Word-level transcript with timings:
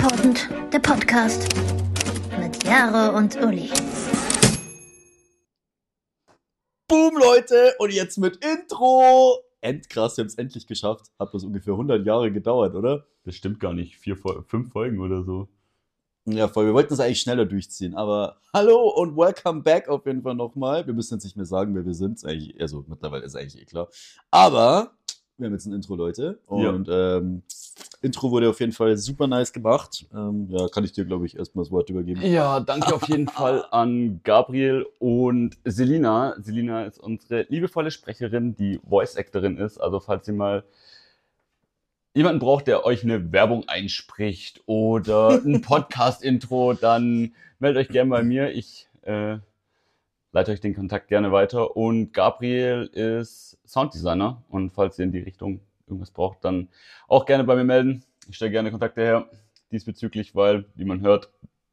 Important, 0.00 0.48
der 0.72 0.78
Podcast 0.78 1.48
mit 2.38 2.62
Jaro 2.62 3.16
und 3.16 3.34
Uli. 3.42 3.68
Boom, 6.86 7.18
Leute! 7.18 7.74
Und 7.80 7.92
jetzt 7.92 8.16
mit 8.16 8.38
Intro! 8.44 9.40
Endkrass, 9.60 10.16
wir 10.16 10.22
haben 10.22 10.28
es 10.28 10.36
endlich 10.36 10.68
geschafft. 10.68 11.06
Hat 11.18 11.32
bloß 11.32 11.42
ungefähr 11.42 11.72
100 11.72 12.06
Jahre 12.06 12.30
gedauert, 12.30 12.76
oder? 12.76 13.06
Das 13.24 13.34
stimmt 13.34 13.58
gar 13.58 13.74
nicht. 13.74 13.96
Vier, 13.96 14.16
fünf 14.16 14.70
Folgen 14.70 15.00
oder 15.00 15.24
so. 15.24 15.48
Ja, 16.26 16.46
voll. 16.46 16.66
Wir 16.66 16.74
wollten 16.74 16.90
das 16.90 17.00
eigentlich 17.00 17.20
schneller 17.20 17.46
durchziehen. 17.46 17.96
Aber 17.96 18.36
hallo 18.54 18.88
und 18.90 19.16
welcome 19.16 19.62
back 19.62 19.88
auf 19.88 20.06
jeden 20.06 20.22
Fall 20.22 20.36
nochmal. 20.36 20.86
Wir 20.86 20.94
müssen 20.94 21.14
jetzt 21.14 21.24
nicht 21.24 21.36
mehr 21.36 21.44
sagen, 21.44 21.74
wer 21.74 21.84
wir 21.84 21.94
sind. 21.94 22.24
Also 22.60 22.84
mittlerweile 22.86 23.24
ist 23.24 23.34
eigentlich 23.34 23.60
eh 23.60 23.64
klar. 23.64 23.88
Aber 24.30 24.92
wir 25.38 25.46
haben 25.46 25.54
jetzt 25.54 25.66
ein 25.66 25.72
Intro, 25.72 25.96
Leute. 25.96 26.40
Ja. 26.48 26.70
Und 26.70 26.88
ähm, 26.88 27.42
Intro 28.00 28.30
wurde 28.30 28.48
auf 28.48 28.60
jeden 28.60 28.72
Fall 28.72 28.96
super 28.96 29.26
nice 29.26 29.52
gemacht. 29.52 30.06
Ähm, 30.14 30.48
ja, 30.50 30.68
kann 30.68 30.84
ich 30.84 30.92
dir, 30.92 31.04
glaube 31.04 31.26
ich, 31.26 31.36
erstmal 31.36 31.64
das 31.64 31.72
Wort 31.72 31.90
übergeben. 31.90 32.22
Ja, 32.22 32.60
danke 32.60 32.94
auf 32.94 33.08
jeden 33.08 33.28
Fall 33.28 33.64
an 33.70 34.20
Gabriel 34.22 34.86
und 34.98 35.56
Selina. 35.64 36.34
Selina 36.38 36.84
ist 36.84 36.98
unsere 36.98 37.46
liebevolle 37.48 37.90
Sprecherin, 37.90 38.56
die 38.56 38.80
Voice-Actorin 38.88 39.56
ist. 39.58 39.78
Also 39.78 40.00
falls 40.00 40.28
ihr 40.28 40.34
mal 40.34 40.64
jemanden 42.14 42.40
braucht, 42.40 42.66
der 42.66 42.84
euch 42.84 43.02
eine 43.02 43.32
Werbung 43.32 43.68
einspricht 43.68 44.62
oder 44.66 45.40
ein 45.44 45.60
Podcast-Intro, 45.62 46.74
dann 46.74 47.32
meldet 47.58 47.86
euch 47.86 47.92
gerne 47.92 48.10
bei 48.10 48.22
mir. 48.22 48.52
Ich 48.52 48.88
äh, 49.02 49.38
leite 50.32 50.52
euch 50.52 50.60
den 50.60 50.74
Kontakt 50.74 51.08
gerne 51.08 51.32
weiter. 51.32 51.76
Und 51.76 52.12
Gabriel 52.12 52.90
ist 52.92 53.58
Sounddesigner. 53.66 54.42
Und 54.48 54.72
falls 54.72 54.98
ihr 54.98 55.04
in 55.04 55.12
die 55.12 55.18
Richtung 55.18 55.60
irgendwas 55.88 56.10
braucht, 56.10 56.44
dann 56.44 56.68
auch 57.08 57.26
gerne 57.26 57.44
bei 57.44 57.56
mir 57.56 57.64
melden. 57.64 58.04
Ich 58.28 58.36
stelle 58.36 58.50
gerne 58.50 58.70
Kontakte 58.70 59.00
her 59.00 59.28
diesbezüglich, 59.72 60.34
weil, 60.34 60.64
wie 60.74 60.84
man 60.84 61.00
hört, 61.00 61.30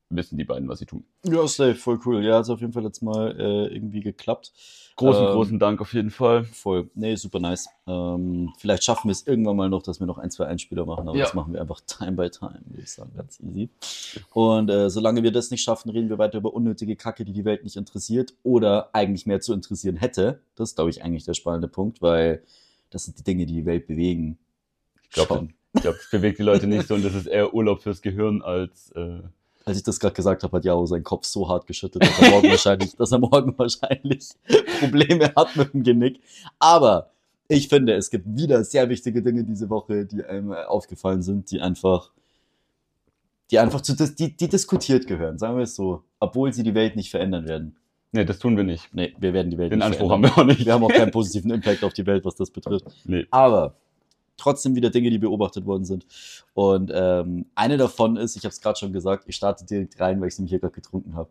wissen 0.10 0.38
die 0.38 0.44
beiden, 0.44 0.68
was 0.70 0.80
sie 0.80 0.86
tun. 0.86 1.04
Ja, 1.26 1.48
safe, 1.48 1.76
voll 1.76 2.00
cool. 2.06 2.24
Ja, 2.24 2.38
hat 2.38 2.50
auf 2.50 2.62
jeden 2.62 2.74
Fall 2.74 2.84
jetzt 2.84 3.02
mal 3.02 3.32
äh, 3.40 3.74
irgendwie 3.74 4.02
geklappt. 4.02 4.54
Großen, 4.98 5.26
Ähm, 5.26 5.32
großen 5.34 5.60
Dank 5.60 5.82
auf 5.82 5.94
jeden 5.94 6.12
Fall. 6.12 6.46
Voll. 6.46 6.90
Nee, 6.94 7.16
super 7.16 7.40
nice. 7.40 7.68
Ähm, 7.88 8.54
vielleicht 8.60 8.84
schaffen 8.84 9.08
wir 9.10 9.12
es 9.14 9.26
irgendwann 9.28 9.58
mal 9.58 9.68
noch, 9.70 9.82
dass 9.82 10.00
wir 10.00 10.08
noch 10.08 10.18
ein, 10.20 10.30
zwei 10.32 10.46
Einspieler 10.46 10.86
machen, 10.86 11.08
aber 11.10 11.18
Ja. 11.18 11.24
das 11.26 11.34
machen 11.34 11.54
wir 11.54 11.60
einfach 11.60 11.82
time 11.88 12.14
by 12.14 12.30
time, 12.30 12.62
würde 12.66 12.84
ich 12.84 12.92
sagen. 12.92 13.12
Ganz 13.18 13.40
easy. 13.42 13.70
Und 14.32 14.70
äh, 14.70 14.90
solange 14.90 15.24
wir 15.24 15.32
das 15.32 15.52
nicht 15.52 15.64
schaffen, 15.64 15.90
reden 15.90 16.10
wir 16.10 16.18
weiter 16.18 16.38
über 16.38 16.54
unnötige 16.54 16.96
Kacke, 16.96 17.26
die 17.26 17.34
die 17.34 17.44
Welt 17.46 17.64
nicht 17.64 17.76
interessiert 17.76 18.34
oder 18.44 18.90
eigentlich 18.94 19.26
mehr 19.26 19.42
zu 19.42 19.54
interessieren 19.54 19.98
hätte. 19.98 20.40
Das 20.56 20.70
ist, 20.70 20.76
glaube 20.76 20.92
ich, 20.92 21.04
eigentlich 21.04 21.26
der 21.26 21.34
spannende 21.34 21.68
Punkt, 21.68 22.02
weil 22.02 22.44
das 22.96 23.04
sind 23.04 23.20
die 23.20 23.24
Dinge, 23.24 23.46
die 23.46 23.54
die 23.54 23.66
Welt 23.66 23.88
bewegen. 23.88 24.38
Ich 25.04 25.10
glaube, 25.10 25.50
ich 25.74 25.82
glaub, 25.82 25.96
das 25.96 26.10
bewegt 26.10 26.40
die 26.40 26.44
Leute 26.44 26.66
nicht 26.66 26.88
so 26.88 26.96
und 26.96 27.04
das 27.04 27.14
ist 27.14 27.28
eher 27.28 27.54
Urlaub 27.54 27.84
fürs 27.84 28.02
Gehirn 28.02 28.42
als. 28.42 28.92
Äh, 28.92 29.20
Als 29.66 29.78
ich 29.78 29.84
das 29.84 30.00
gerade 30.00 30.14
gesagt 30.14 30.44
habe, 30.44 30.56
hat 30.56 30.64
Jaro 30.64 30.86
seinen 30.86 31.04
Kopf 31.04 31.26
so 31.26 31.50
hart 31.50 31.68
geschüttet, 31.68 32.04
dass 32.04 32.22
er 32.22 32.30
morgen 32.30 32.50
wahrscheinlich, 32.50 32.96
dass 32.96 33.12
er 33.12 33.20
morgen 33.20 33.54
wahrscheinlich 33.58 34.30
Probleme 34.80 35.34
hat 35.36 35.56
mit 35.56 35.74
dem 35.74 35.84
Genick. 35.84 36.22
Aber 36.60 37.10
ich 37.48 37.68
finde, 37.68 37.96
es 37.96 38.10
gibt 38.10 38.26
wieder 38.28 38.64
sehr 38.64 38.88
wichtige 38.90 39.22
Dinge 39.22 39.44
diese 39.44 39.70
Woche, 39.70 40.06
die 40.06 40.24
einem 40.24 40.54
aufgefallen 40.54 41.22
sind, 41.22 41.52
die 41.52 41.60
einfach, 41.60 42.12
die 43.52 43.60
einfach 43.60 43.82
zu, 43.82 43.94
die, 43.96 44.38
die 44.38 44.48
diskutiert 44.48 45.06
gehören, 45.08 45.38
sagen 45.38 45.58
wir 45.58 45.64
es 45.64 45.76
so, 45.76 46.04
obwohl 46.20 46.54
sie 46.54 46.64
die 46.64 46.76
Welt 46.76 46.96
nicht 46.96 47.12
verändern 47.12 47.46
werden. 47.48 47.76
Nee, 48.12 48.26
das 48.26 48.40
tun 48.40 48.58
wir 48.58 48.64
nicht. 48.64 48.94
Nee, 48.94 49.16
wir 49.20 49.34
werden 49.34 49.52
die 49.52 49.58
Welt 49.58 49.72
Den 49.72 49.80
nicht 49.80 49.88
Anspruch 49.88 50.12
haben 50.12 50.24
verändern. 50.24 50.48
wir 50.48 50.54
auch 50.54 50.58
nicht. 50.58 50.66
Wir 50.66 50.74
haben 50.74 50.84
auch 50.84 50.90
keinen 50.90 51.12
positiven 51.12 51.52
Impact 51.52 51.84
auf 51.84 51.94
die 51.94 52.06
Welt, 52.06 52.26
was 52.26 52.36
das 52.36 52.52
betrifft. 52.52 52.86
Nee. 53.06 53.26
Aber 53.32 53.76
trotzdem 54.38 54.76
wieder 54.76 54.90
Dinge, 54.90 55.10
die 55.10 55.18
beobachtet 55.18 55.66
worden 55.66 55.86
sind. 55.86 56.06
Und 56.54 56.92
ähm, 56.94 57.46
eine 57.56 57.78
davon 57.78 58.18
ist, 58.18 58.36
ich 58.36 58.44
habe 58.44 58.52
es 58.52 58.62
gerade 58.62 58.80
schon 58.80 58.94
gesagt, 58.94 59.24
ich 59.28 59.36
starte 59.36 59.66
direkt 59.66 60.00
rein, 60.00 60.20
weil 60.20 60.28
ich 60.28 60.34
es 60.34 60.40
nämlich 60.40 60.52
hier 60.52 60.60
gerade 60.60 60.74
getrunken 60.74 61.16
habe. 61.16 61.30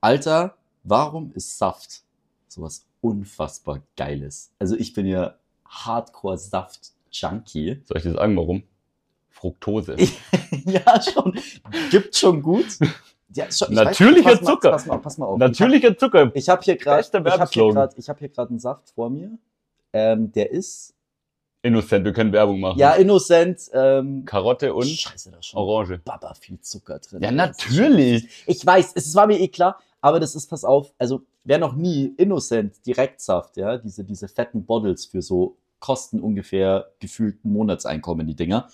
Alter, 0.00 0.56
warum 0.84 1.32
ist 1.32 1.58
Saft 1.58 2.02
sowas 2.46 2.86
unfassbar 3.00 3.82
Geiles? 3.96 4.52
Also 4.58 4.76
ich 4.76 4.92
bin 4.92 5.06
ja 5.06 5.34
Hardcore-Saft-Junkie. 5.66 7.82
Soll 7.84 7.96
ich 7.96 8.02
dir 8.02 8.12
sagen, 8.12 8.36
warum? 8.36 8.62
Fructose. 9.30 9.96
ja, 10.64 11.02
schon. 11.02 11.38
Gibt 11.90 12.16
schon 12.16 12.42
gut. 12.42 12.78
Ja, 13.34 13.50
schon, 13.52 13.68
ich 13.70 13.74
Natürlicher 13.76 14.30
pass 14.30 14.40
mal- 14.40 14.46
Zucker. 14.52 14.70
Pass 14.70 14.86
mal, 14.86 14.98
pass 14.98 15.18
mal 15.18 15.26
auf. 15.26 15.38
Natürlicher 15.38 15.96
Zucker. 15.96 16.30
Ich 16.34 16.48
habe 16.48 16.62
hier 16.62 16.76
gerade 16.76 17.02
hab 17.02 18.18
hier 18.18 18.28
gerade 18.28 18.50
einen 18.50 18.58
Saft 18.58 18.90
vor 18.94 19.10
mir. 19.10 19.38
Ähm, 19.92 20.32
der 20.32 20.50
ist 20.50 20.94
Innocent, 21.62 22.04
wir 22.04 22.12
können 22.12 22.32
Werbung 22.32 22.60
machen. 22.60 22.78
ja 22.78 22.92
innocent. 22.94 23.68
Ähm, 23.72 24.24
Karotte 24.24 24.72
und 24.72 24.86
Scheiße, 24.86 25.30
da 25.32 25.42
schon 25.42 25.58
Orange. 25.58 26.00
Baba 26.04 26.32
viel 26.34 26.60
Zucker 26.60 27.00
drin. 27.00 27.20
Ja, 27.22 27.32
natürlich. 27.32 28.28
Ich 28.46 28.64
weiß, 28.64 28.92
es 28.94 29.14
war 29.14 29.26
mir 29.26 29.40
eh 29.40 29.48
klar, 29.48 29.78
aber 30.00 30.20
das 30.20 30.34
ist, 30.36 30.48
pass 30.48 30.64
auf, 30.64 30.92
also 30.98 31.22
wer 31.44 31.58
noch 31.58 31.74
nie 31.74 32.14
Innocent 32.16 32.86
Direktsaft, 32.86 33.56
ja, 33.56 33.76
diese, 33.76 34.04
diese 34.04 34.28
fetten 34.28 34.64
Bottles 34.64 35.06
für 35.06 35.20
so 35.20 35.56
kosten 35.80 36.20
ungefähr 36.20 36.92
gefühlten 37.00 37.52
Monatseinkommen, 37.52 38.26
die 38.26 38.36
Dinger. 38.36 38.68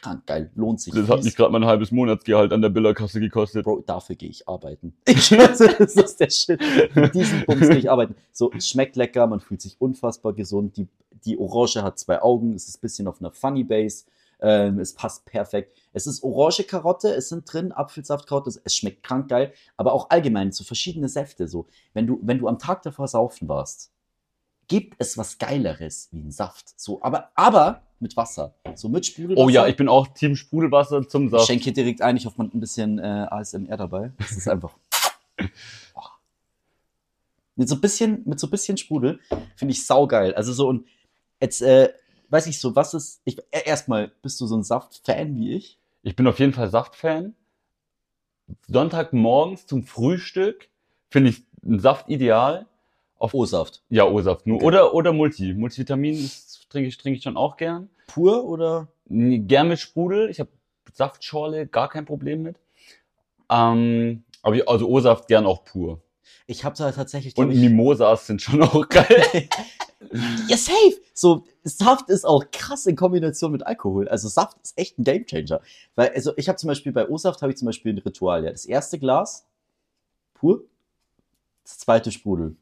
Krank 0.00 0.26
geil, 0.26 0.50
lohnt 0.54 0.80
sich. 0.80 0.94
Das 0.94 1.08
hat 1.08 1.16
Fies. 1.16 1.26
mich 1.26 1.36
gerade 1.36 1.52
mein 1.52 1.64
halbes 1.64 1.90
Monatsgehalt 1.90 2.52
an 2.52 2.62
der 2.62 2.68
Billerkasse 2.68 3.20
gekostet. 3.20 3.64
Bro, 3.64 3.82
dafür 3.86 4.16
gehe 4.16 4.30
ich 4.30 4.48
arbeiten. 4.48 4.94
Ich 5.06 5.28
das 5.30 5.60
ist 5.60 6.20
der 6.20 6.30
Shit. 6.30 6.60
Mit 6.94 7.14
diesen 7.14 7.44
Bums 7.44 7.68
gehe 7.68 7.78
ich 7.78 7.90
arbeiten. 7.90 8.14
So, 8.32 8.50
es 8.52 8.68
schmeckt 8.68 8.96
lecker, 8.96 9.26
man 9.26 9.40
fühlt 9.40 9.60
sich 9.60 9.76
unfassbar 9.80 10.32
gesund. 10.32 10.76
Die, 10.76 10.88
die 11.24 11.38
Orange 11.38 11.82
hat 11.82 11.98
zwei 11.98 12.20
Augen, 12.22 12.54
es 12.54 12.68
ist 12.68 12.78
ein 12.78 12.80
bisschen 12.80 13.08
auf 13.08 13.20
einer 13.20 13.32
Funny 13.32 13.64
Base. 13.64 14.04
Ähm, 14.40 14.78
es 14.78 14.94
passt 14.94 15.24
perfekt. 15.24 15.76
Es 15.92 16.06
ist 16.06 16.22
orange 16.22 16.64
Karotte, 16.64 17.08
es 17.14 17.28
sind 17.28 17.52
drin 17.52 17.72
Apfelsaft, 17.72 18.28
Karotte, 18.28 18.52
es 18.62 18.76
schmeckt 18.76 19.02
krank 19.02 19.28
geil, 19.28 19.52
aber 19.76 19.92
auch 19.92 20.10
allgemein 20.10 20.52
so 20.52 20.62
verschiedene 20.62 21.08
Säfte. 21.08 21.48
So, 21.48 21.66
wenn 21.92 22.06
du, 22.06 22.20
wenn 22.22 22.38
du 22.38 22.46
am 22.46 22.58
Tag 22.58 22.82
davor 22.82 23.08
saufen 23.08 23.48
warst, 23.48 23.90
gibt 24.68 24.94
es 24.98 25.18
was 25.18 25.38
Geileres 25.38 26.08
wie 26.12 26.20
ein 26.20 26.30
Saft. 26.30 26.78
So, 26.78 27.02
aber, 27.02 27.30
aber 27.34 27.82
mit 28.00 28.16
Wasser. 28.16 28.54
So 28.74 28.88
mit 28.88 29.06
Sprudelwasser. 29.06 29.44
Oh 29.44 29.48
ja, 29.48 29.66
ich 29.66 29.76
bin 29.76 29.88
auch 29.88 30.06
Team 30.08 30.36
Sprudelwasser 30.36 31.08
zum 31.08 31.24
Ich 31.24 31.30
Saft. 31.32 31.46
schenke 31.46 31.64
hier 31.64 31.72
direkt 31.72 32.02
ein, 32.02 32.16
ich 32.16 32.26
hoffe, 32.26 32.36
man 32.38 32.48
hat 32.48 32.54
ein 32.54 32.60
bisschen 32.60 32.98
äh, 32.98 33.26
ASMR 33.30 33.76
dabei. 33.76 34.12
Das 34.18 34.32
ist 34.32 34.48
einfach. 34.48 34.74
Mit 37.56 37.68
so 37.68 37.74
ein 37.74 37.80
bisschen, 37.80 38.22
mit 38.24 38.38
so 38.38 38.46
ein 38.46 38.50
bisschen 38.50 38.76
Sprudel 38.76 39.18
finde 39.56 39.72
ich 39.72 39.84
saugeil. 39.84 40.32
Also 40.34 40.52
so 40.52 40.68
und 40.68 40.86
jetzt, 41.40 41.60
äh, 41.60 41.92
weiß 42.28 42.46
ich 42.46 42.60
so, 42.60 42.76
was 42.76 42.94
ist. 42.94 43.20
Ich, 43.24 43.38
äh, 43.50 43.64
erstmal, 43.66 44.12
bist 44.22 44.40
du 44.40 44.46
so 44.46 44.56
ein 44.56 44.62
Saft-Fan 44.62 45.36
wie 45.36 45.54
ich? 45.54 45.76
Ich 46.02 46.14
bin 46.14 46.28
auf 46.28 46.38
jeden 46.38 46.52
Fall 46.52 46.70
Saftfan. 46.70 47.34
Sonntagmorgens 48.68 49.66
zum 49.66 49.82
Frühstück 49.82 50.68
finde 51.10 51.30
ich 51.30 51.42
einen 51.64 51.80
Saft 51.80 52.08
ideal. 52.08 52.66
Auf 53.18 53.34
O-Saft. 53.34 53.82
ja, 53.90 54.04
O-Saft 54.04 54.46
nur. 54.46 54.56
Okay. 54.56 54.66
Oder, 54.66 54.94
oder 54.94 55.12
Multi. 55.12 55.52
Multivitamin 55.52 56.30
trinke 56.70 56.88
ich, 56.88 56.98
trinke 56.98 57.16
ich 57.16 57.22
schon 57.22 57.36
auch 57.36 57.56
gern. 57.56 57.90
Pur 58.06 58.44
oder? 58.44 58.88
Gern 59.08 59.68
mit 59.68 59.78
Sprudel. 59.78 60.30
Ich 60.30 60.38
habe 60.40 60.50
Saftschorle, 60.92 61.66
gar 61.66 61.88
kein 61.88 62.04
Problem 62.04 62.42
mit. 62.42 62.56
Ähm, 63.50 64.24
aber 64.42 64.56
ich, 64.56 64.68
also 64.68 64.88
O-Saft 64.88 65.28
gern 65.28 65.46
auch 65.46 65.64
pur. 65.64 66.00
Ich 66.46 66.64
habe 66.64 66.76
da 66.76 66.90
tatsächlich. 66.92 67.36
Und 67.36 67.50
ich, 67.50 67.58
Mimosas 67.58 68.26
sind 68.26 68.40
schon 68.40 68.62
auch 68.62 68.88
geil. 68.88 69.24
ja, 70.48 70.56
safe! 70.56 71.00
So, 71.12 71.44
Saft 71.64 72.08
ist 72.08 72.24
auch 72.24 72.44
krass 72.52 72.86
in 72.86 72.96
Kombination 72.96 73.52
mit 73.52 73.66
Alkohol. 73.66 74.08
Also 74.08 74.28
Saft 74.28 74.56
ist 74.62 74.78
echt 74.78 74.98
ein 74.98 75.04
Gamechanger. 75.04 75.60
Weil, 75.94 76.10
also 76.10 76.32
ich 76.36 76.48
habe 76.48 76.56
zum 76.56 76.68
Beispiel 76.68 76.92
bei 76.92 77.08
O-Saft 77.08 77.42
habe 77.42 77.52
ich 77.52 77.58
zum 77.58 77.66
Beispiel 77.66 77.92
ein 77.92 77.98
Ritual, 77.98 78.44
ja. 78.44 78.50
Das 78.50 78.64
erste 78.64 78.98
Glas, 78.98 79.46
pur. 80.34 80.62
Das 81.64 81.78
zweite 81.78 82.10
Sprudel. 82.12 82.56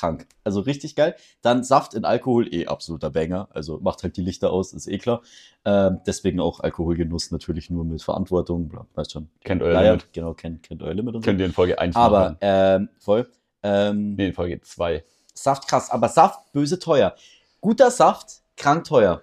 Krank. 0.00 0.26
Also 0.44 0.60
richtig 0.60 0.96
geil. 0.96 1.14
Dann 1.42 1.62
Saft 1.62 1.92
in 1.92 2.06
Alkohol, 2.06 2.52
eh 2.54 2.66
absoluter 2.66 3.10
Banger. 3.10 3.48
Also 3.52 3.78
macht 3.80 4.02
halt 4.02 4.16
die 4.16 4.22
Lichter 4.22 4.50
aus, 4.50 4.72
ist 4.72 4.86
eh 4.86 4.96
klar. 4.96 5.20
Ähm, 5.66 6.00
deswegen 6.06 6.40
auch 6.40 6.60
Alkoholgenuss 6.60 7.30
natürlich 7.30 7.68
nur 7.68 7.84
mit 7.84 8.02
Verantwortung. 8.02 8.68
Bla, 8.68 8.86
weißt 8.94 9.12
schon. 9.12 9.28
Kennt 9.44 9.62
euer 9.62 9.82
Limit. 9.82 10.10
genau, 10.14 10.32
kennt, 10.32 10.62
kennt 10.62 10.82
euer 10.82 10.94
Limit 10.94 11.16
und 11.16 11.22
so. 11.22 11.26
Könnt 11.26 11.38
ihr 11.40 11.46
in 11.46 11.52
Folge 11.52 11.78
1 11.78 11.96
Aber, 11.96 12.38
ähm, 12.40 12.88
voll. 12.98 13.28
Ähm, 13.62 14.14
Nee, 14.14 14.28
in 14.28 14.32
Folge 14.32 14.62
2. 14.62 15.04
Saft 15.34 15.68
krass, 15.68 15.90
aber 15.90 16.08
Saft 16.08 16.50
böse 16.52 16.78
teuer. 16.78 17.14
Guter 17.60 17.90
Saft, 17.90 18.40
krank 18.56 18.84
teuer. 18.84 19.20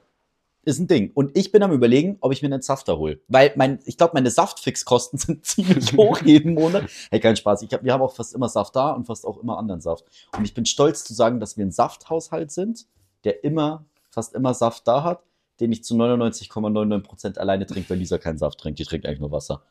Ist 0.68 0.80
ein 0.80 0.88
Ding. 0.88 1.12
Und 1.14 1.38
ich 1.38 1.54
bin 1.54 1.64
am 1.64 1.72
überlegen, 1.72 2.18
ob 2.20 2.34
ich 2.34 2.42
mir 2.42 2.48
einen 2.48 2.62
Safter 2.62 2.98
hole. 2.98 3.22
Weil 3.30 3.54
mein, 3.56 3.80
ich 3.86 3.96
glaube, 3.96 4.12
meine 4.16 4.30
Saftfixkosten 4.30 5.18
sind 5.18 5.46
ziemlich 5.46 5.94
hoch 5.98 6.22
jeden 6.22 6.56
Monat. 6.56 6.90
Hey, 7.10 7.22
kein 7.22 7.38
Spaß. 7.38 7.62
Ich 7.62 7.72
hab, 7.72 7.86
wir 7.86 7.94
haben 7.94 8.02
auch 8.02 8.14
fast 8.14 8.36
immer 8.36 8.50
Saft 8.50 8.76
da 8.76 8.92
und 8.92 9.06
fast 9.06 9.26
auch 9.26 9.42
immer 9.42 9.58
anderen 9.58 9.80
Saft. 9.80 10.04
Und 10.38 10.44
ich 10.44 10.54
bin 10.54 10.66
stolz 10.66 11.06
zu 11.06 11.14
sagen, 11.14 11.40
dass 11.40 11.56
wir 11.56 11.66
ein 11.66 11.72
Safthaushalt 11.72 12.52
sind, 12.52 12.86
der 13.24 13.46
immer, 13.46 13.86
fast 14.10 14.34
immer 14.34 14.54
Saft 14.54 14.86
da 14.90 15.06
hat, 15.06 15.22
den 15.62 15.72
ich 15.72 15.86
zu 15.86 15.96
99,99% 15.96 17.38
alleine 17.38 17.66
trinke, 17.66 17.90
weil 17.92 18.00
Lisa 18.00 18.18
keinen 18.18 18.38
Saft 18.38 18.60
trinkt. 18.60 18.78
Die 18.80 18.84
trinkt 18.84 19.06
eigentlich 19.08 19.22
nur 19.22 19.32
Wasser. 19.32 19.62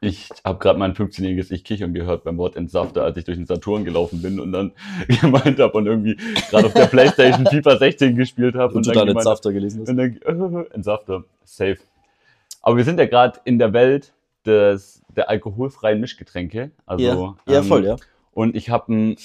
Ich 0.00 0.28
habe 0.44 0.58
gerade 0.58 0.78
mein 0.78 0.94
15-jähriges 0.94 1.52
Ich 1.52 1.64
kichern 1.64 1.94
gehört 1.94 2.24
beim 2.24 2.36
Wort 2.38 2.56
Entsafter, 2.56 3.04
als 3.04 3.16
ich 3.16 3.24
durch 3.24 3.36
den 3.36 3.46
Saturn 3.46 3.84
gelaufen 3.84 4.20
bin 4.20 4.40
und 4.40 4.52
dann 4.52 4.72
gemeint 5.20 5.60
habe 5.60 5.72
und 5.78 5.86
irgendwie 5.86 6.16
gerade 6.50 6.66
auf 6.66 6.74
der 6.74 6.86
Playstation 6.86 7.46
FIFA 7.46 7.78
16 7.78 8.16
gespielt 8.16 8.54
habe. 8.54 8.74
Und, 8.74 8.86
du 8.86 8.90
dann 8.90 8.98
dann 8.98 9.06
den 9.06 9.10
gemeint 9.12 9.24
Safter 9.24 9.52
gelesen 9.52 9.82
hast. 9.82 9.90
Und 9.90 9.96
dann, 9.96 10.16
äh, 10.16 10.66
Entsafter, 10.74 11.24
safe. 11.44 11.78
Aber 12.62 12.76
wir 12.76 12.84
sind 12.84 12.98
ja 12.98 13.06
gerade 13.06 13.40
in 13.44 13.58
der 13.58 13.72
Welt 13.72 14.12
des, 14.44 15.02
der 15.08 15.28
alkoholfreien 15.30 16.00
Mischgetränke. 16.00 16.72
Also, 16.86 17.04
ja, 17.04 17.52
ja 17.52 17.58
ähm, 17.60 17.64
voll, 17.64 17.84
ja. 17.84 17.96
Und 18.32 18.56
ich 18.56 18.70
habe 18.70 18.92
einen 18.92 19.16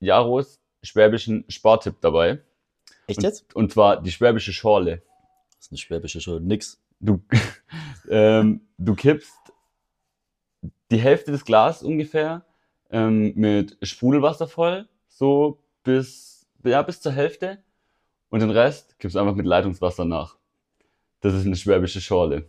Jaros 0.00 0.60
schwäbischen 0.82 1.44
Spartipp 1.48 1.96
dabei. 2.00 2.40
Echt 3.06 3.18
Und, 3.18 3.24
jetzt? 3.24 3.54
und 3.54 3.72
zwar 3.72 4.02
die 4.02 4.10
schwäbische 4.10 4.52
Schorle. 4.52 5.02
Das 5.56 5.66
ist 5.66 5.72
eine 5.72 5.78
schwäbische 5.78 6.20
Show. 6.20 6.38
Nix. 6.38 6.80
Du, 7.00 7.22
ähm, 8.10 8.62
du 8.78 8.94
kippst 8.94 9.32
die 10.92 11.00
Hälfte 11.00 11.32
des 11.32 11.44
Glas 11.44 11.82
ungefähr 11.82 12.44
ähm, 12.90 13.32
mit 13.34 13.76
Sprudelwasser 13.82 14.46
voll, 14.46 14.88
so 15.08 15.58
bis, 15.82 16.46
ja, 16.64 16.82
bis 16.82 17.00
zur 17.00 17.12
Hälfte. 17.12 17.58
Und 18.30 18.40
den 18.40 18.50
Rest 18.50 18.98
kippst 18.98 19.14
du 19.14 19.20
einfach 19.20 19.34
mit 19.34 19.46
Leitungswasser 19.46 20.04
nach. 20.04 20.36
Das 21.20 21.34
ist 21.34 21.46
eine 21.46 21.56
schwäbische 21.56 22.00
Schorle. 22.00 22.48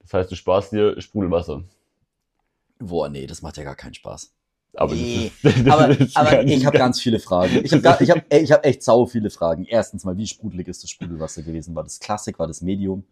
Das 0.00 0.12
heißt, 0.12 0.30
du 0.30 0.36
sparst 0.36 0.72
dir 0.72 1.00
Sprudelwasser. 1.00 1.64
Boah, 2.78 3.08
nee, 3.08 3.26
das 3.26 3.42
macht 3.42 3.56
ja 3.56 3.64
gar 3.64 3.76
keinen 3.76 3.94
Spaß. 3.94 4.32
Aber, 4.76 4.94
Nee, 4.94 5.30
das 5.42 5.54
ist, 5.56 5.66
das 5.66 5.72
Aber, 5.72 5.88
ist 6.00 6.16
aber 6.16 6.42
ich 6.42 6.66
habe 6.66 6.78
ganz 6.78 7.00
viele 7.00 7.20
Fragen. 7.20 7.64
Ich 7.64 7.72
habe 7.72 8.04
ich 8.04 8.10
hab, 8.10 8.32
ich 8.32 8.52
hab 8.52 8.66
echt 8.66 8.82
sau 8.82 9.06
viele 9.06 9.30
Fragen. 9.30 9.64
Erstens 9.64 10.04
mal, 10.04 10.16
wie 10.16 10.26
sprudelig 10.26 10.68
ist 10.68 10.82
das 10.82 10.90
Sprudelwasser 10.90 11.42
gewesen? 11.42 11.74
War 11.74 11.84
das 11.84 12.00
Klassik? 12.00 12.38
War 12.38 12.48
das 12.48 12.60
Medium? 12.60 13.04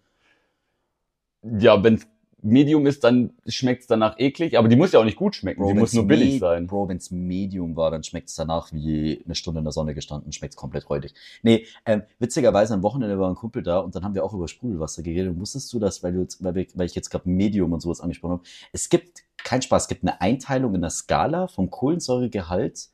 Ja, 1.42 1.82
wenn 1.82 2.02
Medium 2.42 2.86
ist, 2.86 3.04
dann 3.04 3.30
schmeckt 3.46 3.82
es 3.82 3.86
danach 3.86 4.18
eklig, 4.18 4.58
aber 4.58 4.68
die 4.68 4.76
muss 4.76 4.92
ja 4.92 5.00
auch 5.00 5.04
nicht 5.04 5.16
gut 5.16 5.36
schmecken, 5.36 5.66
die 5.66 5.74
muss 5.74 5.80
wenn's 5.80 5.92
nur 5.94 6.06
billig 6.06 6.40
sein. 6.40 6.66
Bro, 6.66 6.88
wenn 6.88 6.96
es 6.96 7.10
Medium 7.10 7.76
war, 7.76 7.90
dann 7.90 8.02
schmeckt 8.02 8.28
es 8.28 8.34
danach 8.34 8.72
wie 8.72 9.22
eine 9.24 9.34
Stunde 9.34 9.58
in 9.60 9.64
der 9.64 9.72
Sonne 9.72 9.94
gestanden, 9.94 10.32
schmeckt 10.32 10.54
es 10.54 10.56
komplett 10.56 10.90
räudig. 10.90 11.14
Nee, 11.42 11.66
ähm, 11.86 12.02
witzigerweise 12.18 12.74
am 12.74 12.82
Wochenende 12.82 13.18
war 13.18 13.30
ein 13.30 13.36
Kumpel 13.36 13.62
da 13.62 13.78
und 13.78 13.94
dann 13.94 14.04
haben 14.04 14.14
wir 14.14 14.24
auch 14.24 14.34
über 14.34 14.48
Sprudelwasser 14.48 15.02
geredet. 15.02 15.30
Und 15.30 15.40
wusstest 15.40 15.72
du 15.72 15.78
das, 15.78 16.02
weil, 16.02 16.12
du 16.12 16.20
jetzt, 16.20 16.42
weil, 16.42 16.54
wir, 16.54 16.66
weil 16.74 16.86
ich 16.86 16.94
jetzt 16.94 17.10
gerade 17.10 17.28
Medium 17.28 17.72
und 17.72 17.80
sowas 17.80 18.00
angesprochen 18.00 18.32
habe? 18.32 18.42
Es 18.72 18.88
gibt, 18.88 19.22
kein 19.44 19.62
Spaß, 19.62 19.82
es 19.82 19.88
gibt 19.88 20.02
eine 20.02 20.20
Einteilung 20.20 20.74
in 20.74 20.80
der 20.80 20.90
Skala 20.90 21.46
vom 21.46 21.70
Kohlensäuregehalt, 21.70 22.88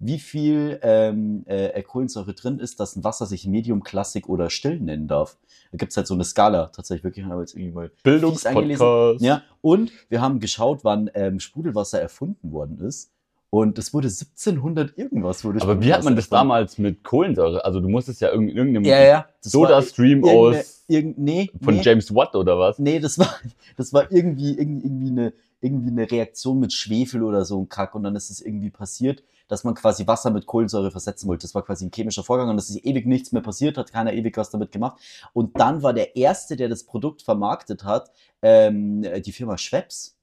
wie 0.00 0.18
viel 0.18 0.78
ähm, 0.82 1.44
äh, 1.46 1.80
Kohlensäure 1.82 2.32
drin 2.34 2.58
ist, 2.58 2.80
dass 2.80 2.96
ein 2.96 3.04
Wasser 3.04 3.26
sich 3.26 3.46
Medium, 3.46 3.82
Klassik 3.84 4.28
oder 4.28 4.50
still 4.50 4.80
nennen 4.80 5.06
darf. 5.06 5.36
Da 5.70 5.76
gibt's 5.78 5.96
halt 5.96 6.06
so 6.06 6.14
eine 6.14 6.24
Skala 6.24 6.66
tatsächlich 6.68 7.04
wirklich, 7.04 7.26
habe 7.26 7.42
jetzt 7.42 7.54
irgendwie 7.54 7.72
mal 7.74 7.90
Bildungspodcast. 8.02 9.20
ja, 9.22 9.42
und 9.60 9.92
wir 10.08 10.20
haben 10.20 10.40
geschaut, 10.40 10.80
wann 10.84 11.10
ähm, 11.14 11.38
Sprudelwasser 11.38 12.00
erfunden 12.00 12.50
worden 12.50 12.80
ist. 12.80 13.12
Und 13.52 13.78
es 13.78 13.92
wurde 13.92 14.06
1700 14.06 14.96
irgendwas 14.96 15.44
wurde 15.44 15.60
Aber 15.60 15.82
wie 15.82 15.92
hat 15.92 16.04
man 16.04 16.14
das 16.14 16.28
damals 16.28 16.78
mit 16.78 17.02
Kohlensäure? 17.02 17.64
Also 17.64 17.80
du 17.80 17.88
musstest 17.88 18.20
ja 18.20 18.30
irgend- 18.30 18.54
irgendeinem. 18.54 18.84
Ja, 18.84 19.02
ja. 19.02 19.26
Das 19.42 19.52
Soda-Stream 19.52 20.24
aus 20.24 20.84
Irgend, 20.86 21.18
nee, 21.18 21.50
von 21.62 21.74
nee, 21.76 21.82
James 21.82 22.12
Watt 22.14 22.34
oder 22.34 22.58
was? 22.58 22.78
nee, 22.78 22.98
das 22.98 23.16
war, 23.18 23.32
das 23.76 23.92
war 23.92 24.10
irgendwie, 24.10 24.56
irgendwie, 24.56 24.86
irgendwie, 24.86 25.10
eine, 25.10 25.32
irgendwie 25.60 25.90
eine 25.90 26.10
Reaktion 26.10 26.58
mit 26.58 26.72
Schwefel 26.72 27.22
oder 27.22 27.44
so 27.44 27.60
ein 27.60 27.68
Kack. 27.68 27.94
Und 27.94 28.04
dann 28.04 28.16
ist 28.16 28.30
es 28.30 28.40
irgendwie 28.40 28.70
passiert, 28.70 29.22
dass 29.50 29.64
man 29.64 29.74
quasi 29.74 30.06
Wasser 30.06 30.30
mit 30.30 30.46
Kohlensäure 30.46 30.92
versetzen 30.92 31.28
wollte. 31.28 31.42
Das 31.42 31.56
war 31.56 31.64
quasi 31.64 31.84
ein 31.84 31.90
chemischer 31.92 32.22
Vorgang 32.22 32.48
und 32.48 32.56
es 32.56 32.70
ist 32.70 32.84
ewig 32.84 33.04
nichts 33.04 33.32
mehr 33.32 33.42
passiert, 33.42 33.76
hat 33.76 33.92
keiner 33.92 34.12
ewig 34.12 34.36
was 34.36 34.50
damit 34.50 34.70
gemacht. 34.70 35.00
Und 35.32 35.58
dann 35.58 35.82
war 35.82 35.92
der 35.92 36.14
Erste, 36.14 36.54
der 36.54 36.68
das 36.68 36.84
Produkt 36.84 37.22
vermarktet 37.22 37.82
hat, 37.82 38.12
ähm, 38.42 39.04
die 39.24 39.32
Firma 39.32 39.58
Schweppes. 39.58 40.16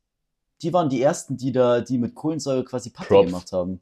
Die 0.62 0.72
waren 0.72 0.88
die 0.88 1.02
Ersten, 1.02 1.36
die 1.36 1.52
da, 1.52 1.82
die 1.82 1.98
mit 1.98 2.16
Kohlensäure 2.16 2.64
quasi 2.64 2.90
Patte 2.90 3.10
Props. 3.10 3.26
gemacht 3.26 3.52
haben. 3.52 3.82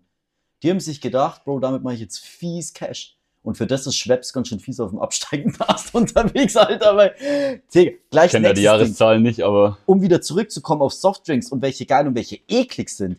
Die 0.64 0.72
haben 0.72 0.80
sich 0.80 1.00
gedacht, 1.00 1.46
Bro, 1.46 1.60
damit 1.60 1.84
mache 1.84 1.94
ich 1.94 2.00
jetzt 2.00 2.20
fies 2.20 2.74
Cash. 2.74 3.16
Und 3.44 3.56
für 3.56 3.68
das 3.68 3.86
ist 3.86 3.96
Schweppes 3.96 4.34
ganz 4.34 4.48
schön 4.48 4.60
fies 4.60 4.80
auf 4.80 4.90
dem 4.90 4.98
absteigenden 4.98 5.62
Ast 5.68 5.94
unterwegs, 5.94 6.58
Alter. 6.58 6.98
Weil, 6.98 7.62
Digga, 7.74 7.92
gleich 8.10 8.26
Ich 8.26 8.32
kenne 8.32 8.48
ja 8.48 8.54
die 8.54 8.62
Ding 8.62 8.66
Jahreszahlen 8.66 9.22
nicht, 9.22 9.42
aber 9.44 9.78
um 9.86 10.02
wieder 10.02 10.22
zurückzukommen 10.22 10.82
auf 10.82 10.94
Softdrinks 10.94 11.52
und 11.52 11.62
welche 11.62 11.86
geil 11.86 12.08
und 12.08 12.16
welche 12.16 12.40
eklig 12.48 12.90
sind. 12.90 13.18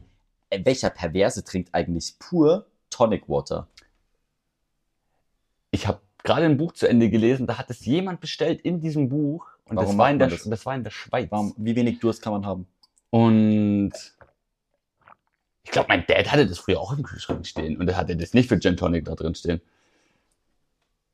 Äh, 0.50 0.64
welcher 0.64 0.90
Perverse 0.90 1.44
trinkt 1.44 1.74
eigentlich 1.74 2.18
pur 2.18 2.66
Tonic 2.90 3.28
Water? 3.28 3.68
ich 5.76 5.86
habe 5.86 6.00
gerade 6.24 6.46
ein 6.46 6.56
Buch 6.56 6.72
zu 6.72 6.88
Ende 6.88 7.08
gelesen, 7.08 7.46
da 7.46 7.58
hat 7.58 7.70
es 7.70 7.84
jemand 7.84 8.20
bestellt 8.20 8.60
in 8.62 8.80
diesem 8.80 9.08
Buch 9.08 9.46
und 9.66 9.76
Warum 9.76 9.90
das 9.90 9.98
war, 9.98 10.14
der, 10.14 10.28
das? 10.28 10.44
das 10.44 10.66
war 10.66 10.74
in 10.74 10.84
der 10.84 10.90
Schweiz. 10.90 11.28
Warum, 11.30 11.54
wie 11.56 11.76
wenig 11.76 12.00
Durst 12.00 12.22
kann 12.22 12.32
man 12.32 12.46
haben? 12.46 12.66
Und 13.10 13.92
ich 15.64 15.70
glaube, 15.70 15.88
mein 15.88 16.04
Dad 16.06 16.30
hatte 16.30 16.46
das 16.46 16.58
früher 16.58 16.80
auch 16.80 16.96
im 16.96 17.02
Kühlschrank 17.02 17.46
stehen 17.46 17.76
und 17.76 17.88
er 17.88 17.96
hatte 17.96 18.16
das 18.16 18.32
nicht 18.32 18.48
für 18.48 18.58
Gin 18.58 18.76
Tonic 18.76 19.04
da 19.04 19.14
drin 19.14 19.34
stehen. 19.34 19.60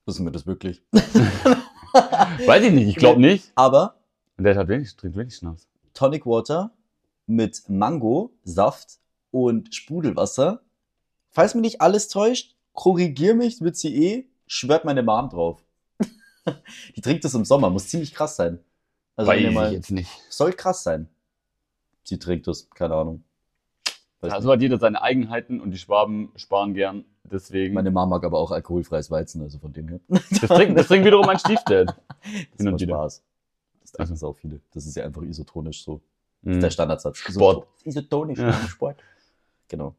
Wissen 0.06 0.25
wir 0.25 0.32
das 0.32 0.46
wirklich? 0.46 0.82
Weiß 0.93 2.62
ich 2.64 2.73
nicht, 2.73 2.88
ich 2.88 2.96
glaube 2.96 3.20
nicht. 3.20 3.52
Aber 3.55 3.96
Und 4.37 4.44
der 4.44 4.56
hat 4.56 4.69
wenig, 4.69 4.96
trinkt 4.96 5.17
wenig 5.17 5.37
Schnaps. 5.37 5.69
Tonic 5.94 6.26
Water 6.26 6.70
mit 7.26 7.69
Mango, 7.69 8.32
Saft 8.44 8.99
und 9.32 9.75
Sprudelwasser. 9.75 10.62
Falls 11.31 11.55
mich 11.55 11.62
nicht 11.62 11.81
alles 11.81 12.08
täuscht, 12.08 12.55
korrigier 12.73 13.34
mich, 13.34 13.61
wird 13.61 13.76
sie 13.76 13.94
eh, 14.06 14.26
schwört 14.46 14.84
meine 14.84 15.02
Mom 15.02 15.29
drauf. 15.31 15.64
Die 16.96 17.00
trinkt 17.00 17.25
das 17.25 17.34
im 17.34 17.44
Sommer, 17.44 17.70
muss 17.70 17.88
ziemlich 17.88 18.14
krass 18.14 18.37
sein. 18.37 18.61
Also 19.17 19.31
Weiß 19.31 19.40
ich 19.40 19.50
mal, 19.50 19.73
jetzt 19.73 19.90
nicht. 19.90 20.11
soll 20.29 20.52
krass 20.52 20.84
sein. 20.84 21.08
Sie 22.05 22.19
trinkt 22.19 22.46
das, 22.46 22.70
keine 22.70 22.94
Ahnung. 22.94 23.25
Weiß 24.20 24.32
Also 24.32 24.52
hat 24.52 24.61
jeder 24.61 24.79
seine 24.79 25.02
Eigenheiten 25.02 25.61
und 25.61 25.70
die 25.70 25.79
Schwaben 25.79 26.31
sparen 26.37 26.75
gern. 26.75 27.05
Deswegen. 27.25 27.75
Meine 27.75 27.90
Mama 27.90 28.17
mag 28.17 28.25
aber 28.25 28.38
auch 28.38 28.50
alkoholfreies 28.50 29.11
Weizen, 29.11 29.43
also 29.43 29.58
von 29.58 29.73
dem 29.73 29.88
her. 29.88 30.00
das, 30.08 30.40
trinkt, 30.49 30.79
das 30.79 30.87
trinkt 30.88 31.06
wiederum 31.06 31.26
mein 31.26 31.38
Stiefdad. 31.38 31.96
Das 32.56 32.64
wieder. 32.81 32.94
Spaß. 32.94 33.23
Das 33.81 33.93
trinken 33.93 34.12
Also. 34.12 34.29
auch 34.29 34.37
viele. 34.37 34.61
Das 34.73 34.87
ist 34.87 34.94
ja 34.94 35.05
einfach 35.05 35.23
isotonisch 35.23 35.82
so. 35.82 36.00
Das 36.43 36.55
ist 36.55 36.62
der 36.62 36.70
Standardsatz. 36.70 37.19
Sport. 37.19 37.67
Isotonisch 37.84 38.38
Ja. 38.38 38.52
Sport. 38.69 39.02
Genau. 39.72 39.94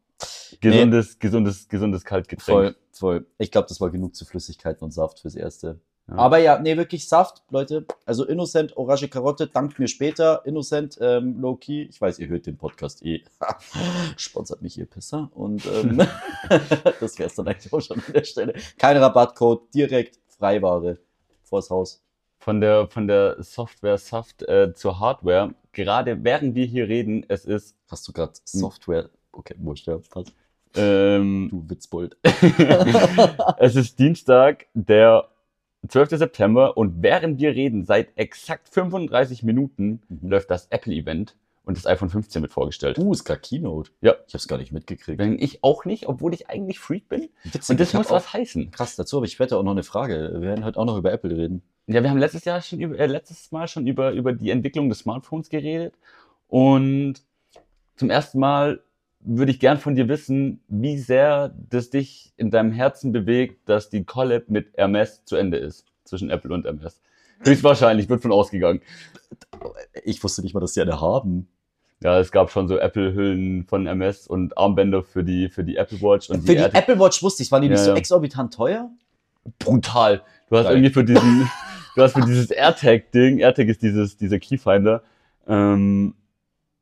Gesundes, 0.62 1.18
gesundes, 1.18 1.68
gesundes 1.68 2.06
Kaltgetränk. 2.06 2.46
Voll, 2.46 2.76
voll. 2.92 3.26
Ich 3.40 3.50
glaube, 3.50 3.68
das 3.68 3.82
war 3.82 3.90
genug 3.90 4.16
zu 4.16 4.24
Flüssigkeiten 4.24 4.84
und 4.84 4.92
Saft 4.92 5.20
fürs 5.20 5.36
Erste. 5.36 5.80
Ja. 6.08 6.16
Aber 6.16 6.38
ja, 6.38 6.60
nee, 6.60 6.78
wirklich 6.78 7.10
Saft, 7.10 7.42
Leute. 7.50 7.88
Also 8.06 8.24
Innocent, 8.24 8.78
Orange 8.78 9.08
Karotte, 9.10 9.48
dankt 9.48 9.80
mir 9.80 9.88
später. 9.88 10.46
Innocent, 10.46 11.00
ähm, 11.02 11.40
Low 11.42 11.56
Key. 11.56 11.88
Ich 11.90 12.00
weiß, 12.00 12.20
ihr 12.20 12.28
hört 12.28 12.46
den 12.46 12.56
Podcast 12.56 13.04
eh. 13.04 13.24
Sponsert 14.18 14.62
mich, 14.62 14.78
ihr 14.78 14.86
Pisser. 14.86 15.32
Und 15.34 15.66
ähm, 15.66 15.98
das 17.00 17.18
wäre 17.18 17.30
es 17.30 17.36
dann 17.36 17.48
eigentlich 17.48 17.74
auch 17.74 17.82
schon 17.82 17.98
an 17.98 18.14
der 18.14 18.24
Stelle. 18.26 18.54
Kein 18.78 18.98
Rabattcode, 18.98 19.74
direkt 19.74 20.20
Freiware 20.38 21.00
vors 21.42 21.72
Haus. 21.72 22.04
Von 22.38 22.62
der, 22.62 22.88
von 22.90 23.08
der 23.08 23.42
Software 23.42 23.98
Saft 23.98 24.44
äh, 24.44 24.72
zur 24.76 25.00
Hardware. 25.00 25.56
Gerade 25.72 26.24
während 26.24 26.54
wir 26.54 26.66
hier 26.66 26.88
reden, 26.88 27.26
es 27.28 27.46
ist 27.46 27.76
Hast 27.90 28.08
du 28.08 28.12
gerade 28.12 28.34
Software? 28.44 29.10
Okay, 29.34 29.56
wurscht, 29.58 29.88
ja, 29.88 29.98
passt. 30.10 30.32
ähm, 30.76 31.50
Du 31.52 31.70
Witzbold. 31.70 32.18
es 33.60 33.76
ist 33.76 34.00
Dienstag, 34.00 34.68
der 34.74 35.28
12. 35.88 36.12
September 36.12 36.78
und 36.78 37.02
während 37.04 37.40
wir 37.40 37.52
reden, 37.56 37.84
seit 37.86 38.18
exakt 38.18 38.70
35 38.70 39.44
Minuten 39.44 40.02
Mhm. 40.08 40.30
läuft 40.30 40.50
das 40.50 40.68
Apple-Event 40.68 41.36
und 41.66 41.78
das 41.78 41.86
iPhone 41.86 42.10
15 42.10 42.42
wird 42.42 42.52
vorgestellt. 42.54 42.98
Uh, 43.00 43.12
ist 43.12 43.24
gerade 43.26 43.42
Keynote. 43.42 43.92
Ja. 44.02 44.16
Ich 44.28 44.34
hab's 44.34 44.48
gar 44.48 44.58
nicht 44.58 44.72
mitgekriegt. 44.72 45.18
Wenn 45.20 45.38
ich 45.40 45.64
auch 45.64 45.84
nicht, 45.86 46.08
obwohl 46.08 46.34
ich 46.34 46.50
eigentlich 46.50 46.80
Freak 46.80 47.10
bin. 47.10 47.30
Witzig, 47.44 47.70
Und 47.70 47.80
das 47.80 47.94
muss 47.94 48.10
was 48.12 48.32
heißen. 48.34 48.72
Krass, 48.72 48.96
dazu 48.96 49.18
habe 49.18 49.26
ich 49.26 49.34
später 49.34 49.58
auch 49.58 49.64
noch 49.64 49.72
eine 49.72 49.84
Frage. 49.84 50.30
Wir 50.34 50.42
werden 50.42 50.64
heute 50.66 50.80
auch 50.80 50.86
noch 50.86 50.98
über 50.98 51.12
Apple 51.12 51.36
reden. 51.36 51.62
Ja, 51.88 52.02
wir 52.04 52.10
haben 52.10 52.18
letztes 52.18 52.46
Jahr 52.46 52.62
schon 52.62 52.80
über, 52.80 52.98
äh, 52.98 53.06
letztes 53.08 53.52
Mal 53.52 53.68
schon 53.68 53.88
über, 53.88 54.12
über 54.12 54.32
die 54.34 54.52
Entwicklung 54.52 54.88
des 54.90 55.00
Smartphones 55.00 55.50
geredet. 55.50 55.96
Und 56.48 57.16
zum 57.96 58.10
ersten 58.10 58.40
Mal 58.40 58.82
würde 59.26 59.52
ich 59.52 59.60
gern 59.60 59.78
von 59.78 59.96
dir 59.96 60.08
wissen, 60.08 60.62
wie 60.68 60.98
sehr 60.98 61.54
das 61.70 61.90
dich 61.90 62.34
in 62.38 62.52
deinem 62.52 62.72
Herzen 62.72 63.12
bewegt, 63.12 63.68
dass 63.70 63.90
die 63.90 64.04
Collab 64.04 64.50
mit 64.50 64.78
Hermes 64.78 65.24
zu 65.26 65.36
Ende 65.36 65.58
ist. 65.58 65.86
Zwischen 66.04 66.30
Apple 66.30 66.54
und 66.54 66.66
Hermes. 66.66 67.00
Höchstwahrscheinlich, 67.44 68.10
wird 68.10 68.22
von 68.22 68.32
ausgegangen. 68.32 68.82
Ich 70.04 70.24
wusste 70.24 70.42
nicht 70.42 70.54
mal, 70.54 70.60
dass 70.60 70.74
die 70.74 70.82
eine 70.82 71.00
haben. 71.02 71.48
Ja, 72.02 72.20
es 72.20 72.32
gab 72.32 72.52
schon 72.52 72.68
so 72.68 72.78
Apple-Hüllen 72.78 73.66
von 73.66 73.86
Hermes 73.86 74.28
und 74.28 74.58
Armbänder 74.58 75.04
für 75.04 75.24
die, 75.24 75.50
für 75.50 75.64
die 75.64 75.78
Apple 75.78 76.02
Watch 76.02 76.30
und 76.30 76.42
Für 76.42 76.54
die 76.54 76.58
AirTags. 76.62 76.80
Apple 76.88 77.00
Watch 77.00 77.24
wusste 77.24 77.44
ich, 77.44 77.52
waren 77.52 77.62
die 77.62 77.70
nicht 77.70 77.80
Ja, 77.80 77.86
so 77.86 77.92
ja. 77.92 77.98
exorbitant 77.98 78.54
teuer? 78.54 78.90
brutal. 79.60 80.22
Du 80.50 80.58
hast 80.58 80.66
Geil. 80.66 80.76
irgendwie 80.76 80.94
für 80.94 81.04
diesen, 81.04 81.50
du 81.96 82.02
hast 82.02 82.14
für 82.14 82.22
dieses 82.22 82.52
AirTag-Ding, 82.52 83.40
AirTag 83.40 83.68
ist 83.68 83.82
dieses, 83.82 84.18
dieser 84.18 84.40
Keyfinder, 84.40 85.04
ähm, 85.48 86.16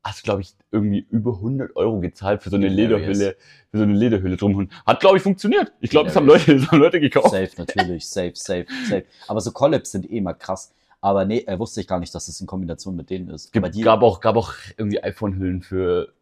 hast 0.03 0.23
glaube 0.23 0.41
ich 0.41 0.53
irgendwie 0.71 1.05
über 1.09 1.33
100 1.33 1.75
Euro 1.75 1.99
gezahlt 1.99 2.41
für 2.43 2.49
so 2.49 2.55
eine. 2.55 2.67
Lederhülle, 2.67 3.35
für 3.69 3.77
so 3.77 3.83
eine 3.83 3.93
Lederhülle 3.93 4.37
drum. 4.37 4.69
Hat 4.85 4.99
glaube 4.99 5.17
ich 5.17 5.23
funktioniert. 5.23 5.71
Ich 5.79 5.89
glaube, 5.89 6.07
das 6.07 6.15
haben. 6.15 6.25
Leute, 6.25 6.55
das 6.55 6.71
haben 6.71 6.79
Leute 6.79 6.99
gekauft. 6.99 7.31
Safe, 7.31 7.49
natürlich, 7.57 8.07
safe, 8.07 8.33
safe, 8.35 8.65
safe. 8.89 9.05
Aber 9.27 9.41
so 9.41 9.51
Collabs 9.51 9.91
sind 9.91 10.09
eh 10.09 10.17
immer 10.17 10.33
krass. 10.33 10.73
Aber 11.01 11.25
nee, 11.25 11.43
äh, 11.47 11.57
wusste 11.57 11.81
ich 11.81 11.87
gar 11.87 11.99
nicht, 11.99 12.13
dass 12.13 12.27
das 12.27 12.39
in 12.39 12.47
Kombination 12.47 12.95
mit 12.95 13.09
denen 13.09 13.29
ist. 13.29 13.55
Aber 13.55 13.67
Gibt, 13.67 13.75
die, 13.75 13.81
gab 13.81 14.03
auch, 14.03 14.19
gab 14.21 14.35
auch 14.35 14.53
irgendwie 14.77 15.03
iPhone-Hüllen 15.03 15.63
für 15.63 16.13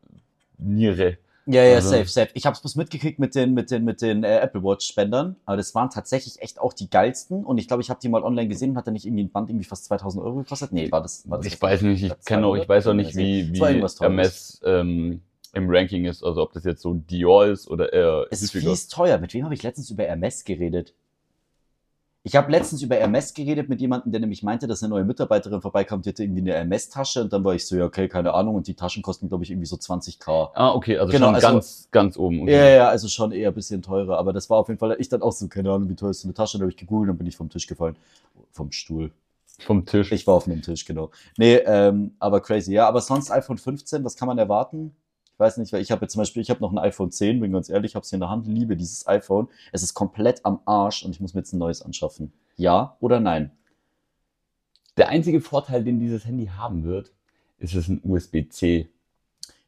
Niere. 0.57 1.17
Ja, 1.51 1.63
ja, 1.63 1.75
Also- 1.75 1.89
safe, 1.89 2.07
safe. 2.07 2.29
Ich 2.35 2.45
habe 2.45 2.53
es 2.53 2.61
bloß 2.61 2.75
mitgekriegt 2.75 3.17
mit 3.17 3.33
den, 3.33 3.53
mit 3.55 3.71
den, 3.71 3.83
mit 3.83 4.01
den 4.01 4.23
äh, 4.23 4.37
Apple 4.39 4.63
Watch 4.63 4.87
Spendern, 4.87 5.35
aber 5.45 5.57
das 5.57 5.73
waren 5.73 5.89
tatsächlich 5.89 6.41
echt 6.41 6.59
auch 6.59 6.73
die 6.73 6.89
geilsten. 6.89 7.43
Und 7.43 7.57
ich 7.57 7.67
glaube, 7.67 7.81
ich 7.81 7.89
habe 7.89 7.99
die 7.99 8.07
mal 8.07 8.23
online 8.23 8.47
gesehen 8.47 8.71
und 8.71 8.77
hat 8.77 8.85
da 8.85 8.91
nicht 8.91 9.05
irgendwie 9.05 9.23
ein 9.23 9.31
Band 9.31 9.49
irgendwie 9.49 9.65
fast 9.65 9.85
2000 9.85 10.23
Euro 10.23 10.35
gekostet? 10.37 10.71
Nee, 10.71 10.91
war 10.91 11.01
das? 11.01 11.27
War 11.27 11.39
das 11.39 11.47
Ich 11.47 11.59
weiß 11.59 11.81
nicht, 11.81 12.03
ich 12.03 12.13
kenne 12.25 12.45
auch, 12.45 12.55
ich 12.55 12.69
weiß 12.69 12.87
auch 12.87 12.93
nicht, 12.93 13.15
wie, 13.15 13.51
wie. 13.51 13.59
Hermes 13.99 14.61
ähm, 14.63 15.21
im 15.53 15.69
Ranking 15.69 16.05
ist, 16.05 16.23
also 16.23 16.43
ob 16.43 16.53
das 16.53 16.63
jetzt 16.63 16.81
so 16.81 16.93
Dior 16.93 17.47
ist 17.47 17.67
oder 17.67 17.91
eher 17.91 18.27
Es 18.29 18.43
ist 18.43 18.51
fies 18.51 18.87
teuer. 18.87 19.17
Mit 19.17 19.33
wem 19.33 19.45
habe 19.45 19.53
ich 19.55 19.63
letztens 19.63 19.89
über 19.89 20.03
Hermes 20.03 20.43
geredet? 20.43 20.93
Ich 22.23 22.35
habe 22.35 22.51
letztens 22.51 22.81
über 22.81 22.95
Hermes 22.97 23.33
geredet 23.33 23.69
mit 23.69 23.79
jemandem, 23.79 24.11
der 24.11 24.19
nämlich 24.19 24.43
meinte, 24.43 24.67
dass 24.67 24.83
eine 24.83 24.89
neue 24.89 25.05
Mitarbeiterin 25.05 25.61
vorbeikam, 25.61 26.01
die 26.01 26.09
hatte 26.09 26.23
irgendwie 26.23 26.41
eine 26.41 26.53
Hermes-Tasche 26.53 27.21
und 27.21 27.31
dann 27.31 27.45
war 27.45 27.55
ich 27.55 27.65
so, 27.65 27.77
ja, 27.77 27.85
okay, 27.85 28.09
keine 28.09 28.33
Ahnung, 28.33 28.55
und 28.55 28.67
die 28.67 28.73
Taschen 28.73 29.01
kosten, 29.01 29.29
glaube 29.29 29.45
ich, 29.45 29.51
irgendwie 29.51 29.67
so 29.67 29.77
20k. 29.77 30.51
Ah, 30.53 30.73
okay, 30.73 30.97
also 30.97 31.11
Genau, 31.13 31.27
schon 31.27 31.35
also- 31.35 31.47
ganz, 31.47 31.87
ganz 31.91 32.17
oben. 32.17 32.41
Okay. 32.41 32.51
Ja, 32.51 32.69
ja, 32.69 32.89
also 32.89 33.07
schon 33.07 33.31
eher 33.31 33.49
ein 33.49 33.53
bisschen 33.55 33.81
teurer, 33.81 34.17
aber 34.17 34.33
das 34.33 34.49
war 34.49 34.57
auf 34.57 34.67
jeden 34.67 34.79
Fall, 34.79 34.97
ich 34.99 35.07
dann 35.07 35.21
auch 35.21 35.31
so, 35.31 35.47
keine 35.47 35.71
Ahnung, 35.71 35.87
wie 35.89 35.95
teuer 35.95 36.09
ist 36.09 36.21
so 36.21 36.27
eine 36.27 36.33
Tasche, 36.33 36.57
da 36.57 36.63
habe 36.63 36.71
ich 36.71 36.77
gegoogelt, 36.77 37.09
dann 37.09 37.17
bin 37.17 37.25
ich 37.27 37.37
vom 37.37 37.49
Tisch 37.49 37.67
gefallen. 37.67 37.95
Vom 38.51 38.71
Stuhl. 38.73 39.11
Vom 39.59 39.85
Tisch. 39.85 40.11
Ich 40.11 40.27
war 40.27 40.35
auf 40.35 40.45
einem 40.45 40.61
Tisch, 40.61 40.85
genau. 40.85 41.11
Nee, 41.37 41.55
ähm, 41.65 42.15
aber 42.19 42.41
crazy, 42.41 42.73
ja, 42.73 42.87
aber 42.87 42.99
sonst 42.99 43.31
iPhone 43.31 43.57
15, 43.57 44.03
was 44.03 44.15
kann 44.17 44.27
man 44.27 44.37
erwarten? 44.37 44.93
Ich 45.39 45.41
weiß 45.41 45.55
nicht, 45.55 45.71
weil 45.71 45.79
ich 45.81 45.89
habe 45.89 46.01
jetzt 46.01 46.11
zum 46.11 46.19
Beispiel, 46.19 46.41
ich 46.41 46.49
habe 46.49 46.59
noch 46.59 46.73
ein 46.73 46.77
iPhone 46.77 47.11
10, 47.11 47.39
bin 47.39 47.53
ganz 47.53 47.69
ehrlich, 47.69 47.91
ich 47.93 47.95
habe 47.95 48.03
es 48.03 48.09
hier 48.09 48.17
in 48.17 48.19
der 48.19 48.29
Hand, 48.29 48.45
liebe 48.45 48.75
dieses 48.75 49.07
iPhone. 49.07 49.47
Es 49.71 49.83
ist 49.83 49.93
komplett 49.93 50.43
am 50.45 50.59
Arsch 50.65 51.05
und 51.05 51.11
ich 51.11 51.21
muss 51.21 51.33
mir 51.33 51.39
jetzt 51.39 51.53
ein 51.53 51.59
neues 51.59 51.81
anschaffen. 51.81 52.33
Ja 52.57 52.97
oder 52.99 53.21
nein? 53.21 53.49
Der 54.97 55.07
einzige 55.07 55.39
Vorteil, 55.39 55.85
den 55.85 56.01
dieses 56.01 56.25
Handy 56.25 56.47
haben 56.47 56.83
wird, 56.83 57.13
ist 57.57 57.73
es 57.73 57.87
ein 57.87 58.01
USB-C. 58.03 58.89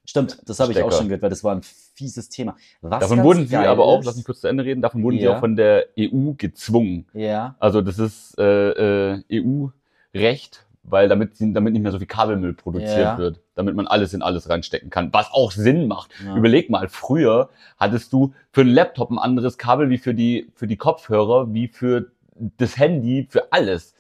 Stimmt, 0.04 0.42
das 0.46 0.60
habe 0.60 0.74
ich 0.74 0.82
auch 0.84 0.92
schon 0.92 1.08
gehört, 1.08 1.22
weil 1.22 1.30
das 1.30 1.42
war 1.46 1.56
ein 1.56 1.62
fieses 1.64 2.28
Thema. 2.28 2.58
Was 2.82 3.00
Davon 3.00 3.24
wurden 3.24 3.48
sie 3.48 3.56
aber 3.56 3.86
auch, 3.86 4.04
lass 4.04 4.18
mich 4.18 4.26
kurz 4.26 4.42
zu 4.42 4.48
Ende 4.48 4.66
reden, 4.66 4.82
davon 4.82 5.02
wurden 5.04 5.20
sie 5.20 5.24
Ja. 5.24 5.38
auch 5.38 5.40
von 5.40 5.56
der 5.56 5.86
EU 5.98 6.34
gezwungen. 6.38 7.08
Ja, 7.14 7.56
Also 7.60 7.82
das 7.82 7.98
ist 7.98 8.38
äh, 8.38 9.14
äh, 9.14 9.24
EU-Recht, 9.32 10.66
weil 10.84 11.08
damit, 11.10 11.34
damit 11.40 11.74
nicht 11.74 11.82
mehr 11.84 11.92
so 11.92 12.00
viel 12.00 12.08
Kabelmüll 12.08 12.54
produziert 12.54 12.98
Ja. 12.98 13.18
wird, 13.18 13.40
damit 13.56 13.76
man 13.76 13.88
alles 13.88 14.14
in 14.14 14.22
alles 14.22 14.50
reinstecken 14.50 14.90
kann, 14.90 15.14
was 15.14 15.32
auch 15.32 15.52
Sinn 15.52 15.88
macht. 15.88 16.12
ja. 16.26 16.36
Überleg 16.36 16.70
mal, 16.70 16.90
früher 16.90 17.50
hattest 17.78 18.12
du 18.14 18.34
für 18.52 18.62
einen 18.62 18.72
Laptop 18.72 19.12
ein 19.12 19.20
anderes 19.20 19.58
Kabel 19.58 19.90
wie 19.90 19.98
für 19.98 20.14
die, 20.14 20.52
für 20.56 20.68
die 20.68 20.78
Kopfhörer, 20.78 21.54
wie 21.54 21.68
für 21.68 22.12
das 22.58 22.78
Handy, 22.78 23.28
für 23.30 23.52
alles. 23.54 23.94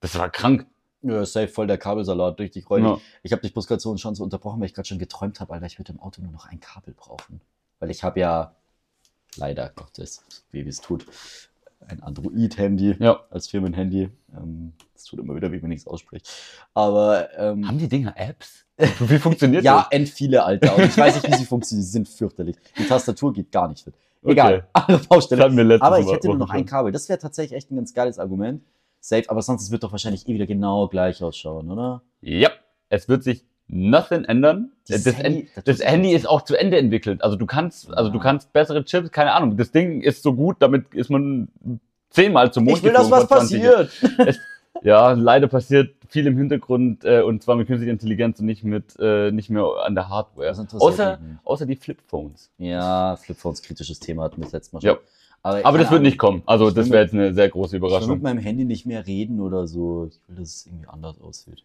Das 0.00 0.18
war 0.18 0.28
krank. 0.28 0.66
ja, 1.02 1.24
safe 1.24 1.48
voll 1.48 1.66
der 1.66 1.78
Kabelsalat, 1.78 2.38
richtig 2.38 2.68
räudig. 2.68 2.86
Ja. 2.86 2.98
Ich 3.22 3.32
habe 3.32 3.42
dich 3.42 3.52
bloß 3.54 3.66
gerade 3.66 3.80
so 3.80 3.96
schon 3.96 4.14
so 4.14 4.22
unterbrochen, 4.22 4.60
weil 4.60 4.66
ich 4.66 4.74
gerade 4.74 4.86
schon 4.88 4.98
geträumt 4.98 5.40
habe, 5.40 5.52
Alter, 5.54 5.66
ich 5.66 5.78
würde 5.78 5.92
im 5.92 6.00
Auto 6.00 6.20
nur 6.22 6.30
noch 6.32 6.46
ein 6.46 6.60
Kabel 6.60 6.92
brauchen. 6.94 7.40
Weil 7.80 7.90
ich 7.90 8.04
habe 8.04 8.20
ja, 8.20 8.54
leider 9.36 9.70
Gottes, 9.74 10.24
wie 10.50 10.60
es 10.60 10.80
tut, 10.80 11.06
ein 11.88 12.02
Android-Handy 12.02 12.96
Ja. 12.98 13.20
als 13.30 13.48
Firmenhandy. 13.48 14.10
Ähm, 14.36 14.72
Das 14.94 15.04
tut 15.04 15.18
immer 15.20 15.34
wieder, 15.34 15.50
wie 15.52 15.58
man 15.60 15.68
nichts 15.70 15.86
ausspricht. 15.86 16.28
Aber 16.74 17.28
ähm, 17.38 17.66
Haben 17.66 17.78
die 17.78 17.88
Dinger 17.88 18.14
Apps? 18.16 18.64
Wie 19.00 19.18
funktioniert 19.18 19.64
ja, 19.64 19.78
das? 19.78 19.86
end 19.90 20.08
viele, 20.08 20.44
Alter. 20.44 20.76
Und 20.76 20.84
ich 20.84 20.96
weiß 20.96 21.14
nicht, 21.22 21.28
wie 21.30 21.36
sie 21.36 21.44
funktionieren. 21.44 21.84
Sie 21.84 21.90
sind 21.92 22.08
fürchterlich. 22.08 22.56
Die 22.78 22.84
Tastatur 22.86 23.32
geht 23.32 23.52
gar 23.52 23.68
nicht 23.68 23.84
fit. 23.84 23.94
Egal, 24.24 24.66
Okay. 24.74 24.92
Das 24.92 25.06
Baustelle. 25.06 25.80
Aber 25.80 25.98
ich 26.00 26.10
hätte 26.10 26.28
nur 26.28 26.36
noch 26.38 26.50
ein. 26.50 26.64
Kabel. 26.66 26.92
Das 26.92 27.08
wäre 27.08 27.18
tatsächlich 27.18 27.56
echt 27.56 27.70
ein 27.70 27.76
ganz 27.76 27.92
geiles 27.94 28.18
Argument. 28.18 28.62
Safe, 29.00 29.28
aber 29.28 29.42
sonst 29.42 29.70
wird 29.72 29.82
doch 29.82 29.90
wahrscheinlich 29.90 30.28
eh 30.28 30.34
wieder 30.34 30.46
genau 30.46 30.86
gleich 30.86 31.22
ausschauen, 31.24 31.70
oder? 31.72 32.02
Ja, 32.20 32.50
es 32.88 33.08
wird 33.08 33.24
sich 33.24 33.44
nothing 33.72 34.24
ändern. 34.24 34.70
Dieses 34.88 35.04
das, 35.04 35.18
Handy, 35.18 35.48
das 35.54 35.64
das 35.64 35.80
Handy 35.84 36.12
ist 36.12 36.28
auch 36.28 36.42
zu 36.42 36.54
Ende 36.56 36.76
entwickelt. 36.78 37.22
Also 37.24 37.36
du 37.36 37.46
kannst, 37.46 37.92
also 37.92 38.10
du 38.10 38.18
Ah. 38.18 38.22
kannst 38.22 38.52
bessere 38.52 38.84
Chips, 38.84 39.10
keine 39.10 39.32
Ahnung. 39.32 39.56
Das 39.56 39.70
Ding 39.72 40.00
ist 40.02 40.22
so 40.22 40.34
gut, 40.34 40.56
damit 40.60 40.94
ist 40.94 41.10
man 41.10 41.48
zehnmal 42.10 42.52
zum 42.52 42.64
Mond 42.64 42.78
Ich 42.78 42.84
will, 42.84 42.92
dass 42.92 43.10
was 43.10 43.22
geflogen 43.22 43.28
vor 43.28 43.38
20 43.48 43.62
Jahren. 43.62 43.88
passiert. 44.16 44.40
Ja, 44.82 45.12
leider 45.12 45.48
passiert 45.48 45.94
viel 46.08 46.26
im 46.26 46.36
Hintergrund 46.36 47.04
äh, 47.04 47.20
und 47.22 47.42
zwar 47.42 47.56
mit 47.56 47.66
künstlicher 47.66 47.92
Intelligenz 47.92 48.40
und 48.40 48.46
nicht 48.46 48.64
mit 48.64 48.96
äh, 48.98 49.30
nicht 49.30 49.48
mehr 49.50 49.64
an 49.84 49.94
der 49.94 50.08
Hardware. 50.08 50.48
Das 50.48 50.58
Außer, 50.74 51.18
außer 51.44 51.66
die 51.66 51.76
Flipphones. 51.76 52.50
Ja, 52.58 53.16
Flipphones 53.16 53.62
kritisches 53.62 54.00
Thema 54.00 54.24
hatten 54.24 54.38
wir 54.38 54.44
das 54.44 54.52
letzte 54.52 54.74
Mal 54.76 54.80
schon. 54.82 54.90
Ja. 54.90 54.96
Aber, 55.44 55.58
Aber 55.64 55.78
das 55.78 55.86
wird 55.88 55.98
Ahnung. 55.98 56.02
nicht 56.02 56.18
kommen. 56.18 56.42
Also 56.46 56.70
das 56.70 56.90
wäre 56.90 57.02
jetzt 57.02 57.14
eine 57.14 57.34
sehr 57.34 57.48
große 57.48 57.76
Ich 57.76 57.82
will 57.82 57.88
mit 57.88 57.98
Überraschung. 57.98 58.22
meinem 58.22 58.38
Handy 58.38 58.64
nicht 58.64 58.86
mehr 58.86 59.06
reden 59.06 59.40
oder 59.40 59.66
so. 59.66 60.08
Ich 60.10 60.20
will, 60.28 60.36
dass 60.36 60.48
es 60.54 60.66
irgendwie 60.66 60.88
anders 60.88 61.20
aussieht. 61.20 61.64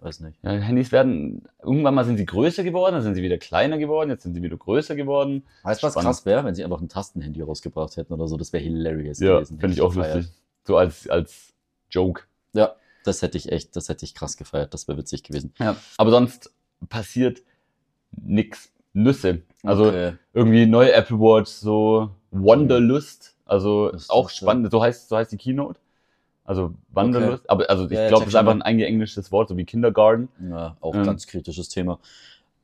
Weiß 0.00 0.20
nicht. 0.20 0.38
Ja, 0.42 0.50
Handys 0.50 0.92
werden 0.92 1.48
irgendwann 1.62 1.94
mal 1.94 2.04
sind 2.04 2.18
sie 2.18 2.26
größer 2.26 2.62
geworden, 2.62 2.94
dann 2.94 3.02
sind 3.02 3.14
sie 3.14 3.22
wieder 3.22 3.38
kleiner 3.38 3.78
geworden, 3.78 4.10
jetzt 4.10 4.22
sind 4.24 4.34
sie 4.34 4.42
wieder 4.42 4.56
größer 4.56 4.96
geworden. 4.96 5.44
Weißt 5.62 5.82
du, 5.82 5.86
was 5.86 5.94
Spannend. 5.94 6.06
krass 6.08 6.26
wäre, 6.26 6.44
wenn 6.44 6.54
sie 6.54 6.62
einfach 6.64 6.80
ein 6.80 6.88
Tastenhandy 6.88 7.40
rausgebracht 7.40 7.96
hätten 7.96 8.12
oder 8.12 8.28
so? 8.28 8.36
Das 8.36 8.52
wäre 8.52 8.62
hilarious 8.62 9.18
Ja, 9.20 9.34
gewesen. 9.36 9.58
finde 9.58 9.74
ich 9.74 9.80
auch 9.80 9.94
gefeiert. 9.94 10.16
lustig. 10.16 10.34
So 10.66 10.76
als 10.76 11.08
als 11.08 11.54
Joke. 11.90 12.22
Ja, 12.52 12.74
das 13.04 13.22
hätte 13.22 13.38
ich 13.38 13.50
echt, 13.52 13.76
das 13.76 13.88
hätte 13.88 14.04
ich 14.04 14.14
krass 14.14 14.36
gefeiert. 14.36 14.74
Das 14.74 14.88
wäre 14.88 14.98
witzig 14.98 15.22
gewesen. 15.22 15.54
Ja. 15.58 15.76
Aber 15.96 16.10
sonst 16.10 16.52
passiert 16.88 17.42
nix. 18.12 18.70
Nüsse. 18.96 19.42
Also 19.64 19.86
Okay. 19.86 20.12
irgendwie 20.34 20.66
neue 20.66 20.92
Apple 20.92 21.18
Watch, 21.18 21.50
so 21.50 22.10
Wanderlust. 22.30 23.34
Also 23.44 23.92
auch 24.08 24.30
spannend. 24.30 24.70
So 24.70 24.80
heißt, 24.82 25.08
so 25.08 25.16
heißt 25.16 25.32
die 25.32 25.36
Keynote. 25.36 25.80
Also 26.44 26.74
Wanderlust. 26.92 27.48
Aber 27.48 27.68
also 27.70 27.84
ich 27.86 27.92
Ja, 27.92 28.08
glaube, 28.08 28.24
das 28.24 28.34
ist 28.34 28.38
einfach 28.38 28.52
ein 28.52 28.62
eingeenglisches 28.62 29.32
Wort, 29.32 29.48
so 29.48 29.56
wie 29.56 29.64
Kindergarten. 29.64 30.28
Ja, 30.50 30.76
auch 30.80 30.94
Ähm. 30.94 31.04
ganz 31.04 31.26
kritisches 31.26 31.68
Thema. 31.70 31.98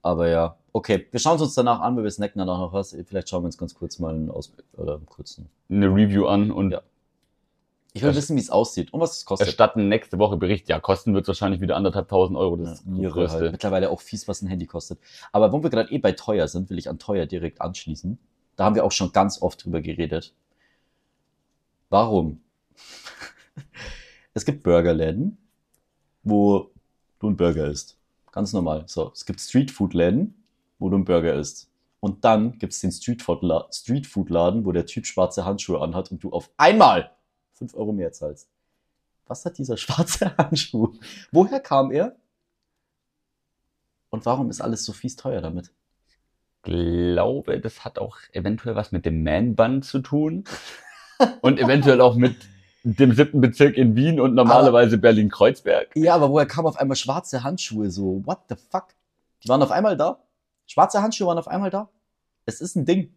Aber 0.03 0.29
ja, 0.29 0.57
okay. 0.73 1.07
Wir 1.11 1.21
schauen 1.21 1.37
es 1.37 1.43
uns 1.43 1.55
danach 1.55 1.81
an, 1.81 1.97
weil 1.97 2.05
wir 2.05 2.11
snacken 2.11 2.39
danach 2.39 2.59
noch 2.59 2.73
was. 2.73 2.97
Vielleicht 3.07 3.29
schauen 3.29 3.43
wir 3.43 3.47
uns 3.47 3.59
ganz 3.59 3.75
kurz 3.75 3.99
mal 3.99 4.15
einen 4.15 4.31
Aus 4.31 4.53
oder 4.77 4.97
einen 4.97 5.07
kurzen. 5.07 5.49
Eine 5.71 5.87
Review 5.89 6.27
an 6.27 6.51
und 6.51 6.71
Ja. 6.73 6.83
Ich 7.93 8.03
will 8.05 8.15
wissen, 8.15 8.37
wie 8.37 8.41
es 8.41 8.51
aussieht 8.51 8.93
und 8.93 9.01
was 9.01 9.17
es 9.17 9.25
kostet. 9.25 9.49
erstatten 9.49 9.89
nächste 9.89 10.17
Woche 10.19 10.37
Bericht. 10.37 10.69
Ja, 10.69 10.79
kosten 10.79 11.13
wird 11.13 11.27
wahrscheinlich 11.27 11.61
wieder 11.61 11.75
anderthalb 11.77 12.07
tausend 12.09 12.39
Euro. 12.39 12.57
Das 12.57 12.85
Ja, 12.97 13.09
größte. 13.09 13.39
halt. 13.41 13.53
Mittlerweile 13.53 13.91
auch 13.91 14.01
fies, 14.01 14.29
was 14.29 14.43
ein 14.43 14.47
Handy 14.47 14.67
kostet. 14.67 15.01
Aber 15.33 15.53
wo 15.53 15.61
wir 15.63 15.71
gerade 15.71 15.91
eh 15.91 15.99
bei 15.99 16.13
teuer 16.13 16.47
sind, 16.47 16.71
will 16.71 16.79
ich 16.79 16.89
an 16.89 17.01
teuer 17.01 17.27
direkt 17.27 17.61
anschließen. 17.61 18.17
Da 18.55 18.65
haben 18.65 18.77
wir 18.77 18.85
auch 18.85 18.93
schon 18.93 19.11
ganz 19.11 19.43
oft 19.43 19.65
drüber 19.65 19.81
geredet. 19.81 20.35
Warum? 21.89 22.41
es 24.35 24.45
gibt 24.45 24.63
Burgerläden, 24.63 25.39
wo 26.23 26.71
du 27.19 27.29
einen 27.29 27.37
Burger 27.37 27.67
isst. 27.67 27.97
Ganz 28.33 28.53
normal. 28.53 28.85
So, 28.87 29.11
es 29.13 29.25
gibt 29.25 29.41
Streetfood-Läden, 29.41 30.35
wo 30.79 30.89
du 30.89 30.97
einen 30.97 31.05
Burger 31.05 31.35
isst. 31.35 31.69
Und 32.01 32.25
dann 32.25 32.59
gibt 32.59 32.73
es 32.73 32.81
den 32.81 32.93
Streetfood-La- 32.93 33.69
Streetfood-Laden, 33.71 34.65
wo 34.65 34.73
der 34.73 34.87
Typ 34.87 35.07
schwarze 35.07 35.45
Handschuhe 35.45 35.81
anhat 35.81 36.11
und 36.11 36.23
du 36.23 36.33
auf 36.33 36.51
einmal 36.57 37.11
5 37.55 37.75
Euro 37.75 37.93
mehr 37.93 38.13
zahlst. 38.13 38.49
Was 39.27 39.45
hat 39.45 39.59
dieser 39.59 39.77
schwarze 39.77 40.37
Handschuh? 40.37 40.95
Woher 41.31 41.61
kam 41.61 41.91
er? 41.91 42.17
Und 44.09 44.27
warum 44.27 44.51
ist 44.51 44.61
alles 44.61 44.85
so 44.85 44.93
fies 44.93 45.17
teuer 45.17 45.41
damit? 45.41 45.73
glaube, 46.63 47.61
das 47.61 47.85
hat 47.85 47.99
auch 47.99 48.19
eventuell 48.33 48.75
was 48.75 48.93
mit 48.93 49.07
dem 49.07 49.23
Man-Bun 49.23 49.83
zu 49.83 50.01
tun. 50.01 50.45
und 51.41 51.59
eventuell 51.59 52.01
auch 52.01 52.17
mit 52.17 52.37
dem 52.83 53.13
siebten 53.15 53.41
Bezirk 53.41 53.77
in 53.77 53.95
Wien 53.97 54.21
und 54.21 54.35
normalerweise 54.35 54.99
Berlin-Kreuzberg. 54.99 55.91
Ja, 55.97 56.15
aber 56.15 56.31
woher 56.31 56.47
kamen 56.47 56.67
auf 56.69 56.77
einmal 56.79 56.97
schwarze 56.97 57.43
Handschuhe? 57.43 57.91
So, 57.91 58.23
what 58.25 58.39
the 58.49 58.55
fuck? 58.71 58.89
Die 59.45 59.49
waren 59.49 59.63
auf 59.63 59.71
einmal 59.71 59.97
da. 59.97 60.23
Schwarze 60.67 61.03
Handschuhe 61.03 61.27
waren 61.27 61.39
auf 61.39 61.49
einmal 61.49 61.71
da. 61.71 61.91
Es 62.47 62.61
ist 62.61 62.77
ein 62.77 62.85
Ding. 62.87 63.15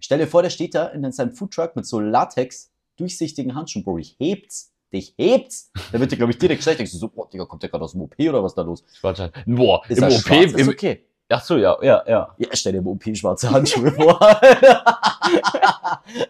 Stell 0.00 0.18
dir 0.18 0.26
vor, 0.26 0.42
der 0.42 0.50
steht 0.50 0.74
da 0.74 0.86
in 0.88 1.10
seinem 1.12 1.32
Foodtruck 1.32 1.74
mit 1.76 1.86
so 1.86 2.00
Latex, 2.00 2.70
durchsichtigen 2.96 3.54
Handschuhen. 3.54 3.84
Bro, 3.84 3.98
ich 3.98 4.16
hebt's. 4.18 4.72
Dich 4.92 5.14
hebt's. 5.18 5.72
Da 5.90 5.98
wird 5.98 6.12
dir, 6.12 6.16
glaube 6.16 6.32
ich, 6.32 6.38
direkt 6.38 6.62
schlecht. 6.62 6.78
Denkst 6.78 6.92
du 6.92 6.98
so, 6.98 7.08
boah, 7.08 7.28
Digga, 7.28 7.44
kommt 7.46 7.62
der 7.62 7.70
gerade 7.70 7.84
aus 7.84 7.92
dem 7.92 8.02
OP 8.02 8.14
oder 8.20 8.42
was 8.42 8.52
ist 8.52 8.56
da 8.58 8.62
los? 8.62 8.84
Schwarz- 8.92 9.30
Boah, 9.46 9.82
Ist 9.88 9.98
im 9.98 10.04
OP, 10.04 10.12
schwarz? 10.12 10.52
Ist 10.52 10.58
im, 10.60 10.68
okay. 10.68 11.04
Ach 11.28 11.44
so, 11.44 11.56
ja, 11.56 11.76
ja, 11.82 12.02
ja. 12.06 12.34
Ja, 12.38 12.48
stell 12.52 12.72
dir 12.72 12.78
im 12.78 12.86
OP 12.86 13.04
schwarze 13.16 13.50
Handschuhe 13.50 13.90
vor. 13.92 14.18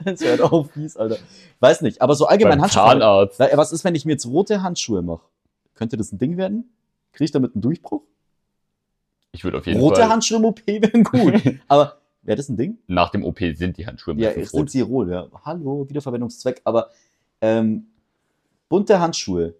das 0.05 0.21
wäre 0.21 0.39
doch 0.39 0.53
auch 0.53 0.71
fies, 0.71 0.97
Alter. 0.97 1.19
Weiß 1.61 1.83
nicht, 1.83 2.01
aber 2.03 2.15
so 2.15 2.27
allgemein 2.27 2.59
Beim 2.59 2.63
Handschuhe. 2.63 2.83
Zahnarzt. 2.83 3.39
Na, 3.41 3.49
Was 3.55 3.73
ist, 3.73 3.85
wenn 3.85 3.95
ich 3.95 4.05
mir 4.05 4.13
jetzt 4.13 4.27
rote 4.27 4.63
Handschuhe 4.63 5.03
mache? 5.03 5.23
Könnte 5.75 5.97
das 5.97 6.13
ein 6.13 6.19
Ding 6.19 6.37
werden? 6.37 6.71
Kriege 7.13 7.25
ich 7.27 7.33
damit 7.33 7.55
einen 7.55 7.63
Durchbruch? 7.63 8.03
Ich 9.33 9.45
würde 9.45 9.59
auf 9.59 9.67
jeden 9.67 9.81
Rote 9.81 10.01
Fall. 10.01 10.09
Handschuhe 10.11 10.39
im 10.39 10.45
OP 10.47 10.67
wären 10.67 11.05
gut. 11.05 11.43
Aber 11.69 11.99
wäre 12.23 12.37
das 12.37 12.49
ein 12.49 12.57
Ding? 12.57 12.79
Nach 12.87 13.11
dem 13.11 13.25
OP 13.25 13.39
sind 13.55 13.77
die 13.77 13.87
Handschuhe 13.87 14.15
Ja, 14.17 14.29
meistens 14.31 14.51
sind 14.53 14.61
rot. 14.61 14.71
sie 14.71 14.81
rot, 14.81 15.09
ja. 15.09 15.27
Hallo, 15.45 15.87
Wiederverwendungszweck. 15.89 16.63
Aber 16.65 16.91
ähm, 17.43 17.89
bunte 18.69 18.99
Handschuhe. 18.99 19.55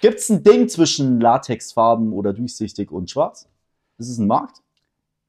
Gibt 0.00 0.18
es 0.18 0.28
ein 0.30 0.42
Ding 0.42 0.68
zwischen 0.68 1.20
Latexfarben 1.20 2.12
oder 2.12 2.32
durchsichtig 2.32 2.90
und 2.90 3.10
schwarz? 3.10 3.48
Ist 3.98 4.10
es 4.10 4.18
ein 4.18 4.26
Markt? 4.26 4.62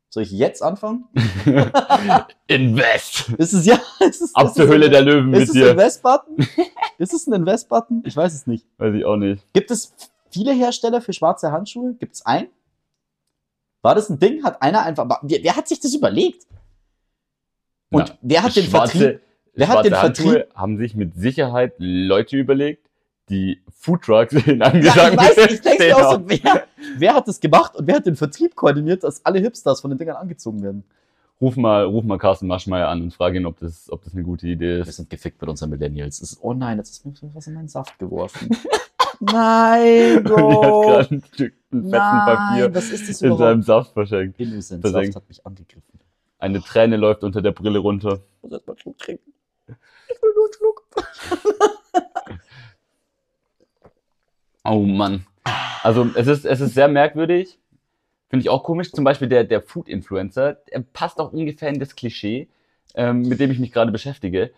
Soll 0.10 0.24
ich 0.24 0.32
jetzt 0.32 0.64
anfangen? 0.64 1.06
Invest! 2.48 3.30
Ist 3.38 3.54
es 3.54 3.66
ja? 3.66 3.80
Ist 4.00 4.22
es, 4.22 4.36
Ab 4.36 4.48
ist 4.48 4.56
zur 4.56 4.66
es 4.66 4.72
Höhle 4.72 4.86
ein- 4.86 4.92
der 4.92 5.02
Löwen 5.02 5.34
Ist 5.34 5.40
mit 5.40 5.50
es 5.50 5.56
ein 5.56 5.62
dir. 5.62 5.72
Invest-Button? 5.72 6.38
ist 6.98 7.14
es 7.14 7.28
ein 7.28 7.34
Invest-Button? 7.34 8.04
Ich 8.06 8.16
weiß 8.16 8.34
es 8.34 8.48
nicht. 8.48 8.66
Weiß 8.78 8.94
ich 8.96 9.06
auch 9.06 9.18
nicht. 9.18 9.46
Gibt 9.54 9.70
es 9.72 9.94
viele 10.32 10.54
Hersteller 10.54 11.02
für 11.02 11.14
schwarze 11.14 11.52
Handschuhe? 11.52 11.94
Gibt 11.96 12.16
es 12.16 12.26
einen? 12.26 12.48
War 13.82 13.96
das 13.96 14.10
ein 14.10 14.20
Ding? 14.20 14.44
Hat 14.44 14.62
einer 14.62 14.84
einfach. 14.84 15.06
Wer, 15.24 15.44
wer 15.44 15.56
hat 15.56 15.68
sich 15.68 15.80
das 15.80 15.94
überlegt? 15.94 16.46
Und 17.92 18.10
Na, 18.10 18.18
wer 18.22 18.44
hat 18.44 18.56
den 18.56 18.64
schwarze, 18.66 18.98
Vertrieb? 18.98 19.22
Wer 19.54 19.68
hat 19.68 19.86
den 19.86 19.92
schwarze 19.92 20.04
Handschuhe 20.06 20.32
Vertrieb? 20.34 20.56
haben 20.56 20.78
sich 20.78 20.96
mit 20.96 21.16
Sicherheit 21.16 21.74
Leute 21.78 22.38
überlegt, 22.38 22.87
die 23.30 23.62
Foodtrucks 23.80 24.34
in 24.46 24.60
Ja, 24.60 24.74
ich 24.74 24.96
weiß, 24.96 25.52
ich 25.52 25.62
denke 25.62 25.96
auch 25.96 26.14
so, 26.14 26.24
wer, 26.28 26.64
wer 26.98 27.16
hat 27.16 27.28
das 27.28 27.40
gemacht 27.40 27.76
und 27.76 27.88
wer 27.88 27.96
hat 27.96 28.06
den 28.06 28.16
Vertrieb 28.16 28.56
koordiniert, 28.56 29.04
dass 29.04 29.26
alle 29.26 29.40
Hipsters 29.40 29.82
von 29.82 29.92
den 29.92 29.98
Dingern 29.98 30.18
angezogen 30.18 30.62
werden? 30.64 30.84
Ruf 31.40 31.56
mal, 31.56 31.84
ruf 31.84 32.04
mal 32.04 32.18
Carsten 32.18 32.48
Maschmeyer 32.48 32.88
an 32.88 33.04
und 33.04 33.14
frage 33.14 33.38
ihn, 33.38 33.46
ob 33.46 33.60
das, 33.60 33.92
ob 33.92 34.04
das 34.04 34.14
eine 34.14 34.24
gute 34.24 34.48
Idee 34.48 34.78
Wir 34.78 34.88
ist. 34.88 34.96
sind 34.96 35.10
gefickt 35.10 35.40
mit 35.40 35.50
unseren 35.50 35.70
Millennials. 35.70 36.20
Ist, 36.20 36.40
oh 36.42 36.54
nein, 36.54 36.78
jetzt 36.78 36.90
ist 36.90 37.06
mir 37.06 37.14
was 37.34 37.46
in 37.46 37.54
meinen 37.54 37.68
Saft 37.68 38.00
geworfen. 38.00 38.50
nein, 39.20 40.18
Und 40.18 40.26
er 40.30 40.36
hat 40.38 40.42
Bro. 40.42 40.82
gerade 40.82 41.16
ein 41.16 41.24
Stück 41.34 41.54
einen 41.72 41.84
fetzen 41.84 42.00
Papier 42.00 42.74
was 42.74 42.90
ist 42.90 43.10
das 43.10 43.22
in 43.22 43.38
seinem? 43.38 43.62
Saft 43.62 43.94
verschenkt. 43.94 44.40
Innocent 44.40 44.82
Versenkt. 44.82 45.14
Saft 45.14 45.24
hat 45.26 45.30
mich 45.30 45.46
angegriffen. 45.46 46.00
Eine 46.40 46.62
Träne 46.62 46.98
läuft 46.98 47.24
unter 47.24 47.42
der 47.42 47.52
Brille 47.52 47.80
runter. 47.80 48.20
Ich 48.38 48.44
muss 48.44 48.52
erst 48.54 48.68
mal 48.68 48.74
einen 48.74 48.80
Schluck 48.80 48.98
trinken. 48.98 49.34
Ich 49.68 50.22
will 50.22 50.34
nur 50.36 50.46
einen 50.46 50.54
Schluck. 50.54 51.87
Oh 54.68 54.82
Mann. 54.86 55.26
Also 55.82 56.10
es 56.16 56.28
ist, 56.28 56.46
es 56.46 56.60
ist 56.60 56.74
sehr 56.74 56.88
merkwürdig. 56.90 57.58
Finde 58.30 58.44
ich 58.44 58.50
auch 58.50 58.64
komisch. 58.64 58.92
Zum 58.92 59.06
Beispiel 59.06 59.30
der, 59.30 59.46
der 59.46 59.62
Food-Influencer, 59.62 60.54
der 60.54 60.80
passt 60.82 61.20
auch 61.20 61.32
ungefähr 61.32 61.70
in 61.70 61.80
das 61.80 61.96
Klischee, 61.96 62.50
ähm, 62.94 63.22
mit 63.22 63.40
dem 63.40 63.50
ich 63.50 63.60
mich 63.60 63.72
gerade 63.72 63.92
beschäftige. 63.92 64.52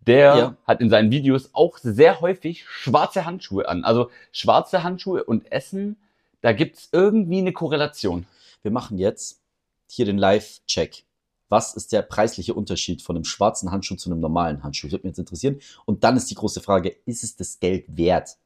Der 0.00 0.18
Ja. 0.36 0.56
hat 0.66 0.80
in 0.80 0.90
seinen 0.90 1.12
Videos 1.12 1.50
auch 1.52 1.78
sehr 1.78 2.20
häufig 2.20 2.64
schwarze 2.68 3.24
Handschuhe 3.24 3.68
an. 3.68 3.84
Also 3.84 4.10
schwarze 4.32 4.82
Handschuhe 4.82 5.22
und 5.22 5.52
Essen, 5.52 5.96
da 6.40 6.52
gibt's 6.52 6.88
irgendwie 6.90 7.38
eine 7.38 7.52
Korrelation. 7.52 8.26
Wir 8.62 8.72
machen 8.72 8.98
jetzt 8.98 9.40
hier 9.88 10.06
den 10.06 10.18
Live-Check. 10.18 11.04
Was 11.48 11.74
ist 11.74 11.92
der 11.92 12.02
preisliche 12.02 12.54
Unterschied 12.54 13.02
von 13.02 13.14
einem 13.14 13.24
schwarzen 13.24 13.70
Handschuh 13.70 13.94
zu 13.94 14.10
einem 14.10 14.18
normalen 14.18 14.64
Handschuh? 14.64 14.88
Das 14.88 14.92
würde 14.92 15.06
mich 15.06 15.12
jetzt 15.12 15.18
interessieren. 15.18 15.60
Und 15.84 16.02
dann 16.02 16.16
ist 16.16 16.30
die 16.30 16.34
große 16.34 16.60
Frage, 16.60 16.96
ist 17.06 17.22
es 17.22 17.36
das 17.36 17.60
Geld 17.60 17.84
wert? 17.88 18.38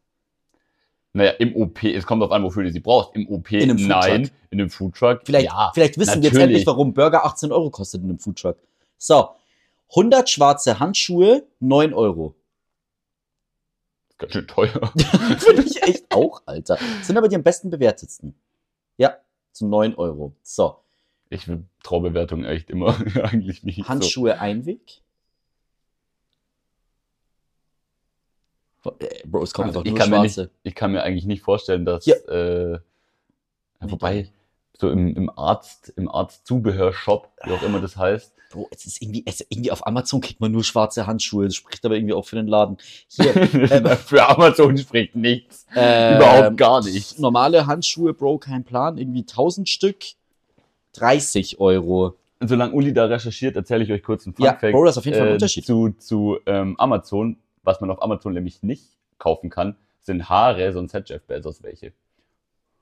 Naja, 1.17 1.31
im 1.39 1.57
OP, 1.57 1.83
es 1.83 2.05
kommt 2.05 2.23
auf 2.23 2.31
an, 2.31 2.43
wofür 2.43 2.63
du 2.63 2.71
sie 2.71 2.81
brauchst. 2.81 3.17
Im 3.17 3.27
OP, 3.29 3.51
In 3.51 3.71
einem 3.71 3.87
nein. 3.89 4.31
In 4.51 4.61
einem 4.61 4.69
Foodtruck, 4.69 5.23
Vielleicht, 5.25 5.47
ja. 5.47 5.71
vielleicht 5.73 5.99
wissen 5.99 6.17
wir 6.17 6.25
jetzt 6.25 6.35
natürlich. 6.35 6.43
endlich, 6.43 6.67
warum 6.67 6.93
Burger 6.93 7.25
18 7.25 7.53
Euro 7.53 7.71
kostet 7.71 8.03
in 8.03 8.11
einem 8.11 8.19
Foodtruck. 8.19 8.59
So, 8.99 9.31
100 9.91 10.29
schwarze 10.29 10.79
Handschuhe, 10.79 11.47
9 11.61 11.95
Euro. 11.95 12.35
Ganz 14.19 14.33
schön 14.35 14.47
teuer. 14.47 14.93
Finde 15.39 15.63
ich 15.63 15.83
echt 15.83 16.05
auch, 16.15 16.43
Alter. 16.45 16.77
Sind 17.03 17.17
aber 17.17 17.29
die 17.29 17.37
am 17.37 17.43
besten 17.43 17.71
bewertetsten. 17.71 18.35
Ja, 18.99 19.17
zu 19.53 19.67
9 19.67 19.95
Euro. 19.95 20.35
So, 20.43 20.77
Ich 21.31 21.49
will 21.49 21.65
Traubewertung 21.83 22.45
echt 22.45 22.69
immer 22.69 22.95
eigentlich 23.23 23.63
nicht. 23.63 23.79
So. 23.79 23.89
Handschuhe 23.89 24.39
Einweg. 24.39 25.01
Bro, 29.25 29.43
es 29.43 29.53
kommt 29.55 29.69
Also 29.69 29.81
ich 29.85 29.91
nur 29.91 29.99
kann 29.99 30.11
mir 30.11 30.17
schwarze. 30.17 30.51
Ich 30.63 30.75
kann 30.75 30.93
mir 30.93 31.03
eigentlich 31.03 31.27
nicht 31.27 31.43
vorstellen, 31.43 31.85
dass 31.85 32.05
Hier. 32.05 32.29
äh, 32.29 32.73
ja, 32.73 33.91
wobei 33.91 34.31
so 34.79 34.91
im, 34.91 35.15
im 35.15 35.31
Arzt, 35.37 35.93
im 35.97 36.09
Arztzubehörshop, 36.09 37.31
wie 37.45 37.53
auch 37.53 37.63
immer 37.63 37.81
das 37.81 37.97
heißt, 37.97 38.33
Bro, 38.51 38.69
es 38.71 38.87
ist 38.87 39.03
irgendwie, 39.03 39.25
es, 39.27 39.45
irgendwie 39.49 39.73
auf 39.73 39.87
Amazon 39.87 40.21
kriegt 40.21 40.41
man 40.41 40.53
nur 40.53 40.63
schwarze 40.63 41.07
Handschuhe. 41.07 41.47
Das 41.47 41.57
spricht 41.57 41.85
aber 41.85 41.97
irgendwie 41.97 42.15
auch 42.15 42.25
für 42.25 42.37
den 42.37 42.47
Laden. 42.47 42.79
Hier, 43.09 43.35
ähm, 43.55 43.87
für 43.97 44.29
Amazon 44.29 44.77
spricht 44.79 45.17
nichts. 45.17 45.67
ähm, 45.75 46.17
Überhaupt 46.17 46.57
gar 46.57 46.85
nicht. 46.85 47.19
Normale 47.19 47.67
Handschuhe, 47.67 48.15
Bro, 48.15 48.39
kein 48.39 48.65
Plan. 48.65 48.99
Irgendwie 48.99 49.23
1000 49.23 49.69
Stück, 49.69 49.97
30 50.93 51.59
Euro. 51.59 52.15
Solange 52.41 52.73
Uli 52.73 52.93
da 52.93 53.07
recherchiert, 53.07 53.57
erzähle 53.57 53.83
ich 53.83 53.91
euch 53.91 54.03
kurz 54.03 54.27
einen 54.27 54.35
Ja, 54.39 54.53
Funfact 54.53 54.73
Bro, 54.73 54.85
das 54.85 54.95
ist 54.95 54.99
auf 54.99 55.05
jeden 55.07 55.19
Fall 55.19 55.27
ein 55.29 55.33
Unterschied. 55.35 55.67
zu, 55.67 55.95
zu 55.99 56.39
ähm, 56.47 56.79
Amazon. 56.79 57.39
Was 57.67 57.81
man 57.81 57.91
auf 57.91 58.01
Amazon 58.01 58.33
nämlich 58.33 58.63
nicht 58.63 58.97
kaufen 59.19 59.51
kann, 59.51 59.77
sind 60.01 60.29
Haare, 60.29 60.73
sonst 60.73 60.95
hat 60.95 61.09
Jeff 61.09 61.23
Bezos 61.25 61.63
welche. 61.65 61.93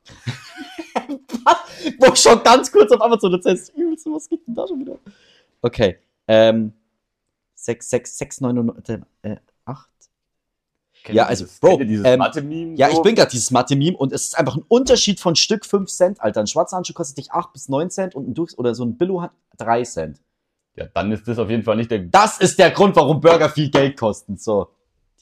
Bro, 1.99 2.15
schon 2.17 2.43
ganz 2.43 2.71
kurz 2.71 2.93
auf 2.93 3.01
Amazon. 3.01 3.33
Das 3.33 3.47
heißt, 3.47 3.75
übelst, 3.75 4.07
was 4.07 4.29
geht 4.29 4.47
denn 4.47 4.55
da 4.55 4.69
schon 4.69 4.81
wieder? 4.81 4.99
Okay, 5.63 5.97
ähm, 6.29 6.75
6, 7.55 7.91
6, 7.91 8.19
6, 8.19 8.41
9, 8.43 8.73
äh, 9.23 9.37
8. 9.65 9.89
Kennt 11.03 11.17
Ja, 11.17 11.25
also, 11.27 11.45
dieses, 11.45 11.61
Bro, 11.61 11.79
dieses 11.79 12.07
ähm, 12.07 12.19
Mathe-Meme? 12.19 12.77
Ja, 12.77 12.91
ich 12.91 13.01
bin 13.01 13.15
gerade 13.15 13.31
dieses 13.31 13.51
Mathe-Meme 13.51 13.97
und 13.97 14.13
es 14.13 14.27
ist 14.27 14.39
einfach 14.39 14.57
ein 14.57 14.65
Unterschied 14.69 15.19
von 15.19 15.35
Stück 15.35 15.65
5 15.65 15.91
Cent, 15.91 16.21
Alter. 16.21 16.41
Ein 16.41 16.47
schwarzer 16.47 16.77
Handschuh 16.77 16.93
kostet 16.93 17.17
dich 17.17 17.33
8 17.33 17.55
bis 17.55 17.71
9 17.71 17.89
Cent 17.89 18.15
und 18.15 18.29
ein 18.29 18.35
Durchs 18.35 18.59
oder 18.59 18.75
so 18.75 18.85
ein 18.85 18.99
Billo 18.99 19.27
3 19.57 19.83
Cent. 19.85 20.21
Ja, 20.77 20.87
dann 20.93 21.13
ist 21.13 21.27
das 21.29 21.39
auf 21.39 21.51
jeden 21.51 21.63
Fall 21.63 21.77
nicht 21.77 21.91
der. 21.91 22.01
Das 22.01 22.39
ist 22.39 22.59
der 22.59 22.71
Grund, 22.71 22.97
warum 22.97 23.21
Burger 23.21 23.49
viel 23.49 23.71
Geld 23.71 23.99
kosten. 23.99 24.37
So. 24.37 24.71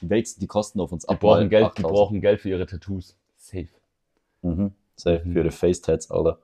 Die 0.03 0.09
wälzen 0.09 0.41
die 0.41 0.47
Kosten 0.47 0.81
auf 0.81 0.91
uns 0.91 1.05
Die 1.05 1.13
ab. 1.13 1.21
brauchen 1.21 1.43
mal 1.43 1.49
Geld, 1.49 1.63
die 1.63 1.83
8000. 1.85 1.87
brauchen 1.93 2.21
Geld 2.21 2.41
für 2.41 2.49
ihre 2.49 2.65
Tattoos. 2.65 3.15
Safe. 3.37 3.69
Mhm. 4.41 4.73
Safe 4.97 5.21
Mhm. 5.23 5.31
für 5.33 5.43
die 5.43 5.51
Face-Tats, 5.51 6.11
Alter. 6.11 6.39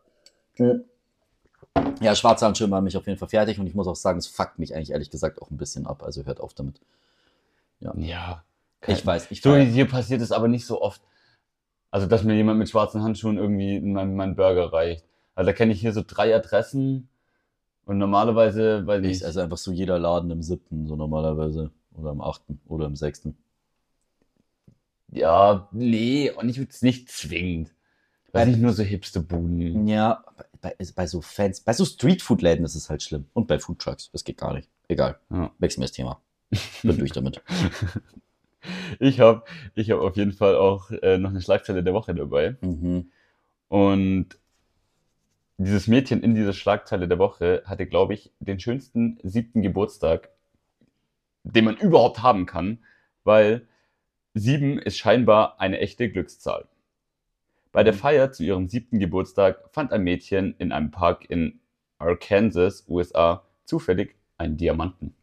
Ja, 1.99 2.15
schwarze 2.15 2.45
Handschuhe 2.45 2.67
machen 2.69 2.85
mich 2.85 2.95
auf 2.95 3.05
jeden 3.05 3.19
Fall 3.19 3.27
fertig 3.27 3.59
und 3.59 3.67
ich 3.67 3.75
muss 3.75 3.87
auch 3.87 3.97
sagen, 3.97 4.17
es 4.17 4.27
fuckt 4.27 4.59
mich 4.59 4.73
eigentlich 4.73 4.91
ehrlich 4.91 5.09
gesagt 5.09 5.41
auch 5.41 5.51
ein 5.51 5.57
bisschen 5.57 5.85
ab. 5.85 6.03
Also 6.03 6.23
hört 6.23 6.39
auf 6.39 6.53
damit. 6.53 6.79
Ja. 7.81 8.43
Ich 8.87 9.05
weiß, 9.05 9.29
ich 9.29 9.41
So, 9.41 9.55
hier 9.57 9.87
passiert 9.89 10.21
es 10.21 10.31
aber 10.31 10.47
nicht 10.47 10.65
so 10.65 10.81
oft. 10.81 11.01
Also, 11.91 12.07
dass 12.07 12.23
mir 12.23 12.35
jemand 12.35 12.59
mit 12.59 12.69
schwarzen 12.69 13.01
Handschuhen 13.03 13.37
irgendwie 13.37 13.75
in 13.75 13.91
meinen 13.91 14.15
mein 14.15 14.35
Burger 14.35 14.71
reicht. 14.71 15.03
Also, 15.35 15.47
da 15.47 15.53
kenne 15.53 15.73
ich 15.73 15.81
hier 15.81 15.91
so 15.91 16.01
drei 16.05 16.33
Adressen. 16.33 17.09
Und 17.85 17.97
normalerweise, 17.97 18.85
weil 18.87 19.03
ich, 19.05 19.25
also 19.25 19.41
einfach 19.41 19.57
so 19.57 19.71
jeder 19.71 19.97
Laden 19.99 20.29
im 20.31 20.43
siebten, 20.43 20.87
so 20.87 20.95
normalerweise. 20.95 21.71
Oder 21.95 22.11
im 22.11 22.21
achten 22.21 22.61
oder 22.67 22.85
im 22.85 22.95
sechsten. 22.95 23.35
Ja, 25.11 25.67
nee, 25.71 26.31
und 26.31 26.49
ich 26.49 26.57
würde 26.57 26.71
es 26.71 26.81
nicht 26.81 27.09
zwingend. 27.09 27.73
Weil 28.31 28.45
Bei- 28.45 28.51
nicht 28.51 28.61
nur 28.61 28.73
so 28.73 28.83
hipste 28.83 29.21
Buden. 29.21 29.87
Ja, 29.87 30.23
bei, 30.61 30.75
bei 30.95 31.07
so 31.07 31.21
Fans, 31.21 31.61
bei 31.61 31.73
so 31.73 31.83
Streetfood-Läden 31.85 32.63
ist 32.65 32.75
es 32.75 32.89
halt 32.89 33.01
schlimm. 33.01 33.25
Und 33.33 33.47
bei 33.47 33.57
Foodtrucks, 33.59 34.11
das 34.11 34.23
geht 34.23 34.37
gar 34.37 34.53
nicht. 34.53 34.69
Egal. 34.87 35.19
Ja. 35.31 35.51
Wechseln 35.57 35.81
wir 35.81 35.85
das 35.87 35.93
Thema. 35.93 36.21
Bin 36.83 36.97
durch 36.97 37.11
damit. 37.11 37.41
Ich 38.99 39.21
habe 39.21 39.43
ich 39.73 39.89
hab 39.89 39.99
auf 40.01 40.17
jeden 40.17 40.33
Fall 40.33 40.55
auch 40.57 40.91
äh, 40.91 41.17
noch 41.17 41.29
eine 41.29 41.41
Schlagzeile 41.41 41.81
der 41.81 41.93
Woche 41.93 42.13
dabei. 42.13 42.57
Mhm. 42.59 43.09
Und 43.69 44.37
dieses 45.57 45.87
Mädchen 45.87 46.21
in 46.21 46.35
dieser 46.35 46.51
Schlagzeile 46.53 47.07
der 47.07 47.19
Woche 47.19 47.63
hatte, 47.65 47.85
glaube 47.85 48.13
ich, 48.15 48.31
den 48.39 48.59
schönsten 48.59 49.17
siebten 49.23 49.61
Geburtstag, 49.61 50.29
den 51.43 51.65
man 51.65 51.77
überhaupt 51.77 52.21
haben 52.21 52.45
kann, 52.45 52.79
weil 53.23 53.65
sieben 54.33 54.79
ist 54.79 54.97
scheinbar 54.97 55.59
eine 55.59 55.79
echte 55.79 56.09
Glückszahl. 56.09 56.67
Bei 57.71 57.83
der 57.83 57.93
Mhm. 57.93 57.97
Feier 57.97 58.31
zu 58.31 58.43
ihrem 58.43 58.67
siebten 58.67 58.99
Geburtstag 58.99 59.69
fand 59.71 59.91
ein 59.91 60.03
Mädchen 60.03 60.55
in 60.57 60.71
einem 60.71 60.91
Park 60.91 61.29
in 61.29 61.59
Arkansas, 61.99 62.85
USA, 62.87 63.43
zufällig 63.65 64.15
einen 64.37 64.57
Diamanten. 64.57 65.13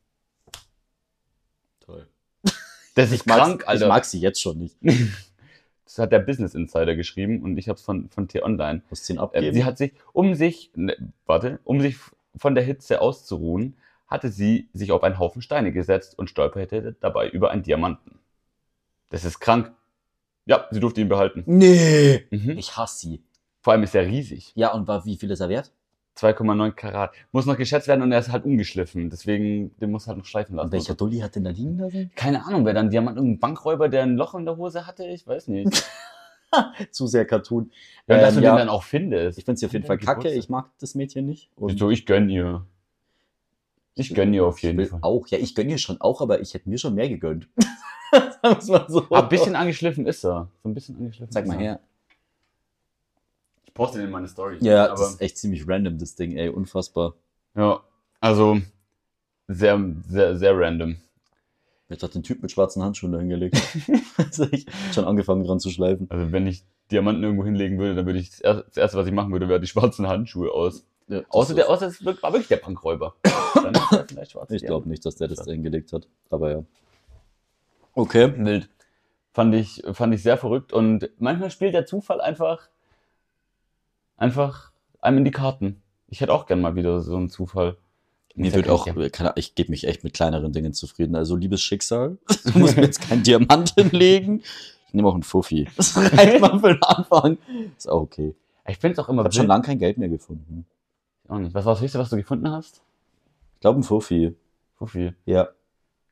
Toll. 1.81 2.07
Das 2.95 3.11
ist 3.13 3.21
Ich 3.21 3.25
krank, 3.27 3.63
ich 3.63 3.69
Alter. 3.69 3.89
mag 3.89 4.05
sie 4.05 4.21
jetzt 4.21 4.41
schon 4.41 4.59
nicht. 4.59 4.77
Das 5.85 5.99
hat 5.99 6.11
der 6.11 6.19
Business 6.19 6.57
Insider 6.57 6.97
geschrieben 6.97 7.43
und 7.45 7.57
ich 7.59 7.69
habe 7.69 7.77
es 7.77 7.83
von, 7.83 8.09
von 8.11 8.27
T-Online. 8.27 8.83
Muss 8.91 9.05
den 9.07 9.19
Äh, 9.19 9.21
abgeben. 9.21 9.55
Sie 9.55 9.65
hat 9.65 9.79
sich, 9.79 9.93
um 10.13 10.35
sich, 10.35 10.73
ne, 10.75 10.97
warte, 11.27 11.61
um 11.63 11.81
sich 11.81 11.97
von 12.37 12.57
der 12.57 12.65
Hitze 12.65 13.01
auszuruhen, 13.01 13.77
hatte 14.09 14.29
sie 14.31 14.69
sich 14.73 14.91
auf 14.91 15.05
einen 15.05 15.21
Haufen 15.21 15.43
Steine 15.43 15.71
gesetzt 15.73 16.19
und 16.19 16.29
stolperte 16.29 16.97
dabei 17.01 17.29
über 17.29 17.53
einen 17.53 17.63
Diamanten. 17.63 18.19
Das 19.11 19.25
ist 19.25 19.39
krank. 19.41 19.73
Ja, 20.47 20.67
sie 20.71 20.81
durfte 20.81 21.01
ihn 21.01 21.09
behalten. 21.09 21.43
nee. 21.47 22.25
Mhm. 22.31 22.51
Ich 22.59 22.77
hasse 22.77 22.99
sie. 22.99 23.23
Vor 23.63 23.73
allem 23.73 23.83
ist 23.83 23.95
er 23.95 24.07
riesig. 24.07 24.53
Ja, 24.55 24.73
und 24.73 24.87
war, 24.87 25.05
wie 25.05 25.17
viel 25.17 25.31
ist 25.31 25.41
er 25.41 25.49
wert? 25.49 25.73
2,9 26.19 26.71
Karat. 26.73 27.13
Muss 27.33 27.45
noch 27.47 27.57
geschätzt 27.59 27.89
werden 27.89 28.01
und 28.03 28.11
er 28.13 28.21
ist 28.21 28.31
halt 28.31 28.45
ungeschliffen. 28.45 29.11
Deswegen, 29.11 29.77
den 29.79 29.91
muss 29.91 30.07
halt 30.07 30.17
noch 30.19 30.25
schleifen 30.25 30.57
lassen. 30.57 30.67
Und 30.69 30.73
welcher 30.73 30.95
Dulli 30.95 31.19
hat 31.19 31.35
denn 31.35 31.45
da 31.45 31.51
liegen 31.51 31.77
lassen? 31.79 32.11
Keine 32.15 32.47
Ahnung, 32.47 32.65
wer 32.65 32.73
dann 32.75 32.89
Diamant, 32.91 33.17
irgendein 33.17 33.41
Bankräuber, 33.41 33.89
der 33.89 34.05
ein 34.05 34.17
Loch 34.17 34.35
in 34.35 34.45
der 34.47 34.57
Hose 34.57 34.87
hatte? 34.87 35.05
Ich 35.07 35.27
weiß 35.27 35.49
nicht. 35.49 35.85
Zu 36.93 37.07
sehr 37.07 37.27
Cartoon. 37.27 37.71
Ja, 38.07 38.15
und 38.17 38.23
dass 38.23 38.35
Ähm, 38.35 38.41
du 38.41 38.45
ja. 38.47 38.53
den 38.55 38.59
dann 38.61 38.69
auch 38.71 38.85
findest. 38.85 39.39
Ich 39.39 39.45
finde 39.45 39.59
sie 39.59 39.67
auf 39.67 39.73
jeden 39.73 39.85
Fall 39.85 39.99
kacke. 39.99 40.31
Ich 40.31 40.49
mag 40.49 40.71
das 40.81 40.95
Mädchen 40.95 41.27
nicht. 41.27 41.51
Und 41.57 41.79
so, 41.79 41.91
ich 41.91 42.07
gönn 42.07 42.31
ihr. 42.31 42.65
Ich 43.95 44.15
gönn 44.15 44.33
ihr 44.33 44.47
auf 44.47 44.59
ich 44.59 44.63
jeden 44.63 44.79
will 44.79 44.87
Fall. 44.87 45.01
auch. 45.03 45.27
Ja, 45.29 45.39
ich 45.39 45.55
gönne 45.55 45.73
ihr 45.73 45.79
schon 45.79 46.01
auch, 46.01 46.21
aber 46.23 46.41
ich 46.41 46.55
hätte 46.55 46.69
mir 46.69 46.79
schon 46.79 46.95
mehr 46.95 47.09
gegönnt. 47.09 47.49
Sagen 48.43 48.73
mal 48.73 48.87
so. 48.89 49.07
Ah, 49.11 49.23
ein 49.23 49.29
bisschen 49.29 49.57
angeschliffen 49.57 50.07
ist 50.07 50.25
er. 50.25 50.49
So 50.63 50.69
ein 50.69 50.75
bisschen 50.75 50.97
angeschliffen. 50.97 51.33
Zeig 51.33 51.47
mal 51.47 51.55
er. 51.55 51.61
her. 51.61 51.81
Ich 53.65 53.75
poste 53.75 53.99
den 53.99 54.07
in 54.07 54.13
meine 54.13 54.29
Story. 54.29 54.59
Ja, 54.61 54.89
das 54.89 55.01
aber 55.01 55.11
ist 55.11 55.21
echt 55.21 55.39
ziemlich 55.39 55.69
random, 55.69 55.99
das 55.99 56.15
Ding, 56.15 56.37
ey. 56.37 56.49
Unfassbar. 56.49 57.15
ja, 57.55 57.81
also 58.21 58.61
sehr, 59.49 59.95
sehr, 60.09 60.37
sehr 60.37 60.59
random. 60.59 60.97
Jetzt 61.89 62.03
hat 62.03 62.15
den 62.15 62.25
Typ 62.25 62.43
mit 62.43 62.51
schwarzen 62.51 62.83
Handschuhen 62.83 63.13
da 63.13 63.19
hingelegt. 63.19 63.57
also 64.17 64.47
ich 64.51 64.67
schon 64.93 65.05
angefangen 65.05 65.45
dran 65.45 65.61
zu 65.61 65.71
schleifen. 65.71 66.07
Also 66.11 66.33
wenn 66.33 66.47
ich 66.47 66.65
Diamanten 66.91 67.23
irgendwo 67.23 67.45
hinlegen 67.45 67.79
würde, 67.79 67.95
dann 67.95 68.07
würde 68.07 68.19
ich 68.19 68.31
das 68.31 68.41
erste, 68.41 68.65
das 68.67 68.77
erste 68.77 68.99
was 68.99 69.07
ich 69.07 69.13
machen 69.13 69.33
würde, 69.33 69.49
wäre 69.49 69.61
die 69.61 69.67
schwarzen 69.67 70.09
Handschuhe 70.09 70.51
aus. 70.51 70.85
Ja, 71.09 71.21
das 71.21 71.31
Außer, 71.31 71.55
der, 71.55 71.71
außer 71.71 71.87
es 71.87 72.05
war 72.05 72.33
wirklich 72.33 72.49
der 72.49 72.57
Bankräuber. 72.57 73.15
Dann 73.55 73.75
ist 73.75 74.11
vielleicht 74.11 74.33
schwarz. 74.33 74.51
Ich 74.51 74.65
glaube 74.65 74.89
nicht, 74.89 75.07
dass 75.07 75.15
der 75.15 75.29
das 75.29 75.39
Schade. 75.39 75.51
drin 75.51 75.63
gelegt 75.63 75.93
hat. 75.93 76.09
Aber 76.31 76.51
ja. 76.51 76.65
Okay. 77.97 78.33
Wild. 78.37 78.69
Fand 79.33 79.55
ich, 79.55 79.83
fand 79.93 80.15
ich 80.15 80.23
sehr 80.23 80.37
verrückt. 80.37 80.73
Und 80.73 81.11
manchmal 81.19 81.51
spielt 81.51 81.75
der 81.75 81.87
Zufall 81.87 82.21
einfach, 82.21 82.69
einfach 84.17 84.73
einem 85.01 85.19
in 85.19 85.25
die 85.25 85.31
Karten. 85.31 85.83
Ich 86.09 86.21
hätte 86.21 86.33
auch 86.33 86.47
gern 86.47 86.61
mal 86.61 86.77
wieder 86.77 87.01
so 87.01 87.17
einen 87.17 87.31
Zufall. 87.31 87.77
Mir 88.35 88.53
wird 88.55 88.67
kann 88.67 88.75
auch, 88.75 88.87
ich 88.87 89.13
keine, 89.13 89.33
ich 89.37 89.55
gebe 89.55 89.71
mich 89.71 89.87
echt 89.87 90.05
mit 90.05 90.13
kleineren 90.13 90.53
Dingen 90.53 90.75
zufrieden. 90.75 91.17
Also, 91.17 91.37
liebes 91.37 91.63
Schicksal, 91.63 92.19
du 92.45 92.59
musst 92.59 92.77
mir 92.77 92.83
jetzt 92.83 93.01
kein 93.01 93.23
Diamant 93.23 93.71
hinlegen. 93.75 94.43
Ich 94.89 94.95
nehme 94.95 95.09
auch 95.09 95.15
einen 95.15 95.23
Fuffi. 95.23 95.67
Das 95.77 95.97
reicht 95.97 96.41
mal 96.41 96.61
für 96.61 96.75
den 96.75 96.83
Anfang. 96.83 97.39
Ist 97.77 97.89
auch 97.89 98.03
okay. 98.03 98.35
Ich 98.69 98.79
finde 98.79 98.93
es 98.93 98.99
auch 98.99 99.09
Ich 99.09 99.13
immer 99.13 99.25
habe 99.25 99.33
schon 99.33 99.47
lange 99.47 99.65
kein 99.65 99.79
Geld 99.79 99.97
mehr 99.97 100.09
gefunden. 100.09 100.67
Auch 101.29 101.39
nicht. 101.39 101.55
Was 101.55 101.65
war 101.65 101.75
das 101.75 101.83
höchste, 101.83 101.99
was 101.99 102.11
du 102.11 102.17
gefunden 102.17 102.51
hast? 102.51 102.83
Ich 103.55 103.61
glaube, 103.61 103.81
ein 103.81 103.83
Fuffi. 103.83 104.35
Fuffi. 104.77 105.15
Ja. 105.25 105.49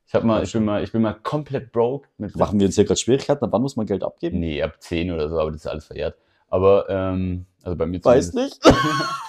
Ich 0.07 0.15
hab 0.15 0.23
mal, 0.25 0.43
ich 0.43 0.53
bin 0.53 0.65
mal, 0.65 0.83
ich 0.85 0.93
bin 0.93 1.03
mal 1.03 1.15
komplett 1.15 1.73
broke 1.73 2.09
mit 2.19 2.37
Machen 2.37 2.61
wir 2.61 2.67
uns 2.67 2.75
hier 2.75 2.85
gerade 2.85 3.01
Schwierigkeiten? 3.01 3.45
Ab 3.45 3.53
wann 3.53 3.63
muss 3.63 3.77
man 3.77 3.87
Geld 3.87 4.03
abgeben? 4.05 4.39
Nee, 4.39 4.63
ab 4.63 4.77
10 4.79 5.11
oder 5.11 5.29
so, 5.29 5.39
aber 5.39 5.51
das 5.51 5.63
ist 5.63 5.67
alles 5.67 5.87
verjährt. 5.87 6.17
Aber, 6.49 6.89
ähm, 6.89 7.47
also 7.63 7.77
bei 7.77 7.87
mir 7.87 8.05
Weiß 8.05 8.35
nicht. 8.35 8.59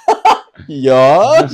ja. 0.68 1.48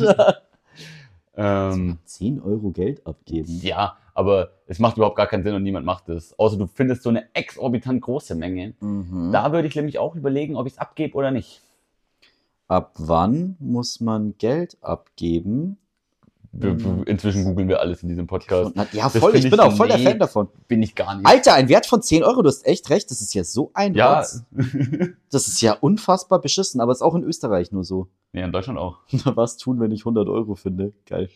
Ähm, 1.36 2.00
10 2.04 2.42
Euro 2.42 2.72
Geld 2.72 3.06
abgeben. 3.06 3.60
ja, 3.62 3.98
aber 4.14 4.52
es 4.68 4.80
macht 4.80 4.98
überhaupt 4.98 5.16
gar 5.16 5.28
keinen 5.28 5.44
Sinn 5.44 5.56
und 5.56 5.64
niemand 5.64 5.86
macht 5.86 6.10
es. 6.10 6.38
Außer 6.38 6.58
du 6.58 6.68
findest 6.68 7.04
so 7.04 7.10
eine 7.10 7.34
exorbitant 7.34 8.02
große 8.02 8.36
Menge. 8.36 8.74
Mhm. 8.80 9.32
Da 9.32 9.54
würde 9.54 9.68
ich 9.68 9.76
nämlich 9.76 9.98
auch 10.00 10.16
überlegen, 10.16 10.56
ob 10.56 10.68
ich 10.68 10.74
es 10.74 10.80
abgebe 10.80 11.16
oder 11.16 11.32
nicht. 11.32 11.62
Ab 12.68 12.94
wann 12.98 13.56
muss 13.60 14.00
man 14.02 14.38
Geld 14.38 14.78
abgeben? 14.82 15.78
Mhm. 16.54 17.04
Inzwischen 17.06 17.46
googeln 17.46 17.70
wir 17.70 17.80
alles 17.80 18.04
in 18.04 18.10
diesem 18.10 18.28
Podcast. 18.28 18.72
Na, 18.76 18.86
Ja, 18.92 19.08
voll. 19.10 19.34
Ich 19.36 19.42
find 19.44 19.52
bin 19.52 19.60
ich- 19.60 19.66
auch 19.66 19.76
voll 19.78 19.88
der 19.88 19.98
nee. 19.98 20.04
Fan 20.04 20.20
davon. 20.20 20.50
Bin 20.68 20.84
ich 20.84 20.96
gar 20.96 21.16
nicht. 21.16 21.26
Alter, 21.26 21.54
ein 21.54 21.70
Wert 21.70 21.86
von 21.86 22.02
10 22.02 22.24
Euro, 22.24 22.42
du 22.42 22.50
hast 22.50 22.66
echt 22.68 22.90
recht. 22.90 23.10
Das 23.10 23.22
ist 23.22 23.34
ja 23.34 23.44
so 23.46 23.72
ein 23.74 23.96
ja, 23.96 24.18
Rotz. 24.20 24.44
Das 25.32 25.48
ist 25.48 25.62
ja 25.62 25.74
unfassbar 25.80 26.42
beschissen, 26.42 26.82
aber 26.82 26.92
ist 26.92 27.02
auch 27.02 27.16
in 27.16 27.24
Österreich 27.24 27.72
nur 27.72 27.86
so. 27.86 28.08
nee, 28.34 28.44
in 28.44 28.52
Deutschland 28.52 28.78
auch. 28.80 28.98
Was 29.36 29.56
tun, 29.58 29.80
wenn 29.80 29.92
ich 29.92 30.02
100 30.02 30.28
Euro 30.28 30.56
finde? 30.56 30.92
Geil. 31.06 31.30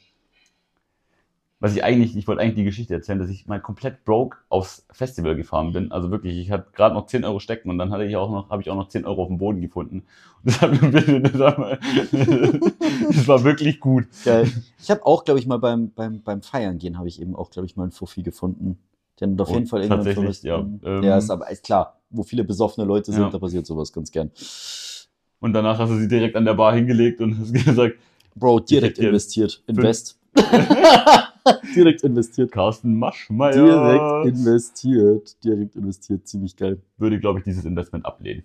Was 1.62 1.74
ich 1.74 1.84
eigentlich, 1.86 2.16
ich 2.18 2.28
wollte 2.28 2.42
eigentlich 2.42 2.56
die 2.56 2.64
Geschichte 2.66 2.94
erzählen, 2.94 3.18
dass 3.18 3.30
ich 3.30 3.48
mal 3.48 3.62
komplett 3.62 4.04
broke 4.04 4.38
aufs 4.50 4.86
Festival 4.92 5.36
gefahren 5.38 5.72
bin. 5.72 5.90
Also 5.92 6.12
wirklich, 6.12 6.38
ich 6.38 6.52
hatte 6.52 6.68
gerade 6.74 6.94
noch 6.94 7.08
10 7.08 7.24
Euro 7.24 7.40
stecken 7.40 7.70
und 7.70 7.78
dann 7.78 7.92
hatte 7.92 8.04
ich 8.04 8.18
auch 8.18 8.30
noch, 8.30 8.50
habe 8.50 8.62
ich 8.62 8.70
auch 8.70 8.76
noch 8.76 8.90
10 8.90 9.06
Euro 9.06 9.22
auf 9.24 9.30
dem 9.30 9.38
Boden 9.38 9.62
gefunden. 9.62 10.04
Und 10.44 10.48
das 10.62 10.62
hat 10.62 10.82
mir 10.82 10.92
das 13.08 13.28
war, 13.28 13.44
wirklich 13.46 13.80
gut. 13.80 14.06
Geil. 14.26 14.52
Ich 14.82 14.92
habe 14.92 15.06
auch, 15.06 15.24
glaube 15.24 15.40
ich, 15.40 15.48
mal 15.48 15.58
beim, 15.58 15.92
beim, 15.92 16.22
beim 16.22 16.42
Feiern 16.42 16.78
gehen, 16.78 16.98
habe 16.98 17.08
ich 17.08 17.22
eben 17.22 17.36
auch, 17.36 17.50
glaube 17.52 17.66
ich, 17.68 17.78
mal 17.78 17.84
einen 17.84 17.94
Fuffi 17.94 18.22
gefunden. 18.22 18.78
Den 19.22 19.40
auf 19.40 19.50
Oh, 19.50 19.54
jeden 19.54 19.66
Fall 19.68 19.82
irgendwann 19.82 20.04
tatsächlich, 20.04 20.44
ja. 20.44 20.62
Mhm. 20.62 20.82
Ähm, 20.84 21.04
ja, 21.04 21.18
ist 21.18 21.30
aber 21.30 21.50
ist 21.50 21.64
klar, 21.64 22.02
wo 22.10 22.24
viele 22.24 22.44
besoffene 22.44 22.86
Leute 22.86 23.14
sind, 23.14 23.22
Ja. 23.22 23.30
da 23.30 23.40
passiert 23.40 23.66
sowas 23.66 23.94
ganz 23.94 24.12
gern. 24.12 24.30
Und 25.40 25.54
danach 25.54 25.80
hast 25.80 25.90
du 25.90 25.98
sie 25.98 26.10
direkt 26.10 26.36
an 26.36 26.44
der 26.44 26.56
Bar 26.56 26.76
hingelegt 26.76 27.22
und 27.22 27.40
hast 27.40 27.54
gesagt, 27.66 27.96
Bro, 28.36 28.60
direkt 28.60 29.00
investiert. 29.00 29.64
Invest. 29.68 30.20
direkt 31.76 32.04
investiert. 32.04 32.52
Carsten 32.52 32.98
Maschmeyer 32.98 33.54
Direkt 33.54 34.36
investiert. 34.36 35.44
Direkt 35.44 35.76
investiert. 35.76 36.28
Ziemlich 36.28 36.56
geil. 36.56 36.82
würde, 36.98 37.20
glaube 37.20 37.40
ich, 37.40 37.46
dieses 37.46 37.66
Investment 37.66 38.06
ablehnen. 38.06 38.44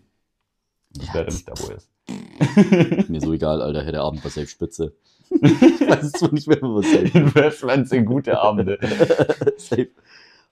Das 0.93 1.15
wäre 1.15 1.25
nicht 1.27 1.49
da, 1.49 1.55
wo 1.57 1.69
er 1.69 1.77
ist. 1.77 3.09
Mir 3.09 3.21
so 3.21 3.33
egal, 3.33 3.63
Alter. 3.63 3.83
Herr 3.85 3.93
der 3.93 4.03
Abend 4.03 4.25
war 4.25 4.31
safe 4.31 4.47
spitze. 4.47 4.95
ich 5.31 5.41
weiß 5.41 6.13
zwar 6.13 6.33
nicht 6.33 6.49
mehr, 6.49 6.61
was 6.61 6.91
safe. 6.91 7.19
Investments 7.19 7.93
in 7.93 8.05
gute 8.05 8.39
Abende. 8.39 8.79
safe. 9.57 9.91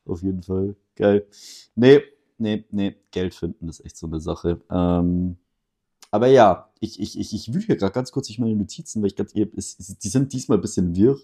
Auf 0.07 0.23
jeden 0.23 0.43
Fall. 0.43 0.77
Geil. 0.95 1.27
Nee, 1.75 2.03
nee, 2.39 2.65
nee. 2.71 2.95
Geld 3.11 3.35
finden 3.35 3.69
ist 3.69 3.85
echt 3.85 3.97
so 3.97 4.07
eine 4.07 4.21
Sache. 4.21 4.61
Ähm, 4.71 5.37
aber 6.11 6.29
ja, 6.29 6.71
ich, 6.81 7.01
ich, 7.01 7.19
ich, 7.19 7.35
ich 7.35 7.53
wühle 7.53 7.65
hier 7.65 7.77
gerade 7.77 7.93
ganz 7.93 8.13
kurz 8.13 8.29
durch 8.29 8.39
meine 8.39 8.57
Notizen, 8.57 9.03
weil 9.03 9.09
ich 9.09 9.17
ganz, 9.17 9.33
die 9.33 10.09
sind 10.09 10.33
diesmal 10.33 10.59
ein 10.59 10.63
bisschen 10.63 10.97
wirr. 10.97 11.19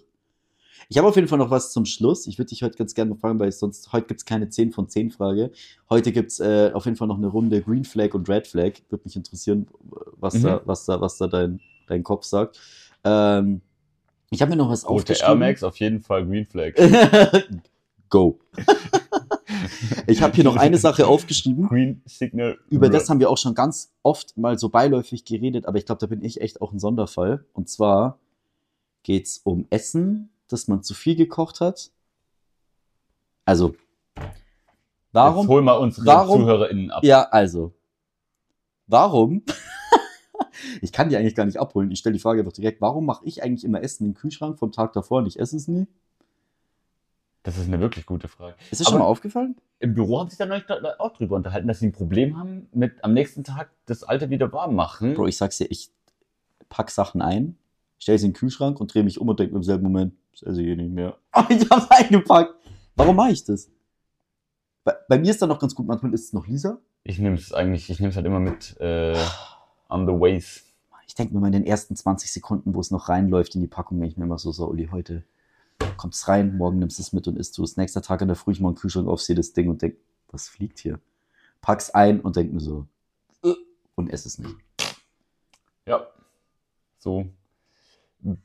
Ich 0.89 0.97
habe 0.97 1.07
auf 1.07 1.15
jeden 1.15 1.27
Fall 1.27 1.37
noch 1.39 1.49
was 1.49 1.71
zum 1.71 1.85
Schluss. 1.85 2.27
Ich 2.27 2.37
würde 2.37 2.49
dich 2.49 2.61
heute 2.63 2.77
ganz 2.77 2.93
gerne 2.93 3.11
mal 3.11 3.17
fragen, 3.17 3.39
weil 3.39 3.51
sonst 3.51 3.91
heute 3.93 4.07
gibt 4.07 4.21
es 4.21 4.25
keine 4.25 4.49
10 4.49 4.71
von 4.71 4.87
10 4.89 5.11
Frage. 5.11 5.51
Heute 5.89 6.11
gibt 6.11 6.31
es 6.31 6.39
äh, 6.39 6.71
auf 6.73 6.85
jeden 6.85 6.97
Fall 6.97 7.07
noch 7.07 7.17
eine 7.17 7.27
Runde 7.27 7.61
Green 7.61 7.83
Flag 7.85 8.13
und 8.13 8.29
Red 8.29 8.47
Flag. 8.47 8.73
Würde 8.89 9.03
mich 9.05 9.15
interessieren, 9.15 9.67
was 10.17 10.35
Mhm. 10.35 10.43
da, 10.43 10.61
was 10.65 10.85
da, 10.85 11.01
was 11.01 11.17
da 11.17 11.27
dein, 11.27 11.59
dein 11.87 12.03
Kopf 12.03 12.23
sagt. 12.25 12.59
Ähm, 13.03 13.61
ich 14.31 14.41
habe 14.41 14.51
mir 14.51 14.57
noch 14.57 14.69
was 14.69 14.83
Air 14.83 14.89
aufgeschrieben. 14.91 15.39
Max, 15.39 15.63
auf 15.63 15.77
jeden 15.77 16.01
Fall 16.01 16.25
Green 16.25 16.45
Flag. 16.45 16.73
Go. 18.09 18.39
ich 20.07 20.21
habe 20.21 20.35
hier 20.35 20.43
noch 20.43 20.55
eine 20.57 20.77
Sache 20.77 21.07
aufgeschrieben. 21.07 21.67
Green 21.67 22.01
Signal. 22.05 22.57
Über 22.69 22.87
Red. 22.87 22.93
das 22.95 23.09
haben 23.09 23.19
wir 23.19 23.29
auch 23.29 23.37
schon 23.37 23.55
ganz 23.55 23.93
oft 24.03 24.37
mal 24.37 24.57
so 24.59 24.69
beiläufig 24.69 25.25
geredet, 25.25 25.65
aber 25.65 25.77
ich 25.77 25.85
glaube, 25.85 25.99
da 25.99 26.07
bin 26.07 26.23
ich 26.23 26.41
echt 26.41 26.61
auch 26.61 26.71
ein 26.71 26.79
Sonderfall. 26.79 27.45
Und 27.53 27.69
zwar 27.69 28.19
geht's 29.03 29.39
um 29.43 29.65
Essen, 29.69 30.29
das 30.47 30.67
man 30.67 30.83
zu 30.83 30.93
viel 30.93 31.15
gekocht 31.15 31.61
hat. 31.61 31.91
Also, 33.45 33.75
Jetzt 34.17 34.27
warum? 35.11 35.47
hol 35.47 35.61
mal 35.61 35.73
unsere 35.73 36.05
warum- 36.05 36.41
ZuhörerInnen 36.41 36.91
ab. 36.91 37.03
Ja, 37.03 37.23
also, 37.29 37.73
warum? 38.87 39.43
ich 40.81 40.91
kann 40.91 41.09
die 41.09 41.17
eigentlich 41.17 41.35
gar 41.35 41.45
nicht 41.45 41.59
abholen. 41.59 41.91
Ich 41.91 41.99
stelle 41.99 42.13
die 42.13 42.19
Frage 42.19 42.41
einfach 42.41 42.53
direkt. 42.53 42.81
Warum 42.81 43.05
mache 43.05 43.25
ich 43.25 43.43
eigentlich 43.43 43.63
immer 43.63 43.81
Essen 43.81 44.03
den 44.05 44.13
Kühlschrank 44.13 44.59
vom 44.59 44.71
Tag 44.71 44.93
davor 44.93 45.19
und 45.19 45.27
ich 45.27 45.39
esse 45.39 45.55
es 45.57 45.67
nie? 45.67 45.87
Das 47.43 47.57
ist 47.57 47.67
eine 47.67 47.79
wirklich 47.79 48.07
gute 48.07 48.27
Frage. 48.27 48.55
Ist 48.71 48.81
es 48.81 48.89
schon 48.89 48.97
mal 48.97 49.05
aufgefallen? 49.05 49.55
Im 49.79 49.93
Büro 49.93 50.19
haben 50.19 50.29
sich 50.29 50.39
dann 50.39 50.51
auch 50.97 51.13
drüber 51.13 51.35
unterhalten, 51.35 51.67
dass 51.67 51.79
sie 51.79 51.85
ein 51.87 51.91
Problem 51.91 52.39
haben 52.39 52.67
mit 52.73 53.03
am 53.03 53.13
nächsten 53.13 53.43
Tag 53.43 53.69
das 53.85 54.03
Alte 54.03 54.31
wieder 54.31 54.51
warm 54.51 54.73
machen. 54.73 55.13
Bro, 55.13 55.27
ich 55.27 55.37
sag's 55.37 55.59
dir, 55.59 55.69
ich 55.69 55.91
pack 56.69 56.89
Sachen 56.89 57.21
ein, 57.21 57.55
stell 57.99 58.17
sie 58.17 58.25
in 58.25 58.31
den 58.31 58.37
Kühlschrank 58.37 58.79
und 58.81 58.91
drehe 58.91 59.03
mich 59.03 59.21
um 59.21 59.29
und 59.29 59.39
denke 59.39 59.53
mir 59.53 59.59
im 59.59 59.63
selben 59.63 59.83
Moment, 59.83 60.15
das 60.35 60.43
esse 60.43 60.61
ich 60.61 60.67
eh 60.67 60.75
nicht 60.75 60.91
mehr. 60.91 61.17
Oh, 61.33 61.43
ich 61.49 61.69
hab's 61.69 61.89
eingepackt. 61.89 62.53
Warum 62.95 63.15
mache 63.15 63.31
ich 63.31 63.43
das? 63.43 63.69
Bei, 64.83 64.95
bei 65.09 65.17
mir 65.17 65.31
ist 65.31 65.41
dann 65.41 65.49
noch 65.49 65.59
ganz 65.59 65.75
gut, 65.75 65.87
manchmal 65.87 66.13
ist 66.13 66.25
es 66.25 66.33
noch 66.33 66.47
Lisa. 66.47 66.79
Ich 67.03 67.19
nehme 67.19 67.35
es 67.35 67.53
eigentlich, 67.53 67.89
ich 67.89 67.99
nehme 67.99 68.09
es 68.09 68.15
halt 68.15 68.25
immer 68.25 68.39
mit 68.39 68.79
äh, 68.79 69.17
on 69.89 70.05
the 70.05 70.13
ways. 70.13 70.63
Ich 71.07 71.15
denke 71.15 71.33
mir 71.33 71.39
mal 71.39 71.47
in 71.47 71.53
den 71.53 71.65
ersten 71.65 71.95
20 71.95 72.31
Sekunden, 72.31 72.73
wo 72.73 72.79
es 72.79 72.91
noch 72.91 73.09
reinläuft 73.09 73.55
in 73.55 73.61
die 73.61 73.67
Packung, 73.67 73.99
denke 73.99 74.13
ich 74.13 74.17
mir 74.17 74.25
immer 74.25 74.37
so, 74.39 74.51
so, 74.51 74.67
Uli, 74.67 74.89
heute 74.91 75.23
kommt's 75.97 76.27
rein, 76.27 76.57
morgen 76.57 76.79
nimmst 76.79 76.99
du 76.99 77.01
es 77.03 77.13
mit 77.13 77.27
und 77.27 77.37
isst 77.37 77.57
du 77.57 77.63
es. 77.63 77.77
Nächster 77.77 78.01
Tag 78.01 78.21
in 78.21 78.27
der 78.27 78.35
Früh, 78.35 78.51
ich 78.51 78.59
mal 78.59 78.71
den 78.71 78.77
Kühlschrank 78.77 79.07
auf, 79.07 79.21
sehe 79.21 79.35
das 79.35 79.53
Ding 79.53 79.69
und 79.69 79.81
denk, 79.81 79.95
was 80.31 80.47
fliegt 80.47 80.79
hier? 80.79 80.99
Pack's 81.61 81.89
ein 81.91 82.21
und 82.21 82.35
denk 82.35 82.53
mir 82.53 82.59
so, 82.59 82.87
und 83.95 84.09
esse 84.11 84.27
es 84.27 84.37
nicht. 84.37 84.55
Ja. 85.87 86.05
So. 86.99 87.27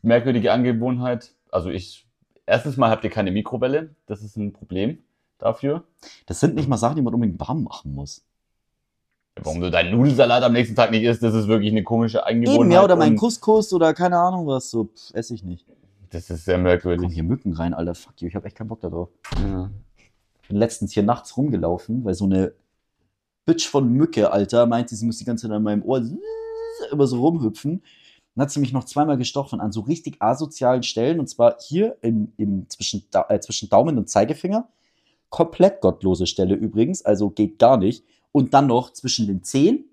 Merkwürdige 0.03 0.53
Angewohnheit. 0.53 1.35
Also 1.53 1.71
ich, 1.71 2.07
erstens 2.47 2.77
mal 2.77 2.91
habt 2.91 3.05
ihr 3.05 3.11
keine 3.11 3.31
Mikrowelle. 3.31 3.95
Das 4.07 4.23
ist 4.23 4.37
ein 4.37 4.53
Problem 4.53 4.99
dafür. 5.39 5.85
Das 6.27 6.41
sind 6.41 6.55
nicht 6.55 6.69
mal 6.69 6.77
Sachen, 6.77 6.97
die 6.97 7.03
man 7.03 7.15
unbedingt 7.15 7.41
warm 7.41 7.65
machen 7.65 7.95
muss. 7.95 8.25
Warum 9.37 9.61
du 9.61 9.71
deinen 9.71 9.97
Nudelsalat 9.97 10.43
am 10.43 10.53
nächsten 10.53 10.75
Tag 10.75 10.91
nicht 10.91 11.05
isst, 11.05 11.23
das 11.23 11.35
ist 11.35 11.49
wirklich 11.49 11.71
eine 11.71 11.83
komische 11.83 12.27
Angewohnheit. 12.27 12.61
Eben, 12.61 12.73
ja, 12.73 12.85
oder 12.85 12.97
mein 12.97 13.17
Couscous 13.17 13.73
oder 13.73 13.95
keine 13.95 14.19
Ahnung 14.19 14.47
was, 14.47 14.71
so, 14.71 14.85
pff, 14.85 15.15
esse 15.15 15.35
ich 15.35 15.45
nicht. 15.45 15.67
Das 16.11 16.29
ist 16.29 16.45
sehr 16.45 16.55
Kommen 16.55 16.65
merkwürdig. 16.65 17.13
hier 17.13 17.23
Mücken 17.23 17.53
rein, 17.53 17.73
Alter, 17.73 17.95
fuck 17.95 18.21
you, 18.21 18.29
ich 18.29 18.35
habe 18.35 18.47
echt 18.47 18.57
keinen 18.57 18.69
Bock 18.69 18.81
da 18.81 18.91
drauf. 18.91 19.09
Ja. 19.37 19.71
bin 20.49 20.57
letztens 20.57 20.93
hier 20.93 21.05
nachts 21.05 21.37
rumgelaufen, 21.37 22.05
weil 22.05 22.15
so 22.15 22.25
eine 22.25 22.53
Bitch 23.47 23.69
von 23.69 23.89
Mücke, 23.89 24.31
Alter, 24.33 24.67
meinte, 24.67 24.95
sie 24.97 25.07
muss 25.07 25.19
die 25.19 25.25
ganze 25.25 25.47
Zeit 25.47 25.57
an 25.57 25.63
meinem 25.63 25.83
Ohr 25.83 26.03
immer 26.91 27.07
so 27.07 27.21
rumhüpfen. 27.21 27.83
Dann 28.35 28.43
hat 28.45 28.51
sie 28.51 28.61
mich 28.61 28.73
noch 28.73 28.85
zweimal 28.85 29.17
gestochen 29.19 29.61
an 29.61 29.73
so 29.73 29.81
richtig 29.81 30.17
asozialen 30.21 30.83
Stellen. 30.83 31.19
Und 31.21 31.29
zwar 31.29 31.57
hier 31.61 31.97
im, 32.01 32.33
im 32.37 32.69
zwischen, 32.69 33.05
äh, 33.29 33.41
zwischen 33.41 33.69
Daumen 33.69 33.99
und 33.99 34.09
Zeigefinger. 34.09 34.69
Komplett 35.29 35.81
gottlose 35.81 36.27
Stelle 36.27 36.55
übrigens, 36.55 37.05
also 37.05 37.31
geht 37.31 37.59
gar 37.59 37.77
nicht. 37.77 38.05
Und 38.33 38.55
dann 38.55 38.67
noch 38.67 38.93
zwischen 38.93 39.27
den 39.27 39.43
Zehen 39.43 39.85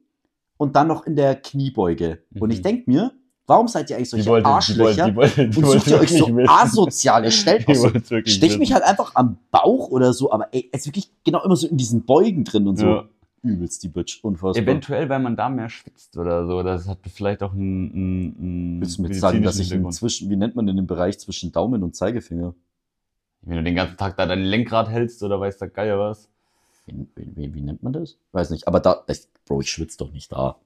und 0.58 0.76
dann 0.76 0.88
noch 0.88 1.06
in 1.06 1.16
der 1.16 1.36
Kniebeuge. 1.36 2.24
Und 2.40 2.48
Mhm. 2.50 2.52
ich 2.52 2.62
denk 2.62 2.88
mir, 2.88 3.12
warum 3.48 3.68
seid 3.68 3.90
ihr 3.90 3.98
eigentlich 3.98 4.10
Die 4.10 4.16
solche 4.18 4.30
wollte, 4.30 4.44
die 4.44 4.50
Arschlöcher? 4.50 4.86
wollte, 5.06 5.10
die 5.12 5.16
wollte, 5.16 5.50
die 5.50 5.58
und 5.58 5.66
wollte 5.66 5.80
sucht 5.80 5.88
ihr 5.92 6.00
euch 6.00 6.10
so 6.18 6.36
wissen. 6.36 6.50
asoziale 6.50 7.32
Stellen 7.32 7.64
Die 7.68 7.72
aus? 7.72 7.84
Wollte 7.84 8.28
Stich 8.30 8.58
mich 8.60 8.74
halt 8.74 8.84
einfach 8.84 9.14
am 9.16 9.38
Bauch 9.52 9.90
oder 9.90 10.14
so, 10.14 10.32
aber 10.32 10.48
ey, 10.54 10.70
es 10.72 10.82
ist 10.82 10.88
wirklich 10.88 11.12
genau 11.24 11.44
immer 11.44 11.56
so 11.56 11.68
in 11.68 11.78
diesen 11.78 12.06
Beugen 12.06 12.44
drin 12.44 12.68
und 12.68 12.78
so. 12.78 12.86
Ja. 12.88 13.10
Übelst 13.50 13.84
die 13.84 13.90
Bitch, 13.90 14.24
unfassbar. 14.24 14.64
Eventuell, 14.64 15.10
weil 15.10 15.20
man 15.20 15.36
da 15.36 15.50
mehr 15.50 15.70
schwitzt 15.70 16.18
oder 16.18 16.46
so. 16.46 16.64
Das 16.64 16.88
hat 16.88 17.00
vielleicht 17.14 17.44
auch 17.44 17.54
einen, 17.54 18.38
einen 18.38 18.82
Willst 18.82 18.98
du 18.98 19.04
mir 19.04 19.10
jetzt 19.10 19.20
sagen, 19.20 19.44
dass 19.44 19.60
ich 19.60 19.72
inzwischen, 19.72 20.30
wie 20.30 20.36
nennt 20.36 20.56
man 20.56 20.68
denn 20.68 20.76
den 20.76 20.88
Bereich 20.88 21.20
zwischen 21.20 21.52
Daumen 21.52 21.84
und 21.84 21.96
Zeigefinger? 21.96 22.54
Wenn 23.42 23.58
du 23.58 23.64
den 23.64 23.76
ganzen 23.76 23.98
Tag 23.98 24.18
da 24.18 24.26
dein 24.26 24.44
Lenkrad 24.44 24.90
hältst 24.90 25.24
oder 25.24 25.40
weiß 25.40 25.58
der 25.58 25.70
Geier 25.70 26.00
was. 26.00 26.30
Wie, 26.86 27.08
wie, 27.16 27.54
wie 27.54 27.62
nennt 27.62 27.84
man 27.84 27.94
das? 27.94 28.18
Weiß 28.32 28.50
nicht. 28.50 28.68
Aber 28.68 28.80
da, 28.80 29.04
ich, 29.08 29.28
Bro, 29.46 29.62
ich 29.62 29.70
schwitze 29.70 29.98
doch 29.98 30.12
nicht 30.12 30.32
da. 30.32 30.58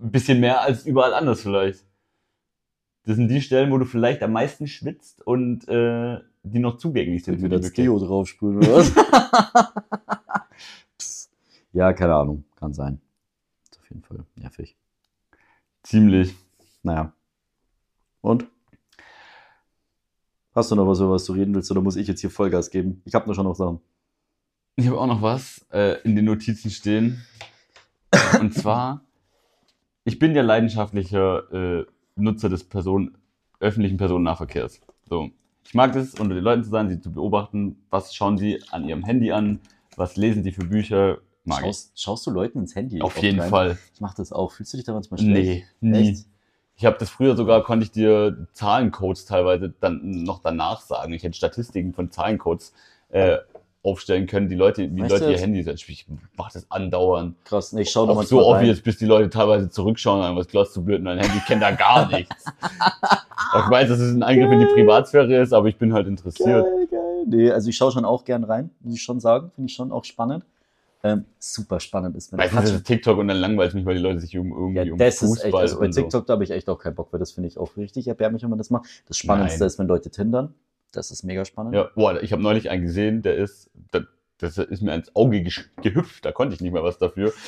Ein 0.00 0.10
bisschen 0.10 0.40
mehr 0.40 0.62
als 0.62 0.86
überall 0.86 1.14
anders 1.14 1.42
vielleicht. 1.42 1.84
Das 3.04 3.16
sind 3.16 3.28
die 3.28 3.40
Stellen, 3.40 3.70
wo 3.72 3.78
du 3.78 3.84
vielleicht 3.84 4.22
am 4.22 4.32
meisten 4.32 4.66
schwitzt 4.66 5.26
und 5.26 5.68
äh, 5.68 6.18
die 6.44 6.58
noch 6.58 6.78
zugänglich 6.78 7.24
sind. 7.24 7.42
Wieder 7.42 7.56
die 7.56 7.62
das. 7.62 7.72
Deo 7.72 7.98
draufsprühen 7.98 8.58
oder 8.58 8.76
was? 8.76 8.92
Ja, 11.72 11.92
keine 11.92 12.14
Ahnung. 12.14 12.44
Kann 12.56 12.74
sein. 12.74 13.00
Ist 13.64 13.78
auf 13.78 13.88
jeden 13.88 14.02
Fall 14.02 14.24
nervig. 14.36 14.76
Ziemlich. 15.82 16.34
Naja. 16.82 17.12
Und? 18.20 18.46
Hast 20.54 20.70
du 20.70 20.74
noch 20.74 20.86
was, 20.86 21.00
über 21.00 21.12
was 21.12 21.24
du 21.24 21.32
reden 21.32 21.54
willst, 21.54 21.70
oder 21.70 21.80
muss 21.80 21.96
ich 21.96 22.06
jetzt 22.06 22.20
hier 22.20 22.30
Vollgas 22.30 22.70
geben? 22.70 23.00
Ich 23.06 23.14
habe 23.14 23.26
nur 23.26 23.34
schon 23.34 23.44
noch 23.46 23.54
Sachen. 23.54 23.80
Ich 24.76 24.86
habe 24.86 24.98
auch 24.98 25.06
noch 25.06 25.22
was 25.22 25.66
äh, 25.72 26.00
in 26.02 26.14
den 26.14 26.26
Notizen 26.26 26.70
stehen. 26.70 27.24
Und 28.40 28.52
zwar, 28.52 29.02
ich 30.04 30.18
bin 30.18 30.34
ja 30.34 30.42
leidenschaftlicher 30.42 31.52
äh, 31.52 31.86
Nutzer 32.16 32.50
des 32.50 32.64
Person 32.64 33.16
öffentlichen 33.60 33.96
Personennahverkehrs. 33.96 34.80
So. 35.08 35.30
Ich 35.64 35.74
mag 35.74 35.94
es, 35.96 36.14
unter 36.18 36.34
den 36.34 36.44
Leuten 36.44 36.64
zu 36.64 36.70
sein, 36.70 36.88
sie 36.90 37.00
zu 37.00 37.12
beobachten, 37.12 37.84
was 37.88 38.14
schauen 38.14 38.36
sie 38.36 38.60
an 38.70 38.86
ihrem 38.86 39.04
Handy 39.04 39.32
an, 39.32 39.60
was 39.96 40.16
lesen 40.16 40.42
sie 40.42 40.52
für 40.52 40.64
Bücher. 40.64 41.18
Mag 41.44 41.60
Schaust, 41.60 42.00
schaust 42.00 42.26
du 42.26 42.30
Leuten 42.30 42.58
ins 42.60 42.74
Handy? 42.74 43.02
Auf 43.02 43.16
jeden 43.18 43.40
rein? 43.40 43.50
Fall. 43.50 43.78
Ich 43.94 44.00
mach 44.00 44.14
das 44.14 44.32
auch. 44.32 44.52
Fühlst 44.52 44.72
du 44.72 44.76
dich 44.76 44.86
da 44.86 44.92
manchmal 44.92 45.18
schlecht? 45.18 45.64
Nee, 45.80 45.90
nie. 46.00 46.10
Echt? 46.10 46.26
Ich 46.76 46.84
habe 46.86 46.96
das 46.98 47.10
früher 47.10 47.36
sogar, 47.36 47.62
konnte 47.64 47.84
ich 47.84 47.90
dir 47.90 48.46
Zahlencodes 48.52 49.24
teilweise 49.24 49.72
dann 49.80 50.22
noch 50.22 50.40
danach 50.40 50.80
sagen. 50.80 51.12
Ich 51.12 51.22
hätte 51.22 51.36
Statistiken 51.36 51.92
von 51.92 52.10
Zahlencodes 52.10 52.72
äh, 53.10 53.38
aufstellen 53.82 54.26
können, 54.26 54.48
die 54.48 54.54
Leute, 54.54 54.94
wie 54.94 55.00
Weißt 55.02 55.10
Leute 55.10 55.32
ihr? 55.32 55.38
Handy 55.38 55.62
sind. 55.62 55.74
Ich 55.88 56.06
mache 56.36 56.52
das 56.54 56.70
andauernd. 56.70 57.36
Krass. 57.44 57.72
Nee, 57.72 57.82
ich 57.82 57.90
schau 57.90 58.06
da 58.06 58.12
Auch 58.12 58.16
manchmal 58.16 58.40
so 58.40 58.48
obvious, 58.48 58.80
bis 58.80 58.98
die 58.98 59.06
Leute 59.06 59.28
teilweise 59.28 59.68
zurückschauen, 59.68 60.36
was 60.36 60.46
glotzt 60.46 60.76
du 60.76 60.82
blöd 60.82 61.00
in 61.00 61.04
dein 61.06 61.18
Handy, 61.18 61.36
ich 61.38 61.44
kenne 61.46 61.60
da 61.62 61.72
gar 61.72 62.08
nichts. 62.12 62.44
Ich 62.44 63.70
weiß, 63.70 63.88
dass 63.88 63.98
es 63.98 64.14
ein 64.14 64.22
Eingriff 64.22 64.52
in 64.52 64.60
die 64.60 64.66
Privatsphäre 64.66 65.42
ist, 65.42 65.52
aber 65.52 65.68
ich 65.68 65.76
bin 65.76 65.92
halt 65.92 66.06
interessiert. 66.06 66.64
Geil, 66.64 66.86
geil. 66.90 67.24
Nee, 67.26 67.50
also 67.50 67.68
ich 67.68 67.76
schaue 67.76 67.90
schon 67.92 68.04
auch 68.04 68.24
gern 68.24 68.44
rein, 68.44 68.70
muss 68.80 68.94
ich 68.94 69.02
schon 69.02 69.20
sagen. 69.20 69.50
Finde 69.54 69.68
ich 69.68 69.74
schon 69.74 69.90
auch 69.92 70.04
spannend. 70.04 70.44
Ähm, 71.04 71.24
super 71.38 71.80
spannend 71.80 72.16
ist, 72.16 72.30
wenn 72.30 72.36
Meistens 72.38 72.64
ist 72.64 72.76
es 72.76 72.82
TikTok 72.84 73.18
und 73.18 73.26
dann 73.28 73.38
langweilt 73.38 73.74
mich, 73.74 73.84
weil 73.84 73.96
die 73.96 74.00
Leute 74.00 74.20
sich 74.20 74.38
um, 74.38 74.52
irgendwie 74.52 74.86
Ja, 74.86 74.92
um 74.92 74.98
das 74.98 75.18
Fußball 75.18 75.36
ist 75.36 75.44
echt, 75.44 75.54
also 75.54 75.78
bei 75.80 75.86
und 75.86 75.92
so. 75.92 76.00
TikTok, 76.02 76.26
da 76.26 76.32
habe 76.34 76.44
ich 76.44 76.50
echt 76.52 76.68
auch 76.68 76.78
keinen 76.78 76.94
Bock, 76.94 77.12
weil 77.12 77.18
das 77.18 77.32
finde 77.32 77.48
ich 77.48 77.58
auch 77.58 77.76
richtig 77.76 78.06
erbärmlich, 78.06 78.42
wenn 78.44 78.50
man 78.50 78.58
das 78.58 78.70
macht. 78.70 78.86
Das 79.08 79.16
Spannendste 79.16 79.60
Nein. 79.60 79.66
ist, 79.66 79.78
wenn 79.80 79.88
Leute 79.88 80.10
tindern. 80.10 80.54
Das 80.92 81.10
ist 81.10 81.24
mega 81.24 81.44
spannend. 81.44 81.74
Ja, 81.74 81.88
boah, 81.96 82.22
ich 82.22 82.32
habe 82.32 82.42
neulich 82.42 82.70
einen 82.70 82.82
gesehen, 82.84 83.22
der 83.22 83.34
ist, 83.36 83.70
das, 83.90 84.04
das 84.38 84.58
ist 84.58 84.80
mir 84.82 84.92
ans 84.92 85.10
Auge 85.16 85.38
gesch- 85.38 85.70
gehüpft, 85.82 86.24
da 86.24 86.30
konnte 86.32 86.54
ich 86.54 86.60
nicht 86.60 86.72
mehr 86.72 86.84
was 86.84 86.98
dafür. 86.98 87.32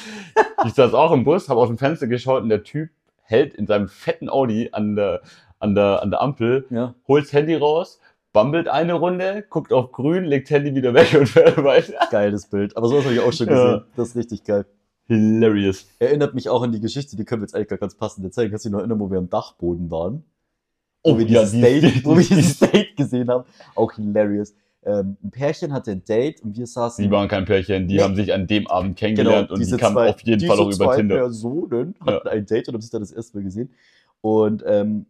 Ich 0.67 0.73
saß 0.73 0.95
auch 0.95 1.13
im 1.13 1.25
Bus, 1.25 1.51
habe 1.51 1.61
aus 1.61 1.69
dem 1.69 1.77
Fenster 1.77 2.07
geschaut 2.07 2.43
und 2.43 2.49
der 2.49 2.63
Typ 2.65 2.89
hält 3.23 3.53
in 3.53 3.67
seinem 3.67 3.87
fetten 3.87 4.31
Audi 4.31 4.71
an 4.73 4.97
der, 4.97 5.21
an 5.59 5.75
der, 5.75 6.03
an 6.03 6.11
der 6.11 6.23
Ampel, 6.23 6.65
Ja. 6.71 6.95
holt 7.07 7.25
das 7.27 7.35
Handy 7.35 7.55
raus, 7.55 8.01
bambelt 8.35 8.69
eine 8.69 8.93
Runde, 8.93 9.45
guckt 9.49 9.73
auf 9.73 9.93
grün, 9.93 10.25
legt 10.25 10.51
Handy 10.51 10.75
wieder 10.75 10.93
weg 10.93 11.15
und 11.19 11.27
fährt 11.27 11.57
weiter. 11.65 11.95
Geiles 12.11 12.47
Bild. 12.51 12.77
Aber 12.77 12.89
sowas 12.89 13.05
habe 13.05 13.15
ich 13.15 13.21
auch 13.21 13.33
schon 13.33 13.47
Ja. 13.49 13.55
gesehen. 13.55 13.83
Das 13.97 14.09
ist 14.09 14.17
richtig 14.17 14.45
geil. 14.45 14.67
Hilarious. 15.07 15.87
Erinnert 15.99 16.35
mich 16.35 16.49
auch 16.51 16.63
an 16.63 16.73
die 16.73 16.81
Geschichte, 16.81 17.17
die 17.17 17.25
können 17.25 17.41
wir 17.41 17.47
jetzt 17.47 17.55
eigentlich 17.55 17.69
gar 17.69 17.79
ganz 17.79 17.95
passend 17.95 18.25
erzählen. 18.25 18.51
Kannst 18.51 18.65
du 18.65 18.69
dich 18.69 18.73
noch 18.73 18.81
erinnern, 18.81 19.01
wo 19.01 19.11
wir 19.11 19.19
am 19.19 19.31
Dachboden 19.31 19.91
waren? 19.91 20.25
Oh, 21.03 21.15
wo 21.15 21.19
wir 21.19 21.27
ja, 21.27 21.41
dieses, 21.41 21.53
die- 21.53 21.61
Date, 21.61 21.83
die- 21.97 22.05
wo 22.05 22.17
wir 22.17 22.23
die- 22.25 22.35
dieses 22.35 22.59
Date 22.59 22.97
gesehen 22.97 23.29
haben. 23.31 23.45
Auch 23.75 23.93
hilarious. 23.93 24.55
Ähm, 24.87 25.17
ein 25.23 25.31
Pärchen 25.31 25.73
hatte 25.73 25.93
ein 25.93 26.05
Date 26.05 26.43
und 26.43 26.57
wir 26.57 26.67
saßen. 26.67 27.03
Die 27.05 27.11
waren 27.11 27.29
kein 27.29 27.45
Pärchen, 27.47 27.87
die 27.89 27.97
Nee. 27.97 28.03
haben 28.03 28.17
sich 28.17 28.33
an 28.35 28.47
dem 28.47 28.67
Abend 28.67 28.97
kennengelernt 28.99 29.51
und 29.51 29.61
die 29.61 29.71
kamen 29.77 29.95
zwei- 29.95 30.11
auf 30.11 30.21
jeden 30.21 30.47
Fall 30.47 30.59
auch 30.59 30.67
über 30.67 30.73
zwei 30.87 30.97
Tinder. 30.97 31.17
Personen 31.17 31.95
hatten 32.01 32.29
ein 32.29 32.45
Date 32.47 32.69
und 32.69 32.75
haben 32.75 32.81
sich 32.83 32.91
da 32.91 32.99
das 32.99 33.13
erste 33.13 33.37
Mal 33.39 33.45
gesehen. 33.45 33.71
Und 34.23 34.63
ähm, 34.67 35.07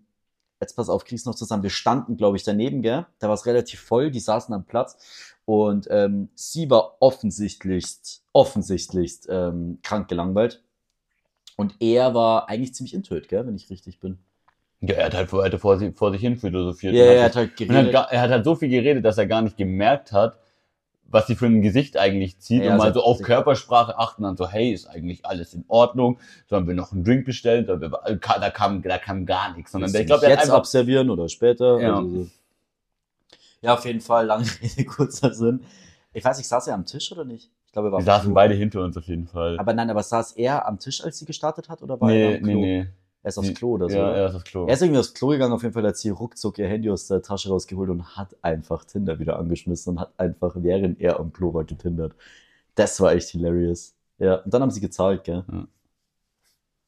jetzt 0.61 0.77
pass 0.77 0.89
auf, 0.89 1.05
krieg's 1.05 1.25
noch 1.25 1.35
zusammen. 1.35 1.63
Wir 1.63 1.71
standen, 1.71 2.17
glaube 2.17 2.37
ich, 2.37 2.43
daneben, 2.43 2.83
gell? 2.83 3.07
Da 3.19 3.29
war 3.29 3.35
es 3.35 3.47
relativ 3.47 3.81
voll, 3.81 4.11
die 4.11 4.21
saßen 4.21 4.55
am 4.55 4.65
Platz 4.65 4.97
und 5.45 5.89
ähm, 5.91 6.29
sie 6.35 6.71
war 6.71 6.97
offensichtlichst, 7.01 8.23
offensichtlichst 8.33 9.29
ähm, 9.31 9.79
krank 9.83 10.09
gelangweilt. 10.09 10.63
Und 11.57 11.77
er 11.81 12.15
war 12.15 12.49
eigentlich 12.49 12.75
ziemlich 12.75 12.95
intuit, 12.95 13.29
gell, 13.29 13.47
wenn 13.47 13.55
ich 13.55 13.71
richtig 13.71 14.01
bin. 14.01 14.19
Ja, 14.81 14.97
er 14.97 15.07
hat 15.07 15.15
halt 15.15 15.31
vor, 15.31 15.45
hat 15.45 15.55
vor, 15.61 15.79
sich, 15.79 15.97
vor 15.97 16.13
sich 16.13 16.21
hin 16.21 16.37
philosophiert. 16.37 16.95
Ja, 16.95 17.05
er 17.05 17.25
hat 17.25 17.37
hat 17.37 17.37
halt 17.37 17.61
er 17.61 17.67
hat, 17.67 17.69
geredet. 17.69 17.93
gar, 17.93 18.13
er 18.13 18.21
hat 18.21 18.31
halt 18.31 18.45
so 18.45 18.55
viel 18.55 18.69
geredet, 18.69 19.05
dass 19.05 19.19
er 19.19 19.27
gar 19.27 19.43
nicht 19.43 19.57
gemerkt 19.57 20.13
hat, 20.13 20.39
was 21.15 21.29
sie 21.29 21.37
für 21.37 21.47
ein 21.47 21.63
Gesicht 21.63 21.97
eigentlich 21.97 22.41
zieht 22.41 22.65
Ja, 22.65 22.73
und 22.73 22.79
mal 22.79 22.89
also- 22.89 23.01
so 23.01 23.07
auf 23.07 23.23
Körpersprache 23.23 23.97
achten 23.99 24.25
und 24.25 24.37
so, 24.37 24.49
hey, 24.49 24.73
ist 24.73 24.87
eigentlich 24.87 25.25
alles 25.25 25.55
in 25.55 25.65
Ordnung? 25.69 26.19
Sollen 26.51 26.67
wir 26.67 26.75
noch 26.75 26.93
einen 26.93 27.05
Drink 27.05 27.25
bestellen? 27.25 27.67
Wir, 27.67 27.79
da 27.79 28.51
kam, 28.51 28.83
da 28.83 28.99
kam 28.99 29.25
gar 29.25 29.57
nichts. 29.57 29.73
Sondern 29.73 29.95
ich 29.95 30.07
glaube, 30.07 30.27
jetzt 30.27 30.43
einfach, 30.43 30.57
abservieren 30.57 31.09
oder 31.09 31.29
später. 31.29 31.81
Ja. 31.81 31.97
Also 31.97 32.25
so. 32.25 32.31
ja, 33.63 33.75
auf 33.75 33.85
jeden 33.87 34.01
Fall, 34.01 34.27
lange 34.27 34.45
Rede, 34.63 34.85
kurzer 34.85 35.33
Sinn. 35.33 35.61
Ich 36.13 36.25
weiß 36.25 36.37
nicht, 36.37 36.49
saß 36.49 36.67
er 36.67 36.75
am 36.75 36.85
Tisch 36.85 37.11
oder 37.13 37.25
nicht? 37.25 37.51
Ich 37.67 37.73
glaube, 37.73 37.89
er 37.89 37.93
war 37.93 37.99
wir 38.01 38.13
am 38.13 38.19
saßen 38.21 38.35
beide 38.35 38.55
hinter 38.55 38.83
uns 38.83 38.97
auf 38.97 39.05
jeden 39.05 39.27
Fall. 39.27 39.59
Aber 39.59 39.73
nein, 39.73 39.91
aber 39.91 40.03
saß 40.03 40.33
er 40.33 40.67
am 40.67 40.79
Tisch, 40.81 41.03
als 41.03 41.19
sie 41.19 41.25
gestartet 41.25 41.69
hat, 41.69 41.81
oder 41.81 42.01
war 42.01 42.11
er 42.11 42.15
nee, 42.15 42.37
am 42.37 42.43
nee, 42.43 42.53
Klo? 42.53 42.61
nee. 42.61 42.87
Er 43.25 43.29
ist 43.29 43.39
aufs 43.39 43.55
Klo 43.55 43.73
oder 43.73 43.89
so. 43.89 43.97
Ja, 43.97 44.11
oder? 44.11 44.17
er 44.17 44.29
ist 44.29 44.35
aufs 44.35 44.45
Klo. 44.45 44.67
Er 44.67 44.75
ist 44.75 44.83
irgendwie 44.83 45.01
aufs 45.01 45.15
Klo 45.15 45.29
gegangen, 45.29 45.55
auf 45.55 45.63
jeden 45.63 45.73
Fall 45.73 45.87
hat 45.87 45.97
sie 45.97 46.11
ruckzuck 46.11 46.59
ihr 46.59 46.69
Handy 46.69 46.91
aus 46.91 47.07
der 47.09 47.23
Tasche 47.23 47.49
rausgeholt 47.49 47.89
und 47.89 48.19
hat 48.19 48.37
einfach 48.43 48.85
Tinder 48.85 49.19
wieder 49.19 49.39
angeschmissen 49.39 49.95
und 49.95 50.01
hat 50.01 50.13
einfach, 50.19 50.57
während 50.59 51.01
er 51.01 51.19
am 51.19 51.33
Klo 51.33 51.55
war, 51.55 51.65
getindert. 51.65 52.15
Das 52.75 53.01
war 53.01 53.13
echt 53.13 53.31
hilarious. 53.31 53.95
Ja, 54.19 54.37
und 54.37 54.53
dann 54.53 54.61
haben 54.61 54.71
sie 54.71 54.83
gezahlt, 54.83 55.25
gell? 55.25 55.43
Ja. 55.51 55.67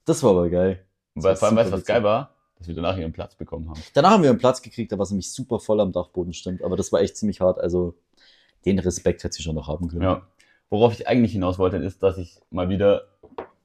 Das 0.05 0.23
war 0.23 0.33
aber 0.33 0.51
geil. 0.51 0.85
Das 1.15 1.25
weil, 1.25 1.37
vor 1.37 1.49
allem, 1.49 1.57
weißt 1.57 1.71
du, 1.71 1.77
was 1.77 1.85
geil 1.85 2.03
war? 2.03 2.35
Dass 2.59 2.69
wir 2.69 2.75
danach 2.75 2.99
ihren 2.99 3.13
Platz 3.13 3.35
bekommen 3.35 3.71
haben. 3.71 3.81
Danach 3.95 4.11
haben 4.11 4.23
wir 4.23 4.29
einen 4.29 4.39
Platz 4.39 4.61
gekriegt, 4.61 4.93
da 4.93 4.99
war 4.99 5.05
es 5.05 5.11
nämlich 5.11 5.33
super 5.33 5.59
voll 5.59 5.81
am 5.81 5.93
Dachboden, 5.93 6.35
stimmt. 6.35 6.63
Aber 6.63 6.77
das 6.77 6.93
war 6.93 7.01
echt 7.01 7.17
ziemlich 7.17 7.41
hart. 7.41 7.59
Also, 7.59 7.95
den 8.67 8.79
Respekt 8.79 9.25
hätte 9.25 9.35
sie 9.35 9.43
schon 9.43 9.55
noch 9.55 9.69
haben 9.69 9.89
können. 9.89 10.03
Ja. 10.03 10.27
Worauf 10.69 10.93
ich 10.93 11.09
eigentlich 11.09 11.33
hinaus 11.33 11.59
wollte, 11.59 11.79
ist, 11.79 12.03
dass 12.03 12.19
ich 12.19 12.41
mal 12.51 12.69
wieder 12.69 13.09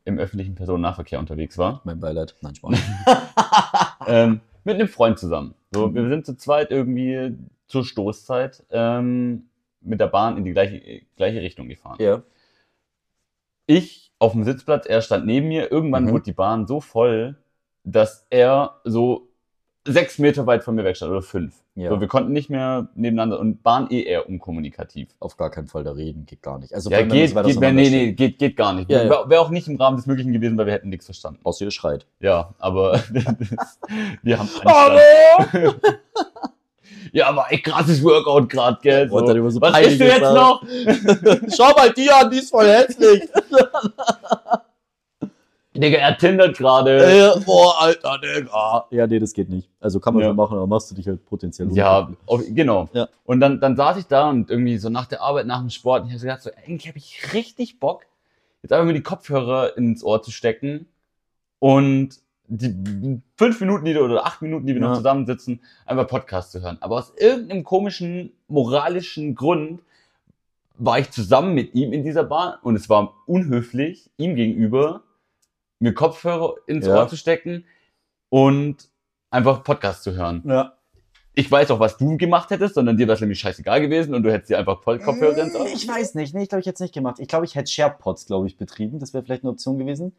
im 0.05 0.17
öffentlichen 0.19 0.55
Personennahverkehr 0.55 1.19
unterwegs 1.19 1.57
war. 1.57 1.81
Mein 1.83 1.99
Beileid. 1.99 2.35
Nein, 2.41 2.55
Spaß. 2.55 2.79
ähm, 4.07 4.41
mit 4.63 4.75
einem 4.75 4.87
Freund 4.87 5.19
zusammen. 5.19 5.53
So, 5.71 5.93
wir 5.93 6.09
sind 6.09 6.25
zu 6.25 6.35
zweit 6.35 6.71
irgendwie 6.71 7.37
zur 7.67 7.85
Stoßzeit 7.85 8.63
ähm, 8.71 9.49
mit 9.81 9.99
der 10.01 10.07
Bahn 10.07 10.37
in 10.37 10.43
die 10.43 10.51
gleiche, 10.51 11.01
gleiche 11.15 11.41
Richtung 11.41 11.67
gefahren. 11.69 11.97
ja. 11.99 12.23
Ich 13.67 14.11
auf 14.19 14.33
dem 14.33 14.43
Sitzplatz, 14.43 14.85
er 14.85 15.01
stand 15.01 15.25
neben 15.25 15.47
mir. 15.47 15.71
Irgendwann 15.71 16.05
Mhm. 16.05 16.11
wurde 16.11 16.23
die 16.25 16.33
Bahn 16.33 16.67
so 16.67 16.81
voll, 16.81 17.37
dass 17.83 18.27
er 18.29 18.81
so 18.83 19.29
sechs 19.85 20.19
Meter 20.19 20.45
weit 20.45 20.63
von 20.63 20.75
mir 20.75 20.83
weg 20.83 20.95
stand 20.95 21.11
oder 21.11 21.21
fünf. 21.21 21.55
Ja. 21.75 21.89
So, 21.89 22.01
wir 22.01 22.07
konnten 22.07 22.33
nicht 22.33 22.49
mehr 22.49 22.89
nebeneinander 22.95 23.39
und 23.39 23.63
Bahn 23.63 23.89
eh 23.89 24.03
eher 24.03 24.27
unkommunikativ. 24.27 25.09
Auf 25.19 25.37
gar 25.37 25.49
keinen 25.49 25.67
Fall 25.67 25.83
da 25.83 25.91
reden, 25.93 26.25
geht 26.25 26.41
gar 26.41 26.59
nicht. 26.59 26.73
Also, 26.73 26.89
Ja, 26.89 27.01
geht, 27.01 27.33
geht, 27.33 27.59
nee, 27.59 27.71
nee, 27.71 28.11
geht, 28.11 28.37
geht 28.39 28.57
gar 28.57 28.73
nicht. 28.73 28.91
Ja. 28.91 29.09
Wäre 29.09 29.29
wär 29.29 29.41
auch 29.41 29.49
nicht 29.49 29.67
im 29.67 29.77
Rahmen 29.77 29.97
des 29.97 30.05
Möglichen 30.05 30.33
gewesen, 30.33 30.57
weil 30.57 30.65
wir 30.65 30.73
hätten 30.73 30.89
nichts 30.89 31.05
verstanden. 31.05 31.39
Außer 31.43 31.65
ihr 31.65 31.71
schreit. 31.71 32.05
Ja, 32.19 32.53
aber 32.59 33.01
das, 33.13 33.79
wir 34.21 34.37
haben 34.39 34.49
Hallo! 34.65 35.73
Ja, 37.13 37.27
aber 37.27 37.47
echt 37.49 37.65
krasses 37.65 38.01
Workout 38.03 38.47
gerade, 38.47 38.77
gell? 38.81 39.09
So. 39.09 39.19
So 39.49 39.61
Was 39.61 39.79
isst 39.81 39.99
du 39.99 40.05
jetzt 40.05 40.21
noch? 40.21 40.63
Schau 41.55 41.73
mal 41.75 41.91
die 41.91 42.09
an, 42.09 42.29
die 42.31 42.37
ist 42.37 42.49
voll 42.49 42.67
hässlich. 42.67 43.23
Digga, 45.81 45.97
er 45.97 46.17
tindert 46.17 46.57
gerade. 46.57 47.03
äh, 47.03 47.39
boah, 47.45 47.81
Alter, 47.81 48.19
Digga. 48.19 48.85
Ja, 48.91 49.07
nee, 49.07 49.19
das 49.19 49.33
geht 49.33 49.49
nicht. 49.49 49.69
Also 49.79 49.99
kann 49.99 50.13
man 50.13 50.21
Ja. 50.23 50.29
schon 50.29 50.35
machen, 50.35 50.57
aber 50.57 50.67
machst 50.67 50.91
du 50.91 50.95
dich 50.95 51.07
halt 51.07 51.25
potenziell 51.25 51.71
Ja, 51.73 52.09
auf, 52.25 52.41
genau. 52.49 52.89
Ja. 52.93 53.07
Und 53.25 53.39
dann, 53.39 53.59
dann 53.59 53.75
saß 53.75 53.97
ich 53.97 54.05
da 54.07 54.29
und 54.29 54.49
irgendwie 54.49 54.77
so 54.77 54.89
nach 54.89 55.05
der 55.07 55.21
Arbeit, 55.21 55.47
nach 55.47 55.59
dem 55.59 55.69
Sport, 55.69 56.03
und 56.03 56.07
ich 56.07 56.13
habe 56.13 56.19
so 56.19 56.25
gedacht, 56.27 56.41
so, 56.43 56.49
eigentlich 56.65 56.87
habe 56.87 56.97
ich 56.97 57.33
richtig 57.33 57.79
Bock, 57.79 58.05
jetzt 58.61 58.71
einfach 58.73 58.85
mir 58.85 58.93
die 58.93 59.01
Kopfhörer 59.03 59.75
ins 59.77 60.03
Ohr 60.03 60.21
zu 60.21 60.31
stecken 60.31 60.87
und 61.59 62.19
die 62.47 63.21
fünf 63.37 63.61
Minuten 63.61 63.85
die, 63.85 63.95
oder 63.97 64.25
acht 64.25 64.41
Minuten, 64.41 64.67
die 64.67 64.73
wir 64.75 64.81
Ja. 64.81 64.89
noch 64.89 64.97
zusammensitzen, 64.97 65.61
einfach 65.85 66.07
Podcast 66.07 66.51
zu 66.51 66.61
hören. 66.61 66.77
Aber 66.81 66.97
aus 66.97 67.13
irgendeinem 67.17 67.63
komischen 67.63 68.33
moralischen 68.49 69.35
Grund 69.35 69.81
war 70.77 70.99
ich 70.99 71.11
zusammen 71.11 71.53
mit 71.53 71.73
ihm 71.75 71.93
in 71.93 72.03
dieser 72.03 72.23
Bahn 72.23 72.55
und 72.63 72.75
es 72.75 72.89
war 72.89 73.13
unhöflich, 73.25 74.09
ihm 74.17 74.35
gegenüber, 74.35 75.03
mir 75.81 75.93
Kopfhörer 75.93 76.55
ins 76.67 76.85
Ja. 76.85 76.95
Ohr 76.95 77.07
zu 77.07 77.17
stecken 77.17 77.65
und 78.29 78.89
einfach 79.29 79.63
Podcast 79.63 80.03
zu 80.03 80.13
hören. 80.13 80.43
Ja. 80.45 80.73
Ich 81.33 81.49
weiß 81.49 81.71
auch, 81.71 81.79
was 81.79 81.97
du 81.97 82.17
gemacht 82.17 82.49
hättest, 82.49 82.75
sondern 82.75 82.97
dir 82.97 83.07
wäre 83.07 83.15
es 83.15 83.21
nämlich 83.21 83.39
scheißegal 83.39 83.79
gewesen 83.81 84.13
und 84.13 84.23
du 84.23 84.31
hättest 84.31 84.49
dir 84.49 84.57
einfach 84.59 84.81
voll 84.83 84.99
Kopfhörer 84.99 85.37
ins 85.37 85.55
Ohr. 85.55 85.65
Ich 85.65 85.87
weiß 85.87 86.15
nicht. 86.15 86.33
Nee, 86.35 86.43
ich 86.43 86.49
glaube, 86.49 86.59
ich 86.59 86.65
hätte 86.65 86.75
es 86.75 86.79
nicht 86.81 86.93
gemacht. 86.93 87.19
Ich 87.19 87.27
glaube, 87.29 87.45
ich 87.45 87.55
hätte 87.55 87.71
SharePods, 87.71 88.25
glaube 88.25 88.47
ich, 88.47 88.57
betrieben. 88.57 88.99
Das 88.99 89.13
wäre 89.13 89.23
vielleicht 89.23 89.43
eine 89.43 89.51
Option 89.51 89.77
gewesen. 89.79 90.13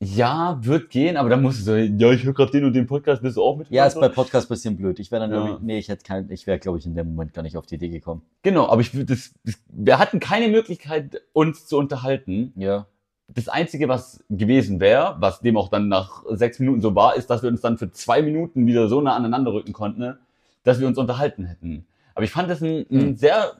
Ja, 0.00 0.60
wird 0.62 0.90
gehen, 0.90 1.16
aber 1.16 1.28
dann 1.28 1.42
musst 1.42 1.58
du 1.58 1.64
so, 1.64 1.74
ja, 1.74 2.12
ich 2.12 2.22
höre 2.22 2.32
gerade 2.32 2.52
den 2.52 2.64
und 2.64 2.72
den 2.72 2.86
Podcast, 2.86 3.20
bist 3.20 3.36
du 3.36 3.42
auch 3.42 3.56
mit? 3.56 3.68
Ja, 3.68 3.84
ist 3.84 3.98
bei 3.98 4.08
Podcast 4.08 4.46
ein 4.46 4.54
bisschen 4.54 4.76
blöd. 4.76 5.00
Ich 5.00 5.10
wäre 5.10 5.22
dann, 5.22 5.32
Ja. 5.32 5.44
glaub 5.44 5.56
ich, 5.58 5.62
nee, 5.64 5.78
ich 5.78 5.88
hätte 5.88 6.04
kein, 6.04 6.30
ich 6.30 6.46
wäre, 6.46 6.60
glaube 6.60 6.78
ich, 6.78 6.86
in 6.86 6.94
dem 6.94 7.08
Moment 7.08 7.34
gar 7.34 7.42
nicht 7.42 7.56
auf 7.56 7.66
die 7.66 7.74
Idee 7.74 7.88
gekommen. 7.88 8.22
Genau, 8.42 8.68
aber 8.68 8.80
ich 8.80 8.92
das, 8.92 9.34
das, 9.42 9.56
wir 9.66 9.98
hatten 9.98 10.20
keine 10.20 10.46
Möglichkeit, 10.46 11.20
uns 11.32 11.66
zu 11.66 11.76
unterhalten. 11.76 12.52
Ja. 12.54 12.86
Das 13.28 13.48
Einzige, 13.48 13.88
was 13.88 14.24
gewesen 14.30 14.80
wäre, 14.80 15.16
was 15.20 15.40
dem 15.40 15.56
auch 15.56 15.68
dann 15.68 15.88
nach 15.88 16.24
sechs 16.30 16.58
Minuten 16.58 16.80
so 16.80 16.94
war, 16.94 17.14
ist, 17.16 17.28
dass 17.28 17.42
wir 17.42 17.50
uns 17.50 17.60
dann 17.60 17.76
für 17.76 17.92
zwei 17.92 18.22
Minuten 18.22 18.66
wieder 18.66 18.88
so 18.88 19.00
nah 19.00 19.14
aneinander 19.14 19.52
rücken 19.52 19.72
konnten, 19.72 20.00
ne, 20.00 20.18
dass 20.64 20.80
wir 20.80 20.86
uns 20.86 20.98
unterhalten 20.98 21.44
hätten. 21.44 21.86
Aber 22.14 22.24
ich 22.24 22.30
fand 22.30 22.50
das 22.50 22.62
einen, 22.62 22.86
einen 22.90 23.00
Hm. 23.00 23.16
sehr 23.16 23.52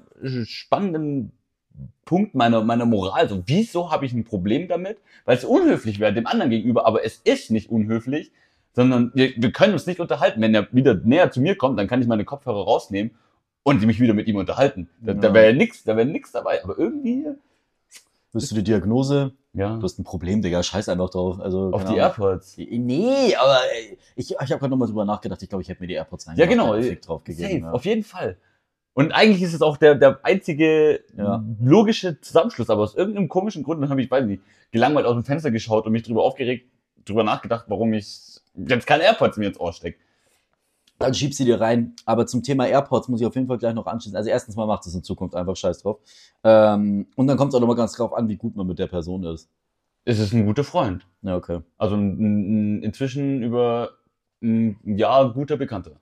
spannenden 0.45 1.33
Punkt 2.05 2.35
meiner, 2.35 2.63
meiner 2.65 2.87
Moral. 2.87 3.29
So, 3.29 3.43
wieso 3.47 3.93
habe 3.93 4.07
ich 4.07 4.13
ein 4.13 4.25
Problem 4.25 4.67
damit? 4.69 4.99
Weil 5.27 5.37
es 5.37 5.45
unhöflich 5.45 6.01
wäre 6.01 6.13
dem 6.13 6.27
anderen 6.27 6.51
gegenüber, 6.51 6.87
aber 6.87 7.05
es 7.05 7.17
ist 7.23 7.51
nicht 7.51 7.71
unhöflich, 7.71 8.33
sondern 8.73 9.13
wir, 9.15 9.33
wir 9.37 9.53
können 9.53 9.75
uns 9.75 9.87
nicht 9.87 10.01
unterhalten. 10.01 10.41
Wenn 10.41 10.55
er 10.55 10.67
wieder 10.73 10.95
näher 10.95 11.31
zu 11.31 11.41
mir 11.41 11.57
kommt, 11.57 11.79
dann 11.79 11.87
kann 11.87 12.01
ich 12.01 12.09
meine 12.09 12.25
Kopfhörer 12.25 12.65
rausnehmen 12.65 13.13
und 13.63 13.85
mich 13.85 14.01
wieder 14.01 14.15
mit 14.15 14.27
ihm 14.27 14.37
unterhalten. 14.37 14.89
Da, 15.03 15.35
wäre 15.35 15.49
ja 15.49 15.53
nichts, 15.53 15.85
da 15.85 15.97
wäre 15.97 16.07
nichts 16.07 16.33
dabei. 16.33 16.65
Aber 16.65 16.79
irgendwie, 16.79 17.27
Willst 18.33 18.51
du 18.51 18.55
die 18.57 18.63
Diagnose? 18.65 19.33
ja, 19.55 19.77
Du 19.77 19.83
hast 19.83 19.99
ein 19.99 20.05
Problem, 20.05 20.43
Digga, 20.43 20.63
scheiß 20.63 20.89
einfach 20.91 21.11
drauf. 21.11 21.41
Also, 21.41 21.71
auf 21.73 21.83
keine 21.85 21.95
die 21.95 22.01
Ahnung. 22.01 22.15
AirPods. 22.29 22.59
Nee, 22.59 23.35
aber 23.37 23.59
ey, 23.75 23.99
ich, 24.17 24.31
ich 24.31 24.37
habe 24.39 24.59
gerade 24.59 24.69
nochmal 24.69 24.87
drüber 24.89 25.05
nachgedacht. 25.05 25.43
Ich 25.43 25.49
glaube, 25.49 25.63
ich 25.63 25.69
hätte 25.69 25.81
mir 25.81 25.87
die 25.89 25.95
AirPods 25.95 26.29
rein. 26.29 26.37
Ja, 26.37 26.47
genau. 26.47 26.73
drauf 26.75 27.23
Safe, 27.27 27.35
gegeben. 27.35 27.65
Ja. 27.67 27.73
auf 27.73 27.85
jeden 27.85 28.03
Fall. 28.05 28.37
Und 28.95 29.13
eigentlich 29.13 29.43
ist 29.43 29.55
es 29.55 29.63
auch 29.63 29.77
der, 29.77 29.95
der 29.95 30.21
einzige 30.25 31.01
Ja. 31.17 31.45
logische 31.63 32.21
Zusammenschluss, 32.21 32.69
aber 32.69 32.83
aus 32.83 32.95
irgendeinem 32.97 33.29
komischen 33.29 33.63
Grund, 33.63 33.81
dann 33.83 33.91
habe 33.91 34.03
ich, 34.03 34.11
weiß 34.11 34.27
nicht, 34.27 34.43
gelangweilt 34.73 35.07
aus 35.07 35.15
dem 35.15 35.25
Fenster 35.25 35.51
geschaut 35.51 35.87
und 35.87 35.93
mich 35.93 36.03
drüber 36.03 36.23
aufgeregt, 36.25 36.69
drüber 37.05 37.25
nachgedacht, 37.25 37.65
warum 37.69 37.93
ich 37.95 38.41
jetzt 38.55 38.87
kein 38.87 39.01
AirPods 39.01 39.37
mir 39.39 39.49
ins 39.49 39.61
Ohr 39.61 39.73
stecke. 39.73 39.99
Dann 40.99 41.15
schieb 41.15 41.35
sie 41.35 41.45
dir 41.45 41.61
rein. 41.61 41.95
Aber 42.05 42.27
zum 42.27 42.43
Thema 42.43 42.67
AirPods 42.67 43.09
muss 43.09 43.21
ich 43.21 43.27
auf 43.27 43.35
jeden 43.35 43.47
Fall 43.47 43.59
gleich 43.59 43.75
noch 43.75 43.87
anschließen. 43.87 44.17
Also 44.17 44.31
erstens 44.31 44.57
mal 44.57 44.67
macht 44.67 44.87
es 44.87 44.95
in 44.95 45.03
Zukunft 45.03 45.35
einfach 45.35 45.57
scheiß 45.57 45.83
drauf. 45.83 45.99
Ähm, 46.45 47.07
und 47.15 47.27
dann 47.27 47.37
kommt 47.37 47.53
es 47.53 47.57
auch 47.57 47.61
nochmal 47.61 47.77
ganz 47.77 47.93
drauf 47.93 48.13
an, 48.13 48.29
wie 48.29 48.37
gut 48.37 48.57
man 48.57 48.67
mit 48.67 48.79
der 48.79 48.89
Person 48.89 49.25
ist. 49.25 49.49
Es 50.05 50.19
ist 50.19 50.33
ein 50.33 50.47
guter 50.47 50.65
Freund. 50.65 51.07
Ja, 51.23 51.37
okay. 51.37 51.61
Also 51.77 51.95
ein, 51.95 52.79
ein, 52.79 52.83
inzwischen 52.83 53.43
über 53.43 53.91
ein 54.43 54.79
Jahr 54.85 55.33
guter 55.33 55.57
Bekannter. 55.57 56.01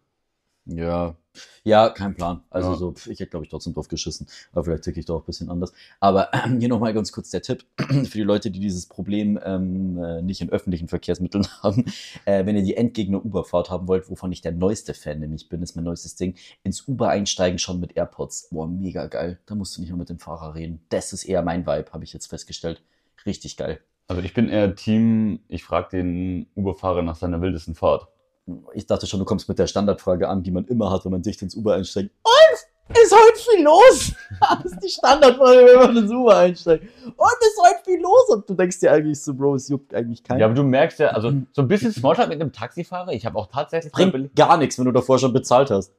Ja. 0.65 1.15
Ja, 1.65 1.91
kein 1.91 2.15
Plan. 2.15 2.43
Also 2.51 2.71
Ja. 2.71 2.77
so, 2.77 2.95
ich 3.11 3.21
hätte, 3.21 3.31
glaube 3.31 3.45
ich, 3.45 3.51
trotzdem 3.51 3.75
drauf 3.75 3.89
geschissen. 3.89 4.27
Aber 4.53 4.65
vielleicht 4.65 4.85
ticke 4.85 5.01
ich 5.01 5.07
da 5.07 5.15
auch 5.15 5.23
ein 5.23 5.27
bisschen 5.27 5.51
anders. 5.51 5.73
Aber 6.01 6.31
hier 6.59 6.69
nochmal 6.69 6.95
ganz 6.95 7.13
kurz 7.13 7.31
der 7.31 7.43
Tipp 7.43 7.65
für 7.79 8.19
die 8.19 8.23
Leute, 8.23 8.51
die 8.51 8.61
dieses 8.61 8.87
Problem 8.87 9.39
ähm, 9.45 9.99
äh, 10.03 10.23
nicht 10.23 10.41
in 10.41 10.51
öffentlichen 10.51 10.89
Verkehrsmitteln 10.89 11.47
haben. 11.63 11.85
Äh, 12.25 12.47
wenn 12.47 12.57
ihr 12.57 12.63
die 12.63 12.77
Endgegner-Uberfahrt 12.77 13.71
haben 13.71 13.89
wollt, 13.89 14.09
wovon 14.11 14.33
ich 14.33 14.41
der 14.41 14.53
neueste 14.53 14.95
Fan 14.95 15.21
nämlich 15.21 15.49
bin, 15.49 15.63
ist 15.63 15.77
mein 15.77 15.85
neuestes 15.85 16.17
Ding, 16.17 16.35
ins 16.63 16.87
Uber 16.87 17.09
einsteigen 17.09 17.59
schon 17.59 17.81
mit 17.81 17.97
AirPods. 17.97 18.49
Boah, 18.51 18.67
mega 18.67 19.07
geil. 19.07 19.39
Da 19.47 19.55
musst 19.55 19.77
du 19.77 19.81
nicht 19.81 19.91
mehr 19.91 19.99
mit 19.99 20.09
dem 20.09 20.19
Fahrer 20.19 20.55
reden. 20.55 20.81
Das 20.89 21.13
ist 21.13 21.25
eher 21.25 21.43
mein 21.43 21.67
Vibe, 21.67 21.93
habe 21.93 22.05
ich 22.05 22.13
jetzt 22.13 22.27
festgestellt. 22.27 22.83
Richtig 23.25 23.57
geil. 23.57 23.81
Also 24.09 24.23
ich 24.23 24.35
bin 24.35 24.49
eher 24.49 24.75
Team, 24.77 25.41
ich 25.49 25.65
frage 25.65 25.89
den 25.91 26.47
Uberfahrer 26.55 27.03
nach 27.03 27.17
seiner 27.17 27.41
wildesten 27.41 27.75
Fahrt. 27.75 28.07
Ich 28.75 28.87
dachte 28.87 29.07
schon, 29.07 29.21
du 29.21 29.27
kommst 29.27 29.49
mit 29.49 29.59
der 29.59 29.67
Standardfrage 29.67 30.29
an, 30.29 30.43
die 30.43 30.51
man 30.51 30.67
immer 30.67 30.91
hat, 30.91 31.05
wenn 31.05 31.13
man 31.13 31.23
dicht 31.23 31.43
ins 31.43 31.55
Uber 31.55 31.75
einsteigt. 31.75 32.11
Und 32.23 32.67
ist 32.89 33.13
heute 33.15 33.39
viel 33.39 33.65
los? 33.65 34.13
Das 34.39 34.71
ist 34.73 34.81
die 34.85 34.89
Standardfrage, 34.91 35.65
wenn 35.65 35.77
man 35.79 35.97
ins 35.97 36.11
Uber 36.13 36.37
einsteigt. 36.37 36.85
Und 37.05 37.15
ist 37.41 37.59
heute 37.63 37.83
viel 37.85 38.01
los? 38.03 38.29
Und 38.29 38.49
du 38.51 38.53
denkst 38.53 38.81
dir 38.81 38.93
eigentlich 38.93 39.23
so, 39.23 39.33
Bro, 39.33 39.55
es 39.55 39.69
juckt 39.69 39.95
eigentlich 39.95 40.23
keinen. 40.23 40.41
Ja, 40.41 40.47
aber 40.47 40.55
du 40.55 40.63
merkst 40.63 40.99
ja, 40.99 41.09
also 41.09 41.33
so 41.53 41.63
ein 41.63 41.69
bisschen 41.69 41.91
Smalltalk 41.91 42.29
mit 42.29 42.39
einem 42.41 42.53
Taxifahrer. 42.53 43.13
Ich 43.13 43.25
habe 43.25 43.39
auch 43.39 43.47
tatsächlich 43.47 43.93
Bringt 43.93 44.37
gar 44.37 44.59
nichts, 44.59 44.79
wenn 44.79 44.85
du 44.85 44.93
davor 44.93 45.19
schon 45.19 45.33
bezahlt 45.33 45.71
hast. 45.71 45.91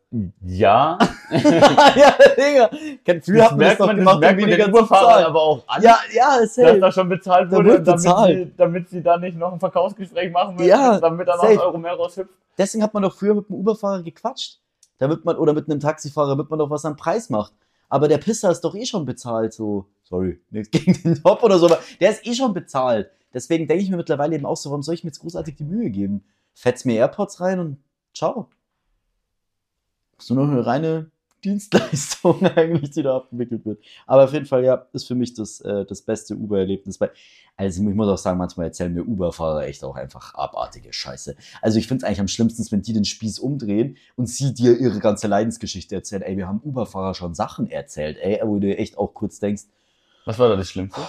Ja, 0.45 0.99
ja, 1.31 2.13
Digga. 2.37 2.69
Kennt, 3.03 3.25
früher 3.25 3.37
das 3.39 3.49
das 3.49 3.57
merkt 3.57 3.79
doch 3.79 3.87
man, 3.87 3.95
das 3.95 4.01
gemacht, 4.01 4.15
um 4.15 4.19
merkt 4.21 4.41
man 4.41 4.49
den 4.51 4.71
bezahlen. 4.71 5.25
aber 5.25 5.41
auch 5.41 5.63
an, 5.67 5.81
Ja, 5.81 5.97
ja, 6.13 6.39
dass 6.41 6.55
safe. 6.55 6.79
da 6.79 6.91
schon 6.91 7.09
bezahlt 7.09 7.49
wurde, 7.51 7.81
damit, 7.81 7.85
bezahlt. 8.03 8.37
Sie, 8.37 8.53
damit 8.55 8.89
sie 8.89 9.01
da 9.01 9.17
nicht 9.17 9.37
noch 9.37 9.51
ein 9.51 9.59
Verkaufsgespräch 9.59 10.31
machen 10.31 10.55
müssen, 10.57 10.67
Ja, 10.69 10.99
damit 10.99 11.27
da 11.27 11.37
noch 11.37 11.43
ein 11.43 11.57
Euro 11.57 11.77
mehr 11.79 11.93
raushüpft. 11.93 12.29
Deswegen 12.57 12.83
hat 12.83 12.93
man 12.93 13.01
doch 13.01 13.15
früher 13.15 13.33
mit 13.33 13.49
dem 13.49 13.55
Uberfahrer 13.55 14.03
gequatscht. 14.03 14.59
Damit 14.97 15.25
man, 15.25 15.37
oder 15.37 15.53
mit 15.53 15.69
einem 15.69 15.79
Taxifahrer, 15.79 16.29
damit 16.29 16.49
man 16.49 16.59
doch 16.59 16.69
was 16.69 16.85
am 16.85 16.95
Preis 16.95 17.29
macht. 17.29 17.53
Aber 17.89 18.07
der 18.07 18.17
Pisser 18.17 18.51
ist 18.51 18.61
doch 18.61 18.75
eh 18.75 18.85
schon 18.85 19.05
bezahlt, 19.05 19.53
so. 19.53 19.87
Sorry, 20.03 20.39
nichts 20.49 20.71
gegen 20.71 20.93
den 21.01 21.21
Top 21.21 21.43
oder 21.43 21.59
so, 21.59 21.67
aber 21.67 21.79
der 21.99 22.11
ist 22.11 22.25
eh 22.25 22.33
schon 22.33 22.53
bezahlt. 22.53 23.11
Deswegen 23.33 23.67
denke 23.67 23.83
ich 23.83 23.89
mir 23.89 23.97
mittlerweile 23.97 24.35
eben 24.35 24.45
auch 24.45 24.57
so, 24.57 24.69
warum 24.69 24.83
soll 24.83 24.95
ich 24.95 25.03
mir 25.03 25.09
jetzt 25.09 25.19
großartig 25.19 25.55
die 25.55 25.63
Mühe 25.63 25.89
geben? 25.89 26.23
Fetz 26.53 26.85
mir 26.85 26.95
AirPods 26.95 27.39
rein 27.41 27.59
und 27.59 27.77
ciao. 28.13 28.49
Ist 30.17 30.31
nur 30.31 30.45
noch 30.45 30.51
eine 30.51 30.65
reine 30.65 31.11
Dienstleistung 31.43 32.45
eigentlich, 32.55 32.91
die 32.91 33.03
da 33.03 33.17
abgewickelt 33.17 33.65
wird. 33.65 33.79
Aber 34.05 34.23
auf 34.25 34.33
jeden 34.33 34.45
Fall, 34.45 34.63
ja, 34.63 34.85
ist 34.93 35.07
für 35.07 35.15
mich 35.15 35.33
das, 35.33 35.61
äh, 35.61 35.85
das 35.85 36.01
beste 36.01 36.35
Uber-Erlebnis. 36.35 36.99
Also 37.55 37.87
ich 37.87 37.95
muss 37.95 38.07
auch 38.07 38.17
sagen, 38.17 38.37
manchmal 38.37 38.67
erzählen 38.67 38.93
mir 38.93 39.03
Uber-Fahrer 39.03 39.65
echt 39.65 39.83
auch 39.83 39.95
einfach 39.95 40.33
abartige 40.35 40.93
Scheiße. 40.93 41.35
Also 41.61 41.79
ich 41.79 41.87
finde 41.87 42.03
es 42.03 42.07
eigentlich 42.07 42.19
am 42.19 42.27
schlimmsten, 42.27 42.65
wenn 42.71 42.81
die 42.81 42.93
den 42.93 43.05
Spieß 43.05 43.39
umdrehen 43.39 43.97
und 44.15 44.27
sie 44.27 44.53
dir 44.53 44.77
ihre 44.79 44.99
ganze 44.99 45.27
Leidensgeschichte 45.27 45.95
erzählen. 45.95 46.21
Ey, 46.21 46.37
wir 46.37 46.47
haben 46.47 46.61
Uber-Fahrer 46.63 47.13
schon 47.13 47.33
Sachen 47.33 47.69
erzählt, 47.69 48.17
ey, 48.21 48.39
wo 48.43 48.59
du 48.59 48.75
echt 48.77 48.97
auch 48.97 49.13
kurz 49.13 49.39
denkst, 49.39 49.63
Was 50.25 50.37
war 50.39 50.49
da 50.49 50.55
das 50.55 50.69
Schlimmste? 50.69 51.01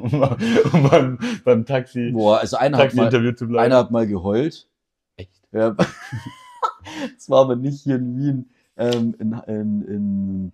um, 0.00 0.10
mal- 0.18 0.36
um 0.72 0.88
beim, 0.88 1.18
beim 1.44 1.66
Taxi, 1.66 2.10
boah, 2.12 2.38
also 2.38 2.56
einer 2.56 2.78
hat 2.78 2.94
mal, 2.94 3.10
zu 3.10 3.46
bleiben. 3.46 3.64
einer 3.64 3.76
hat 3.76 3.90
mal 3.90 4.06
geheult. 4.06 4.68
Echt? 5.16 5.32
Ja. 5.52 5.76
das 7.16 7.28
war 7.28 7.40
aber 7.42 7.56
nicht 7.56 7.82
hier 7.82 7.96
in 7.96 8.16
Wien. 8.16 8.50
Ähm, 8.76 9.14
in 9.18 9.32
in, 9.46 9.82
in, 9.82 10.52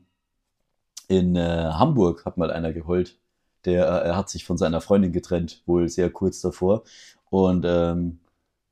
in 1.08 1.36
äh, 1.36 1.70
Hamburg 1.72 2.24
hat 2.24 2.36
mal 2.36 2.50
einer 2.50 2.72
geheult. 2.72 3.16
Der 3.64 3.86
äh, 3.86 4.08
er 4.08 4.16
hat 4.16 4.28
sich 4.30 4.44
von 4.44 4.56
seiner 4.58 4.80
Freundin 4.80 5.12
getrennt, 5.12 5.62
wohl 5.66 5.88
sehr 5.88 6.10
kurz 6.10 6.40
davor. 6.40 6.84
Und 7.30 7.64
ähm, 7.66 8.18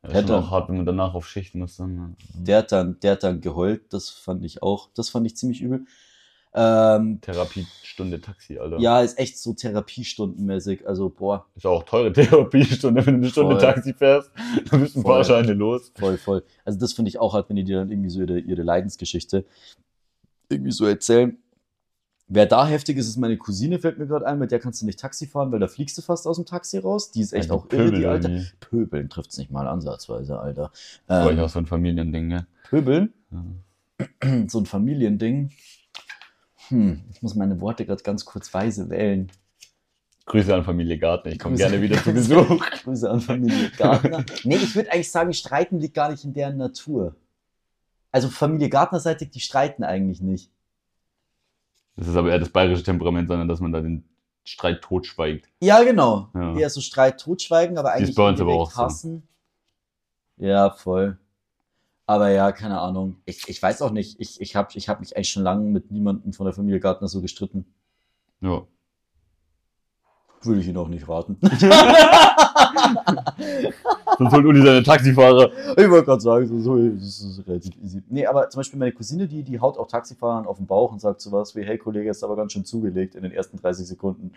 Ja, 0.02 0.10
hätte- 0.12 0.38
auch 0.38 0.50
hart, 0.50 0.68
wenn 0.68 0.76
man 0.78 0.86
danach 0.86 1.14
auf 1.14 1.28
Schicht 1.28 1.54
muss. 1.54 1.76
Dann, 1.76 2.16
der, 2.34 2.58
hat 2.58 2.72
dann, 2.72 3.00
der 3.00 3.12
hat 3.12 3.22
dann 3.24 3.40
geheult. 3.40 3.92
Das 3.92 4.08
fand 4.10 4.44
ich 4.44 4.62
auch, 4.62 4.90
das 4.94 5.08
fand 5.10 5.26
ich 5.26 5.36
ziemlich 5.36 5.60
übel. 5.62 5.86
Ähm, 6.58 7.20
Therapiestunde 7.20 8.20
Taxi, 8.20 8.58
Alter. 8.58 8.78
ja, 8.78 9.02
ist 9.02 9.18
echt 9.18 9.38
so 9.38 9.52
therapiestundenmäßig. 9.52 10.88
Also, 10.88 11.10
boah, 11.10 11.46
Ist 11.54 11.66
auch 11.66 11.82
teure 11.82 12.12
Therapiestunde, 12.14 13.04
wenn 13.04 13.14
du 13.14 13.20
eine 13.20 13.30
Stunde 13.30 13.56
Voll. 13.60 13.60
Taxi 13.74 13.92
fährst. 13.92 14.30
Dann 14.70 14.80
bist 14.80 14.96
ein 14.96 15.02
paar 15.02 15.22
Scheine 15.24 15.52
los. 15.52 15.92
Voll, 15.98 16.16
voll. 16.16 16.42
Also 16.64 16.78
das 16.78 16.94
finde 16.94 17.10
ich 17.10 17.18
auch 17.18 17.34
halt, 17.34 17.48
wenn 17.48 17.56
die 17.56 17.64
dir 17.64 17.76
dann 17.78 17.90
irgendwie 17.90 18.08
so 18.10 18.20
ihre, 18.20 18.38
ihre 18.38 18.62
Leidensgeschichte 18.62 19.44
irgendwie 20.48 20.72
so 20.72 20.86
erzählen. 20.86 21.36
Wer 22.28 22.46
da 22.46 22.66
heftig 22.66 22.96
ist, 22.96 23.06
ist 23.06 23.18
meine 23.18 23.36
Cousine, 23.36 23.78
fällt 23.78 23.98
mir 23.98 24.06
gerade 24.06 24.26
ein, 24.26 24.38
mit 24.40 24.50
der 24.50 24.58
kannst 24.58 24.82
du 24.82 24.86
nicht 24.86 24.98
Taxi 24.98 25.26
fahren, 25.28 25.52
weil 25.52 25.60
da 25.60 25.68
fliegst 25.68 25.96
du 25.96 26.02
fast 26.02 26.26
aus 26.26 26.36
dem 26.36 26.44
Taxi 26.46 26.78
raus. 26.78 27.12
Die 27.12 27.20
ist 27.20 27.32
echt 27.32 27.52
auch 27.52 27.70
irre, 27.70 27.92
die 27.92 28.04
Alte. 28.06 28.28
irgendwie. 28.28 28.46
Pöbeln 28.58 29.08
trifft's 29.08 29.38
nicht 29.38 29.52
mal 29.52 29.68
ansatzweise, 29.68 30.38
Alter. 30.40 30.72
Das 31.06 31.24
war 31.24 31.32
ja 31.32 31.38
auch 31.40 31.44
Ähm, 31.44 31.48
so 31.50 31.58
ein 31.60 31.66
Familiending, 31.66 32.26
ne? 32.28 32.46
Pöbeln, 32.68 33.12
Ja. 33.30 33.44
so 34.48 34.58
ein 34.58 34.66
Familiending. 34.66 35.50
Hm, 36.68 37.04
ich 37.10 37.22
muss 37.22 37.34
meine 37.34 37.60
Worte 37.60 37.86
gerade 37.86 38.02
ganz 38.02 38.24
kurz 38.24 38.52
weise 38.52 38.88
wählen. 38.90 39.30
Grüße 40.26 40.52
an 40.52 40.64
Familie 40.64 40.98
Gartner, 40.98 41.32
ich 41.32 41.38
komme 41.38 41.56
gerne 41.56 41.80
wieder 41.80 42.02
zu 42.02 42.12
Besuch. 42.14 42.60
Grüße 42.82 43.08
an 43.08 43.20
Familie 43.20 43.70
Gartner. 43.76 44.24
nee, 44.42 44.56
ich 44.56 44.74
würde 44.74 44.92
eigentlich 44.92 45.10
sagen, 45.10 45.32
Streiten 45.32 45.78
liegt 45.78 45.94
gar 45.94 46.10
nicht 46.10 46.24
in 46.24 46.32
deren 46.32 46.56
Natur. 46.56 47.14
Also 48.10 48.28
Familie 48.28 48.68
Gartner-seitig, 48.68 49.30
die 49.30 49.40
streiten 49.40 49.84
eigentlich 49.84 50.20
nicht. 50.20 50.50
Das 51.96 52.08
ist 52.08 52.16
aber 52.16 52.30
eher 52.30 52.38
das 52.38 52.48
bayerische 52.48 52.82
Temperament, 52.82 53.28
sondern 53.28 53.48
dass 53.48 53.60
man 53.60 53.72
da 53.72 53.80
den 53.80 54.04
Streit 54.44 54.82
totschweigt. 54.82 55.48
Ja, 55.60 55.82
genau. 55.82 56.28
Ja. 56.34 56.56
Eher 56.56 56.70
so 56.70 56.80
Streit, 56.80 57.20
Totschweigen, 57.20 57.78
aber 57.78 57.90
ist 57.94 57.96
eigentlich 58.02 58.14
bei 58.16 58.28
uns 58.28 58.40
aber 58.40 58.54
auch 58.54 58.70
so. 58.70 58.82
hassen. 58.82 59.28
Ja, 60.36 60.70
voll. 60.70 61.18
Aber 62.06 62.30
ja, 62.30 62.52
keine 62.52 62.80
Ahnung. 62.80 63.16
Ich, 63.24 63.48
ich 63.48 63.60
weiß 63.60 63.82
auch 63.82 63.90
nicht. 63.90 64.20
Ich, 64.20 64.40
ich 64.40 64.54
habe 64.54 64.68
ich 64.74 64.88
hab 64.88 65.00
mich 65.00 65.16
eigentlich 65.16 65.30
schon 65.30 65.42
lange 65.42 65.68
mit 65.68 65.90
niemandem 65.90 66.32
von 66.32 66.46
der 66.46 66.54
Familie 66.54 66.78
Gartner 66.78 67.08
so 67.08 67.20
gestritten. 67.20 67.66
Ja. 68.40 68.62
Würde 70.42 70.60
ich 70.60 70.68
Ihnen 70.68 70.76
auch 70.76 70.86
nicht 70.86 71.08
raten. 71.08 71.36
Sonst 74.18 74.32
holt 74.32 74.44
Uli 74.46 74.62
seine 74.62 74.82
Taxifahrer. 74.84 75.50
Ich 75.76 75.90
wollte 75.90 76.04
gerade 76.04 76.20
sagen, 76.20 76.62
so, 76.62 76.76
das 76.78 77.20
ist 77.20 77.42
relativ 77.48 77.74
easy. 77.82 78.02
Nee, 78.08 78.26
aber 78.26 78.48
zum 78.50 78.60
Beispiel 78.60 78.78
meine 78.78 78.92
Cousine, 78.92 79.26
die, 79.26 79.42
die 79.42 79.58
haut 79.58 79.76
auch 79.76 79.88
Taxifahrern 79.88 80.46
auf 80.46 80.58
den 80.58 80.66
Bauch 80.66 80.92
und 80.92 81.00
sagt 81.00 81.20
sowas 81.20 81.56
wie, 81.56 81.64
hey 81.64 81.76
Kollege, 81.78 82.08
ist 82.10 82.22
aber 82.22 82.36
ganz 82.36 82.52
schön 82.52 82.64
zugelegt 82.64 83.16
in 83.16 83.24
den 83.24 83.32
ersten 83.32 83.56
30 83.58 83.86
Sekunden. 83.88 84.32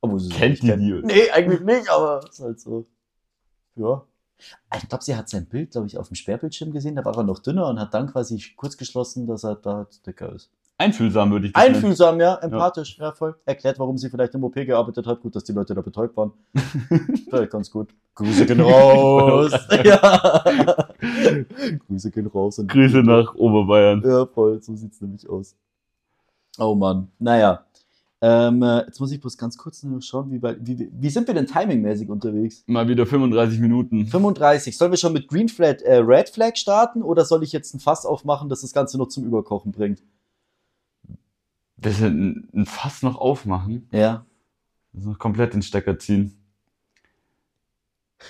Obwohl 0.00 0.18
sie 0.18 0.30
Kennt 0.30 0.62
die 0.62 0.66
kennt. 0.68 0.82
die? 0.82 1.00
Nee, 1.04 1.30
eigentlich 1.30 1.60
nicht, 1.60 1.88
aber 1.88 2.24
ist 2.28 2.40
halt 2.40 2.58
so. 2.58 2.84
Ja. 3.76 4.02
Ich 4.76 4.88
glaube, 4.88 5.04
sie 5.04 5.16
hat 5.16 5.28
sein 5.28 5.46
Bild, 5.46 5.72
glaube 5.72 5.86
ich, 5.86 5.98
auf 5.98 6.08
dem 6.08 6.14
Sperrbildschirm 6.14 6.72
gesehen, 6.72 6.96
da 6.96 7.04
war 7.04 7.16
er 7.16 7.22
noch 7.22 7.38
dünner 7.38 7.68
und 7.68 7.80
hat 7.80 7.94
dann 7.94 8.10
quasi 8.12 8.42
kurz 8.56 8.76
geschlossen, 8.76 9.26
dass 9.26 9.44
er 9.44 9.56
da 9.56 9.86
dicker 10.06 10.32
ist. 10.32 10.50
Einfühlsam 10.78 11.30
würde 11.30 11.46
ich 11.46 11.52
das 11.54 11.62
nennen. 11.62 11.74
Einfühlsam, 11.76 12.20
ja, 12.20 12.34
empathisch, 12.36 12.98
ja. 12.98 13.12
voll. 13.12 13.34
Erklärt, 13.46 13.78
warum 13.78 13.96
sie 13.96 14.10
vielleicht 14.10 14.34
im 14.34 14.44
OP 14.44 14.54
gearbeitet 14.54 15.06
hat. 15.06 15.22
Gut, 15.22 15.34
dass 15.34 15.44
die 15.44 15.52
Leute 15.52 15.74
da 15.74 15.80
betäubt 15.80 16.14
waren. 16.16 16.32
Vielleicht 17.30 17.50
ganz 17.50 17.70
gut. 17.70 17.94
Grüße 18.14 18.44
gehen 18.44 18.60
raus. 18.60 19.52
ja. 19.84 20.44
Grüße 21.86 22.10
gehen 22.10 22.26
raus. 22.26 22.58
Und 22.58 22.70
Grüße 22.70 22.98
nach 22.98 23.34
Oberbayern. 23.34 24.02
Ja, 24.04 24.26
voll, 24.26 24.60
so 24.62 24.74
sieht's 24.76 25.00
nämlich 25.00 25.26
aus. 25.28 25.56
Oh 26.58 26.74
Mann, 26.74 27.08
naja. 27.18 27.65
Ähm, 28.28 28.60
äh, 28.62 28.78
jetzt 28.86 28.98
muss 28.98 29.12
ich 29.12 29.20
bloß 29.20 29.38
ganz 29.38 29.56
kurz 29.56 29.84
nur 29.84 30.02
schauen, 30.02 30.32
wie, 30.32 30.42
weit- 30.42 30.58
wie, 30.60 30.88
wie 30.90 31.10
sind 31.10 31.28
wir 31.28 31.34
denn 31.34 31.46
timingmäßig 31.46 32.08
unterwegs? 32.08 32.64
Mal 32.66 32.88
wieder 32.88 33.06
35 33.06 33.60
Minuten. 33.60 34.06
35. 34.08 34.76
Sollen 34.76 34.90
wir 34.90 34.96
schon 34.98 35.12
mit 35.12 35.28
Green 35.28 35.48
Flag, 35.48 35.80
äh, 35.82 35.98
Red 35.98 36.30
Flag 36.30 36.56
starten 36.56 37.02
oder 37.04 37.24
soll 37.24 37.44
ich 37.44 37.52
jetzt 37.52 37.72
ein 37.74 37.78
Fass 37.78 38.04
aufmachen, 38.04 38.48
das 38.48 38.62
das 38.62 38.72
Ganze 38.72 38.98
noch 38.98 39.06
zum 39.08 39.24
Überkochen 39.24 39.70
bringt? 39.70 40.02
Das 41.76 42.02
ein, 42.02 42.48
ein 42.52 42.66
Fass 42.66 43.02
noch 43.02 43.16
aufmachen. 43.16 43.88
Ja. 43.92 44.24
Das 44.92 45.02
ist 45.02 45.08
noch 45.08 45.18
komplett 45.20 45.54
den 45.54 45.62
Stecker 45.62 45.96
ziehen. 45.96 46.36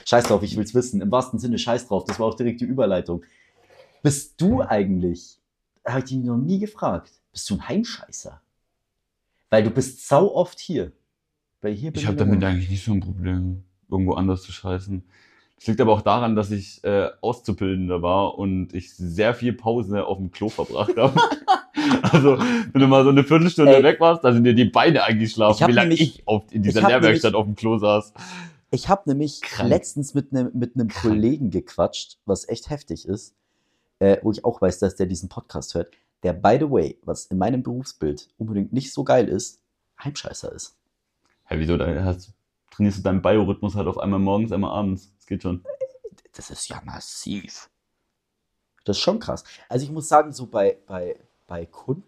Scheiß 0.05 0.25
drauf, 0.25 0.43
ich 0.43 0.57
will's 0.59 0.75
wissen. 0.75 1.01
Im 1.01 1.11
wahrsten 1.11 1.39
Sinne 1.39 1.59
Scheiß 1.59 1.87
drauf. 1.89 2.05
Das 2.05 2.19
war 2.21 2.27
auch 2.27 2.35
direkt 2.35 2.61
die 2.61 2.65
Überleitung. 2.67 3.23
Bist 4.03 4.39
du 4.43 4.61
eigentlich, 4.61 5.39
habe 5.87 6.01
ich 6.01 6.05
dich 6.07 6.19
noch 6.19 6.37
nie 6.37 6.59
gefragt, 6.59 7.13
bist 7.33 7.49
du 7.49 7.55
ein 7.55 7.67
Heimscheißer? 7.67 8.43
Weil 9.57 9.65
du 9.65 9.71
bist 9.71 10.07
sau 10.07 10.35
oft 10.35 10.61
hier. 10.61 10.93
Weil 11.63 11.73
hier 11.73 11.91
Ich 11.95 12.07
habe 12.07 12.19
damit 12.19 12.45
eigentlich 12.45 12.69
nicht 12.69 12.85
so 12.85 12.93
ein 12.93 13.01
Problem, 13.01 13.65
irgendwo 13.91 14.13
anders 14.13 14.43
zu 14.43 14.53
scheißen. 14.53 15.03
Das 15.57 15.67
liegt 15.67 15.81
aber 15.81 15.95
auch 15.95 16.03
daran, 16.03 16.37
dass 16.37 16.51
ich 16.51 16.85
äh, 16.85 17.09
Auszubildender 17.23 18.03
war 18.03 18.39
und 18.39 18.75
ich 18.75 18.95
sehr 18.95 19.33
viel 19.33 19.55
Pause 19.55 20.05
auf 20.05 20.19
dem 20.19 20.31
Klo 20.31 20.51
verbracht 20.51 20.95
habe. 20.99 21.19
also, 22.03 22.39
wenn 22.39 22.83
du 22.83 22.87
mal 22.87 23.03
so 23.03 23.09
eine 23.09 23.25
Viertelstunde 23.25 23.77
Ey. 23.77 23.83
weg 23.83 23.99
warst, 23.99 24.25
da 24.25 24.35
sind 24.35 24.45
dir 24.45 24.53
die 24.53 24.67
Beine 24.67 25.05
eingeschlafen, 25.05 25.69
wie 25.69 25.73
lange 25.73 25.95
ich 25.95 26.23
auf, 26.27 26.43
in 26.51 26.63
dieser 26.63 26.87
Lehrwerkstatt 26.87 27.33
auf 27.33 27.47
dem 27.47 27.55
Klo 27.55 27.79
saß. 27.79 28.13
Ich 28.71 28.91
habe 28.91 29.05
nämlich 29.07 29.41
Krank. 29.41 29.71
letztens 29.71 30.13
mit 30.13 30.33
einem 30.33 30.51
mit 30.53 30.75
einem. 30.75 30.89
Kollegen 30.89 31.51
gequatscht, 31.51 32.19
was 32.27 32.47
echt 32.47 32.69
heftig 32.69 33.09
ist, 33.09 33.35
äh, 34.01 34.19
wo 34.23 34.33
ich 34.33 34.45
auch 34.45 34.61
weiß, 34.61 34.81
dass 34.81 34.97
der 34.97 35.07
diesen 35.07 35.31
Podcast 35.31 35.75
hört, 35.75 35.95
der, 36.23 36.33
by 36.33 36.57
the 36.59 36.71
way, 36.71 36.99
was 37.05 37.27
in 37.27 37.39
meinem 37.39 37.63
Berufsbild 37.63 38.29
unbedingt 38.39 38.73
nicht 38.73 38.93
so 38.93 39.05
geil 39.05 39.29
ist, 39.29 39.63
Heimscheißer 40.03 40.53
ist. 40.53 40.77
Hä, 41.45 41.57
wieso? 41.59 41.77
Da 41.77 42.05
hast, 42.05 42.33
trainierst 42.71 42.99
du 42.99 43.03
deinen 43.03 43.23
Biorhythmus 43.23 43.75
halt 43.75 43.87
auf 43.87 43.99
einmal 43.99 44.19
morgens, 44.19 44.53
einmal 44.53 44.73
abends. 44.73 45.13
Das 45.17 45.27
geht 45.27 45.43
schon. 45.43 45.65
Das 46.33 46.51
ist 46.51 46.69
ja 46.69 46.81
massiv. 46.85 47.71
Das 48.85 48.97
ist 48.97 49.03
schon 49.03 49.19
krass. 49.19 49.45
Also 49.69 49.85
ich 49.85 49.91
muss 49.91 50.09
sagen, 50.09 50.33
so 50.33 50.47
bei, 50.47 50.79
bei, 50.87 51.19
bei 51.47 51.67
Kunden, 51.67 52.05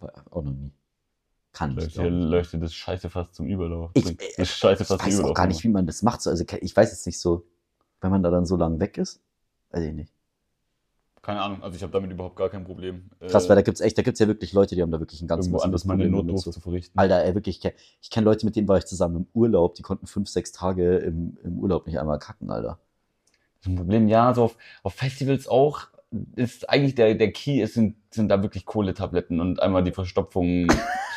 auch 0.30 0.42
noch 0.42 0.52
nie. 0.52 0.72
Kann 1.52 1.76
ich. 1.78 1.94
Dir, 1.94 2.04
ich. 2.04 2.10
läuft 2.10 2.52
dir 2.52 2.58
das 2.58 2.74
Scheiße 2.74 3.10
fast 3.10 3.34
zum 3.34 3.46
Überlauf. 3.46 3.90
Ich, 3.94 4.06
äh, 4.06 4.16
das 4.36 4.48
Scheiße 4.48 4.82
Ich 4.82 4.88
fast 4.88 5.00
zum 5.00 5.06
weiß 5.06 5.14
auch 5.16 5.18
Überlauf. 5.20 5.36
gar 5.36 5.46
nicht, 5.46 5.64
wie 5.64 5.68
man 5.68 5.86
das 5.86 6.02
macht. 6.02 6.20
So, 6.22 6.30
Also 6.30 6.44
ich 6.60 6.76
weiß 6.76 6.90
jetzt 6.90 7.06
nicht 7.06 7.18
so, 7.18 7.44
wenn 8.00 8.10
man 8.10 8.22
da 8.22 8.30
dann 8.30 8.46
so 8.46 8.56
lange 8.56 8.78
weg 8.80 8.98
ist, 8.98 9.20
weiß 9.70 9.84
ich 9.84 9.92
nicht. 9.94 10.12
Keine 11.22 11.42
Ahnung, 11.42 11.62
also 11.62 11.76
ich 11.76 11.82
habe 11.82 11.92
damit 11.92 12.10
überhaupt 12.10 12.36
gar 12.36 12.48
kein 12.48 12.64
Problem. 12.64 13.10
Krass, 13.20 13.46
äh, 13.46 13.48
weil 13.48 13.56
da 13.56 13.62
gibt's 13.62 13.80
echt, 13.80 13.98
da 13.98 14.02
gibt's 14.02 14.20
ja 14.20 14.26
wirklich 14.26 14.52
Leute, 14.52 14.74
die 14.74 14.82
haben 14.82 14.90
da 14.90 15.00
wirklich 15.00 15.20
ein 15.20 15.28
ganz 15.28 15.46
irgendwo 15.46 15.62
anders 15.62 15.84
meine 15.84 16.04
Problem 16.04 16.12
damit 16.12 16.26
Notdurft 16.26 16.44
so. 16.44 16.50
zu 16.52 16.60
verrichten. 16.60 16.98
Alter, 16.98 17.24
ey, 17.24 17.34
wirklich, 17.34 17.56
ich 17.56 17.62
kenn, 17.62 17.72
ich 18.00 18.10
kenn 18.10 18.24
Leute, 18.24 18.46
mit 18.46 18.56
denen 18.56 18.68
war 18.68 18.78
ich 18.78 18.86
zusammen 18.86 19.16
im 19.16 19.26
Urlaub, 19.34 19.74
die 19.74 19.82
konnten 19.82 20.06
fünf, 20.06 20.28
sechs 20.28 20.52
Tage 20.52 20.96
im, 20.98 21.36
im 21.42 21.58
Urlaub 21.58 21.86
nicht 21.86 21.98
einmal 21.98 22.18
kacken, 22.18 22.50
Alter. 22.50 22.78
Das 23.58 23.66
ist 23.66 23.72
ein 23.72 23.76
Problem, 23.76 24.08
ja, 24.08 24.32
so 24.34 24.44
auf, 24.44 24.56
auf 24.82 24.94
Festivals 24.94 25.48
auch 25.48 25.88
ist 26.36 26.68
eigentlich 26.70 26.94
der, 26.94 27.14
der 27.14 27.32
Key 27.32 27.60
ist, 27.60 27.74
sind, 27.74 27.96
sind 28.10 28.28
da 28.28 28.42
wirklich 28.42 28.64
Kohletabletten 28.64 29.40
und 29.40 29.60
einmal 29.60 29.84
die 29.84 29.92
Verstopfung 29.92 30.68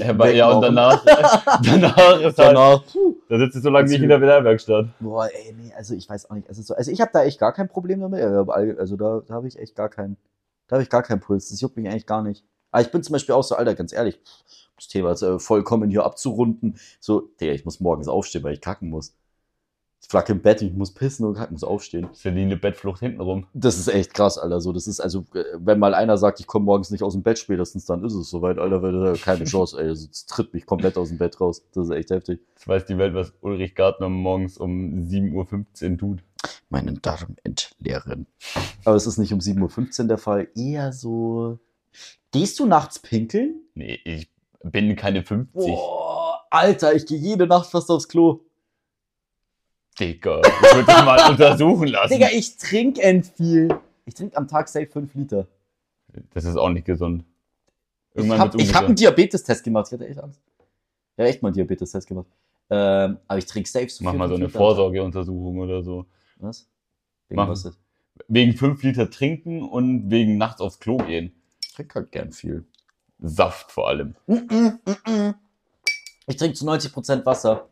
herbei. 0.00 0.32
Ja, 0.34 0.50
und 0.52 0.62
danach, 0.62 1.04
danach 1.64 2.20
ist 2.20 2.38
halt, 2.38 2.56
Danach, 2.56 2.84
puh. 2.92 3.16
da 3.28 3.38
sitzt 3.38 3.56
du 3.56 3.60
so 3.60 3.70
lange 3.70 3.88
nicht 3.88 4.02
in 4.02 4.08
der 4.08 4.18
Lehrwerkstatt. 4.18 4.86
Boah, 5.00 5.26
ey, 5.26 5.54
nee, 5.54 5.72
also 5.76 5.94
ich 5.94 6.08
weiß 6.08 6.30
auch 6.30 6.34
nicht. 6.34 6.48
Also, 6.48 6.62
so, 6.62 6.74
also 6.74 6.90
ich 6.90 7.00
habe 7.00 7.10
da 7.12 7.24
echt 7.24 7.38
gar 7.38 7.52
kein 7.52 7.68
Problem 7.68 8.00
damit. 8.00 8.22
all- 8.22 8.78
Also 8.78 8.96
da, 8.96 9.22
da 9.26 9.34
habe 9.34 9.48
ich 9.48 9.58
echt 9.58 9.74
gar 9.74 9.88
keinen, 9.88 10.16
da 10.68 10.76
habe 10.76 10.82
ich 10.82 10.90
gar 10.90 11.02
keinen 11.02 11.20
Puls. 11.20 11.48
Das 11.50 11.60
juckt 11.60 11.76
mich 11.76 11.88
eigentlich 11.88 12.06
gar 12.06 12.22
nicht. 12.22 12.44
Aber 12.70 12.82
ich 12.82 12.90
bin 12.90 13.02
zum 13.02 13.12
Beispiel 13.12 13.34
auch 13.34 13.42
so, 13.44 13.54
Alter, 13.54 13.74
ganz 13.74 13.92
ehrlich, 13.92 14.18
das 14.76 14.88
Thema 14.88 15.12
ist 15.12 15.22
äh, 15.22 15.38
vollkommen 15.38 15.90
hier 15.90 16.04
abzurunden. 16.04 16.78
So, 17.00 17.28
Digga, 17.40 17.52
ich 17.52 17.64
muss 17.64 17.80
morgens 17.80 18.08
aufstehen, 18.08 18.42
weil 18.44 18.54
ich 18.54 18.60
kacken 18.60 18.88
muss. 18.88 19.14
Ich 20.02 20.08
flacke 20.08 20.32
im 20.32 20.42
Bett, 20.42 20.60
ich 20.62 20.72
muss 20.72 20.92
pissen 20.92 21.24
und 21.24 21.50
muss 21.52 21.62
aufstehen. 21.64 22.08
Celine 22.12 22.56
Bettflucht 22.56 23.00
hintenrum. 23.00 23.46
Das 23.54 23.78
ist 23.78 23.86
echt 23.88 24.12
krass, 24.12 24.36
Alter. 24.36 24.60
So, 24.60 24.72
das 24.72 24.86
ist 24.88 24.98
also, 25.00 25.20
äh, 25.34 25.44
wenn 25.58 25.78
mal 25.78 25.94
einer 25.94 26.18
sagt, 26.18 26.40
ich 26.40 26.46
komme 26.46 26.64
morgens 26.64 26.90
nicht 26.90 27.02
aus 27.02 27.12
dem 27.12 27.22
Bett 27.22 27.38
spätestens, 27.38 27.86
dann 27.86 28.04
ist 28.04 28.14
es 28.14 28.28
soweit, 28.28 28.58
Alter, 28.58 28.82
weil 28.82 28.92
das 28.92 29.22
keine 29.22 29.44
Chance, 29.46 29.80
ey. 29.80 29.88
Das 29.88 30.26
tritt 30.26 30.52
mich 30.52 30.66
komplett 30.66 30.98
aus 30.98 31.08
dem 31.08 31.18
Bett 31.18 31.40
raus. 31.40 31.62
Das 31.72 31.86
ist 31.86 31.90
echt 31.92 32.10
heftig. 32.10 32.40
Jetzt 32.54 32.66
weiß 32.68 32.84
die 32.86 32.98
Welt, 32.98 33.14
was 33.14 33.32
Ulrich 33.40 33.74
Gartner 33.74 34.08
morgens 34.08 34.58
um 34.58 35.06
7.15 35.08 35.92
Uhr 35.92 35.98
tut. 35.98 36.18
meinen 36.68 37.00
Darm 37.00 37.36
entleeren. 37.44 38.26
Aber 38.84 38.96
es 38.96 39.06
ist 39.06 39.18
nicht 39.18 39.32
um 39.32 39.38
7.15 39.38 40.00
Uhr 40.02 40.08
der 40.08 40.18
Fall. 40.18 40.48
Eher 40.56 40.92
so. 40.92 41.58
Gehst 42.32 42.58
du 42.58 42.66
nachts 42.66 42.98
pinkeln? 42.98 43.60
Nee, 43.74 44.00
ich 44.04 44.28
bin 44.64 44.96
keine 44.96 45.22
50. 45.22 45.52
Boah, 45.52 46.40
Alter, 46.50 46.94
ich 46.94 47.06
gehe 47.06 47.18
jede 47.18 47.46
Nacht 47.46 47.70
fast 47.70 47.88
aufs 47.90 48.08
Klo. 48.08 48.40
Digga, 49.98 50.40
ich 50.40 50.74
würde 50.74 50.86
dich 50.86 51.04
mal 51.04 51.30
untersuchen 51.30 51.88
lassen. 51.88 52.12
Digga, 52.12 52.28
ich 52.32 52.56
trinke 52.56 53.02
end 53.02 53.26
viel. 53.26 53.68
Ich 54.04 54.14
trinke 54.14 54.36
am 54.36 54.48
Tag 54.48 54.68
safe 54.68 54.86
5 54.86 55.14
Liter. 55.14 55.46
Das 56.34 56.44
ist 56.44 56.56
auch 56.56 56.68
nicht 56.70 56.86
gesund. 56.86 57.24
Ich 58.10 58.18
Irgendwann 58.18 58.38
habe 58.38 58.58
wird's 58.58 58.74
hab 58.74 58.84
einen. 58.84 58.94
Diabetestest 58.94 59.64
gemacht. 59.64 59.86
Ich 59.88 59.92
hatte 59.92 60.08
echt 60.08 60.18
Angst. 60.18 60.40
Ja, 61.16 61.24
echt 61.24 61.42
mal 61.42 61.48
einen 61.48 61.56
Diabetestest 61.56 62.06
gemacht. 62.06 62.26
Ähm, 62.70 63.18
aber 63.28 63.38
ich 63.38 63.46
trinke 63.46 63.68
safe 63.68 63.88
so 63.88 64.04
Mach 64.04 64.14
mal 64.14 64.28
so 64.28 64.34
eine 64.34 64.46
Liter. 64.46 64.58
Vorsorgeuntersuchung 64.58 65.58
oder 65.58 65.82
so. 65.82 66.06
Was? 66.36 66.66
Wegen 67.28 67.36
Machen. 67.36 67.50
was? 67.50 67.72
Wegen 68.28 68.54
5 68.54 68.82
Liter 68.82 69.10
trinken 69.10 69.62
und 69.62 70.10
wegen 70.10 70.38
nachts 70.38 70.60
aufs 70.60 70.78
Klo 70.78 70.96
gehen. 70.96 71.32
Ich 71.62 71.72
trinke 71.72 71.94
halt 71.96 72.12
gern 72.12 72.32
viel. 72.32 72.64
Saft 73.18 73.70
vor 73.70 73.88
allem. 73.88 74.14
Mm 74.26 74.32
-mm, 74.34 74.78
mm 74.84 74.90
-mm. 75.04 75.34
Ich 76.26 76.36
trinke 76.36 76.56
zu 76.56 76.66
90% 76.66 77.24
Wasser. 77.24 77.68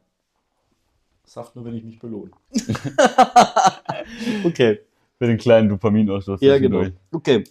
Saft 1.31 1.55
nur, 1.55 1.65
wenn 1.65 1.77
ich 1.77 1.85
mich 1.85 2.01
belohne. 2.01 2.33
okay. 4.45 4.81
Für 5.17 5.29
den 5.29 5.39
kleinen 5.39 5.69
Dopaminausstoß. 5.69 6.41
Ja, 6.41 6.59
genau. 6.59 6.79
zwischendurch. 6.79 7.05
Okay. 7.13 7.45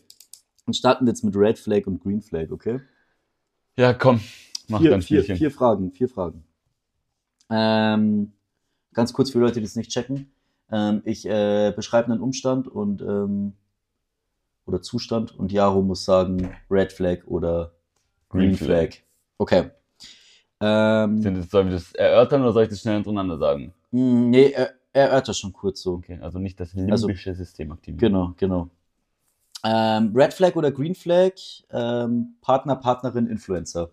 Dann 0.66 0.74
starten 0.74 1.06
wir 1.06 1.12
jetzt 1.12 1.24
mit 1.24 1.34
Red 1.34 1.58
Flag 1.58 1.88
und 1.88 2.04
Green 2.04 2.22
Flag, 2.22 2.52
okay? 2.52 2.82
Ja, 3.78 3.94
komm. 3.94 4.20
Mach 4.68 4.82
vier, 4.82 4.90
dein 4.90 5.02
vier, 5.02 5.22
Spielchen. 5.22 5.38
vier 5.38 5.52
Fragen, 5.52 5.94
vier 5.94 6.10
Fragen. 6.10 6.44
Ähm, 7.50 8.34
ganz 8.94 9.14
kurz 9.14 9.30
für 9.30 9.40
Leute, 9.40 9.62
die 9.62 9.66
es 9.66 9.78
nicht 9.78 9.92
checken. 9.92 10.30
Ähm, 10.70 11.02
ich 11.06 11.26
äh, 11.26 11.72
beschreibe 11.74 12.12
einen 12.12 12.20
Umstand 12.20 12.68
und 12.68 13.02
ähm, 13.02 13.54
oder 14.66 14.82
Zustand 14.82 15.40
und 15.40 15.54
Jaro 15.54 15.82
muss 15.84 16.04
sagen 16.04 16.54
Red 16.70 16.92
Flag 16.92 17.20
oder 17.28 17.72
Green, 18.28 18.50
Green 18.50 18.58
Flag. 18.58 18.92
Flag. 18.92 19.04
Okay. 19.38 19.70
Ähm, 20.62 21.22
das, 21.24 21.50
sollen 21.50 21.68
wir 21.68 21.76
das 21.76 21.94
erörtern 21.94 22.42
oder 22.42 22.52
soll 22.54 22.64
ich 22.64 22.70
das 22.70 22.82
schnell 22.82 22.96
hintereinander 22.96 23.38
sagen? 23.38 23.74
mh, 23.92 24.02
nee, 24.30 24.52
er, 24.52 24.74
er 24.92 25.12
hört 25.12 25.28
das 25.28 25.38
schon 25.40 25.54
kurz 25.54 25.82
so. 25.82 25.94
Okay, 25.94 26.20
also 26.22 26.40
nicht 26.40 26.60
das 26.60 26.76
Also- 26.76 27.08
limbische 27.08 27.34
System 27.36 27.72
aktivieren. 27.72 28.00
Genau, 28.00 28.34
genau. 28.38 28.70
Ähm, 29.64 30.12
Red 30.16 30.34
Flag 30.34 30.56
oder 30.56 30.72
Green 30.72 30.96
Flag? 30.96 31.34
Ähm, 31.72 32.36
Partner, 32.42 32.76
Partnerin, 32.78 33.28
Influencer. 33.28 33.90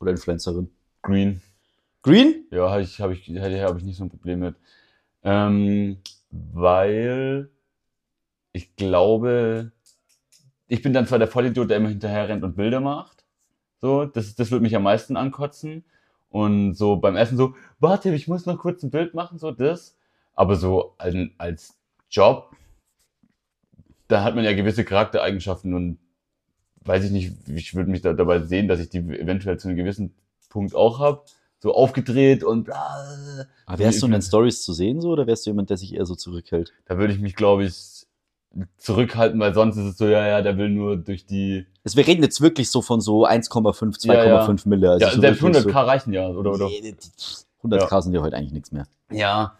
Oder 0.00 0.10
Influencerin. 0.12 0.70
Green. 1.02 1.40
Green? 2.02 2.46
Ja, 2.50 2.70
habe 2.70 2.82
ich, 2.82 3.00
hab 3.00 3.10
ich, 3.10 3.28
hab 3.28 3.76
ich 3.76 3.84
nicht 3.84 3.96
so 3.96 4.04
ein 4.04 4.10
Problem 4.10 4.40
mit. 4.40 4.56
Ähm, 5.22 5.98
weil 6.30 7.50
ich 8.52 8.74
glaube, 8.76 9.72
ich 10.66 10.82
bin 10.82 10.92
dann 10.92 11.06
zwar 11.06 11.18
der 11.18 11.28
Vollidiot, 11.28 11.70
der 11.70 11.76
immer 11.76 11.90
hinterher 11.90 12.28
rennt 12.28 12.42
und 12.42 12.56
Bilder 12.56 12.80
macht. 12.80 13.24
So, 13.80 14.04
das, 14.06 14.34
das 14.34 14.50
würde 14.50 14.62
mich 14.62 14.74
am 14.74 14.82
meisten 14.82 15.16
ankotzen. 15.16 15.84
Und 16.32 16.74
so 16.74 16.96
beim 16.96 17.14
Essen 17.14 17.36
so, 17.36 17.54
warte, 17.78 18.12
ich 18.14 18.26
muss 18.26 18.46
noch 18.46 18.58
kurz 18.58 18.82
ein 18.82 18.90
Bild 18.90 19.12
machen, 19.12 19.38
so 19.38 19.50
das. 19.50 19.96
Aber 20.34 20.56
so 20.56 20.94
als, 20.96 21.14
als 21.36 21.78
Job, 22.10 22.56
da 24.08 24.24
hat 24.24 24.34
man 24.34 24.44
ja 24.44 24.54
gewisse 24.54 24.84
Charaktereigenschaften 24.84 25.74
und 25.74 25.98
weiß 26.84 27.04
ich 27.04 27.10
nicht, 27.10 27.48
ich 27.48 27.74
würde 27.74 27.90
mich 27.90 28.00
da 28.00 28.14
dabei 28.14 28.40
sehen, 28.40 28.66
dass 28.66 28.80
ich 28.80 28.88
die 28.88 28.98
eventuell 28.98 29.58
zu 29.58 29.68
einem 29.68 29.76
gewissen 29.76 30.14
Punkt 30.48 30.74
auch 30.74 30.98
habe. 30.98 31.22
So 31.58 31.74
aufgedreht 31.74 32.42
und 32.42 32.64
bla. 32.64 33.46
Aber 33.66 33.78
wärst 33.78 34.02
du 34.02 34.06
in 34.06 34.12
den 34.12 34.22
Stories 34.22 34.64
zu 34.64 34.72
sehen 34.72 35.00
so 35.00 35.10
oder 35.10 35.28
wärst 35.28 35.46
du 35.46 35.50
jemand, 35.50 35.70
der 35.70 35.76
sich 35.76 35.94
eher 35.94 36.06
so 36.06 36.16
zurückhält? 36.16 36.72
Da 36.86 36.98
würde 36.98 37.12
ich 37.12 37.20
mich, 37.20 37.36
glaube 37.36 37.64
ich, 37.64 38.01
zurückhalten, 38.76 39.40
weil 39.40 39.54
sonst 39.54 39.76
ist 39.76 39.84
es 39.84 39.96
so, 39.98 40.06
ja, 40.06 40.26
ja, 40.26 40.42
der 40.42 40.56
will 40.58 40.68
nur 40.70 40.96
durch 40.96 41.24
die. 41.26 41.66
Also 41.84 41.96
wir 41.96 42.06
reden 42.06 42.22
jetzt 42.22 42.40
wirklich 42.40 42.70
so 42.70 42.82
von 42.82 43.00
so 43.00 43.26
1,5, 43.26 43.98
2,5 43.98 44.06
Ja, 44.12 44.24
ja. 44.24 44.56
Mille. 44.66 44.90
Also 44.90 45.06
ja, 45.06 45.12
so 45.12 45.20
selbst 45.20 45.42
wirklich 45.42 45.64
100k 45.64 45.86
reichen 45.86 46.12
ja, 46.12 46.28
oder, 46.28 46.52
oder? 46.52 46.66
Nee, 46.66 46.80
die- 46.82 46.92
die- 46.92 47.66
100k 47.68 48.02
sind 48.02 48.12
ja 48.12 48.20
heute 48.22 48.36
eigentlich 48.36 48.52
nichts 48.52 48.72
mehr. 48.72 48.86
Ja. 49.10 49.56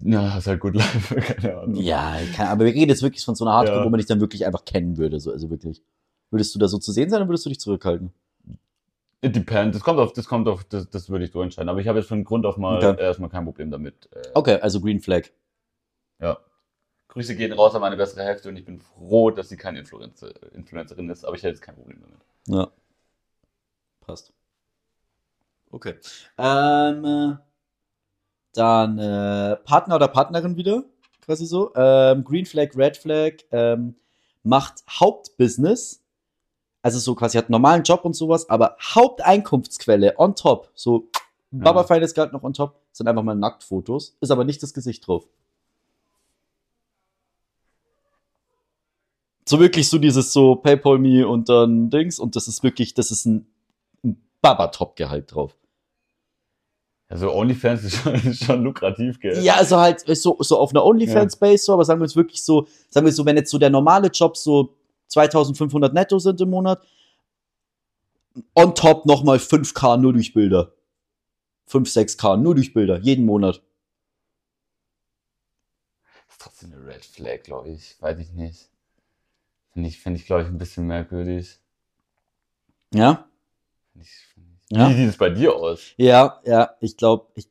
Ja, 0.00 0.36
ist 0.38 0.46
halt 0.46 0.60
gut 0.60 0.74
live, 0.74 1.14
keine 1.40 1.56
Ahnung. 1.58 1.76
Ja, 1.76 2.18
kann, 2.34 2.48
aber 2.48 2.64
wir 2.64 2.74
reden 2.74 2.90
jetzt 2.90 3.02
wirklich 3.02 3.24
von 3.24 3.34
so 3.34 3.44
einer 3.44 3.54
Hardcore, 3.54 3.78
Ja. 3.80 3.84
wo 3.84 3.90
man 3.90 3.98
dich 3.98 4.06
dann 4.08 4.20
wirklich 4.20 4.44
einfach 4.44 4.64
kennen 4.64 4.96
würde. 4.98 5.20
So, 5.20 5.30
also 5.32 5.48
wirklich. 5.50 5.82
Würdest 6.30 6.54
du 6.54 6.58
da 6.58 6.68
so 6.68 6.78
zu 6.78 6.90
sehen 6.92 7.08
sein 7.10 7.20
oder 7.20 7.28
würdest 7.28 7.46
du 7.46 7.48
dich 7.50 7.60
zurückhalten? 7.60 8.12
It 9.22 9.34
depends. 9.36 9.76
Das 9.78 9.84
kommt 9.84 9.98
auf, 10.00 10.12
das 10.12 10.26
kommt 10.26 10.48
auf, 10.48 10.64
das, 10.64 10.90
das 10.90 11.08
würde 11.08 11.24
ich 11.24 11.30
so 11.32 11.40
entscheiden. 11.40 11.68
Aber 11.70 11.80
ich 11.80 11.88
habe 11.88 11.98
jetzt 11.98 12.08
von 12.08 12.24
Grund 12.24 12.44
auf 12.44 12.58
mal 12.58 12.84
Okay. 12.84 13.00
erstmal 13.00 13.30
kein 13.30 13.44
Problem 13.44 13.70
damit. 13.70 14.08
Äh, 14.12 14.22
Okay, 14.34 14.58
also 14.60 14.80
Green 14.80 15.00
Flag. 15.00 15.28
Ja. 16.20 16.38
Grüße 17.14 17.36
gehen 17.36 17.52
raus 17.52 17.76
an 17.76 17.80
meine 17.80 17.96
bessere 17.96 18.24
Hälfte 18.24 18.48
und 18.48 18.56
ich 18.56 18.64
bin 18.64 18.80
froh, 18.80 19.30
dass 19.30 19.48
sie 19.48 19.56
keine 19.56 19.78
Influencer, 19.78 20.32
Influencerin 20.52 21.08
ist, 21.10 21.24
aber 21.24 21.36
ich 21.36 21.44
hätte 21.44 21.54
jetzt 21.54 21.62
kein 21.62 21.76
Problem 21.76 22.00
damit. 22.02 22.18
Ja. 22.48 22.72
Passt. 24.00 24.32
Okay. 25.70 25.94
Ähm, 26.36 27.04
äh, 27.04 27.36
dann 28.52 28.98
äh, 28.98 29.56
Partner 29.58 29.94
oder 29.94 30.08
Partnerin 30.08 30.56
wieder, 30.56 30.82
quasi 31.24 31.46
so. 31.46 31.72
Ähm, 31.76 32.24
Green 32.24 32.46
Flag, 32.46 32.70
Red 32.74 32.96
Flag, 32.96 33.34
ähm, 33.52 33.94
macht 34.42 34.82
Hauptbusiness, 34.90 36.02
also 36.82 36.98
so 36.98 37.14
quasi 37.14 37.38
hat 37.38 37.44
einen 37.44 37.52
normalen 37.52 37.84
Job 37.84 38.04
und 38.04 38.14
sowas, 38.14 38.50
aber 38.50 38.76
Haupteinkunftsquelle 38.80 40.18
on 40.18 40.34
top, 40.34 40.68
so 40.74 41.08
Baba 41.52 41.84
Feines 41.84 42.12
Gehalt 42.12 42.32
noch 42.32 42.42
on 42.42 42.54
top, 42.54 42.80
sind 42.90 43.06
einfach 43.06 43.22
mal 43.22 43.36
Nacktfotos, 43.36 44.16
ist 44.20 44.32
aber 44.32 44.42
nicht 44.42 44.64
das 44.64 44.74
Gesicht 44.74 45.06
drauf. 45.06 45.28
So 49.46 49.60
wirklich 49.60 49.88
so 49.88 49.98
dieses 49.98 50.32
so 50.32 50.56
Paypal 50.56 50.98
me 50.98 51.26
und 51.26 51.48
dann 51.48 51.90
Dings 51.90 52.18
und 52.18 52.36
das 52.36 52.48
ist 52.48 52.62
wirklich, 52.62 52.94
das 52.94 53.10
ist 53.10 53.26
ein, 53.26 53.46
ein 54.02 54.22
Baba-Top-Gehalt 54.40 55.34
drauf. 55.34 55.56
Also 57.08 57.32
OnlyFans 57.32 57.84
ist 57.84 57.96
schon, 57.96 58.14
ist 58.14 58.44
schon 58.44 58.64
lukrativ, 58.64 59.20
gell? 59.20 59.42
Ja, 59.42 59.54
also 59.56 59.78
halt 59.78 60.00
so, 60.16 60.36
so 60.40 60.58
auf 60.58 60.70
einer 60.70 60.84
OnlyFans-Base, 60.84 61.64
so, 61.64 61.74
aber 61.74 61.84
sagen 61.84 62.00
wir 62.00 62.06
jetzt 62.06 62.16
wirklich 62.16 62.42
so, 62.42 62.66
sagen 62.88 63.06
wir 63.06 63.12
so, 63.12 63.26
wenn 63.26 63.36
jetzt 63.36 63.50
so 63.50 63.58
der 63.58 63.70
normale 63.70 64.08
Job 64.08 64.36
so 64.36 64.74
2500 65.08 65.92
netto 65.92 66.18
sind 66.18 66.40
im 66.40 66.50
Monat, 66.50 66.82
on 68.54 68.74
top 68.74 69.06
nochmal 69.06 69.36
5k 69.36 69.98
nur 69.98 70.12
durch 70.12 70.32
Bilder. 70.32 70.72
5, 71.66 71.88
6k 71.88 72.36
nur 72.36 72.54
durch 72.54 72.72
Bilder, 72.72 72.98
jeden 72.98 73.26
Monat. 73.26 73.62
ist 76.28 76.40
trotzdem 76.40 76.72
eine 76.72 76.86
Red 76.86 77.04
Flag, 77.04 77.42
glaube 77.44 77.70
ich. 77.70 77.96
Weiß 78.00 78.18
ich 78.18 78.32
nicht. 78.32 78.70
Finde 79.74 79.88
ich, 79.88 79.98
finde 80.00 80.20
ich, 80.20 80.26
glaube 80.26 80.42
ich, 80.42 80.48
ein 80.48 80.56
bisschen 80.56 80.86
merkwürdig. 80.86 81.58
Ja? 82.94 83.28
Find 83.92 84.04
ich, 84.04 84.10
find 84.32 84.46
ich. 84.70 84.76
Ja. 84.76 84.88
Wie 84.88 84.94
sieht 84.94 85.08
es 85.10 85.16
bei 85.18 85.30
dir 85.30 85.54
aus? 85.54 85.80
Ja, 85.96 86.40
ja, 86.44 86.70
ich 86.80 86.96
glaube, 86.96 87.26
ich, 87.34 87.48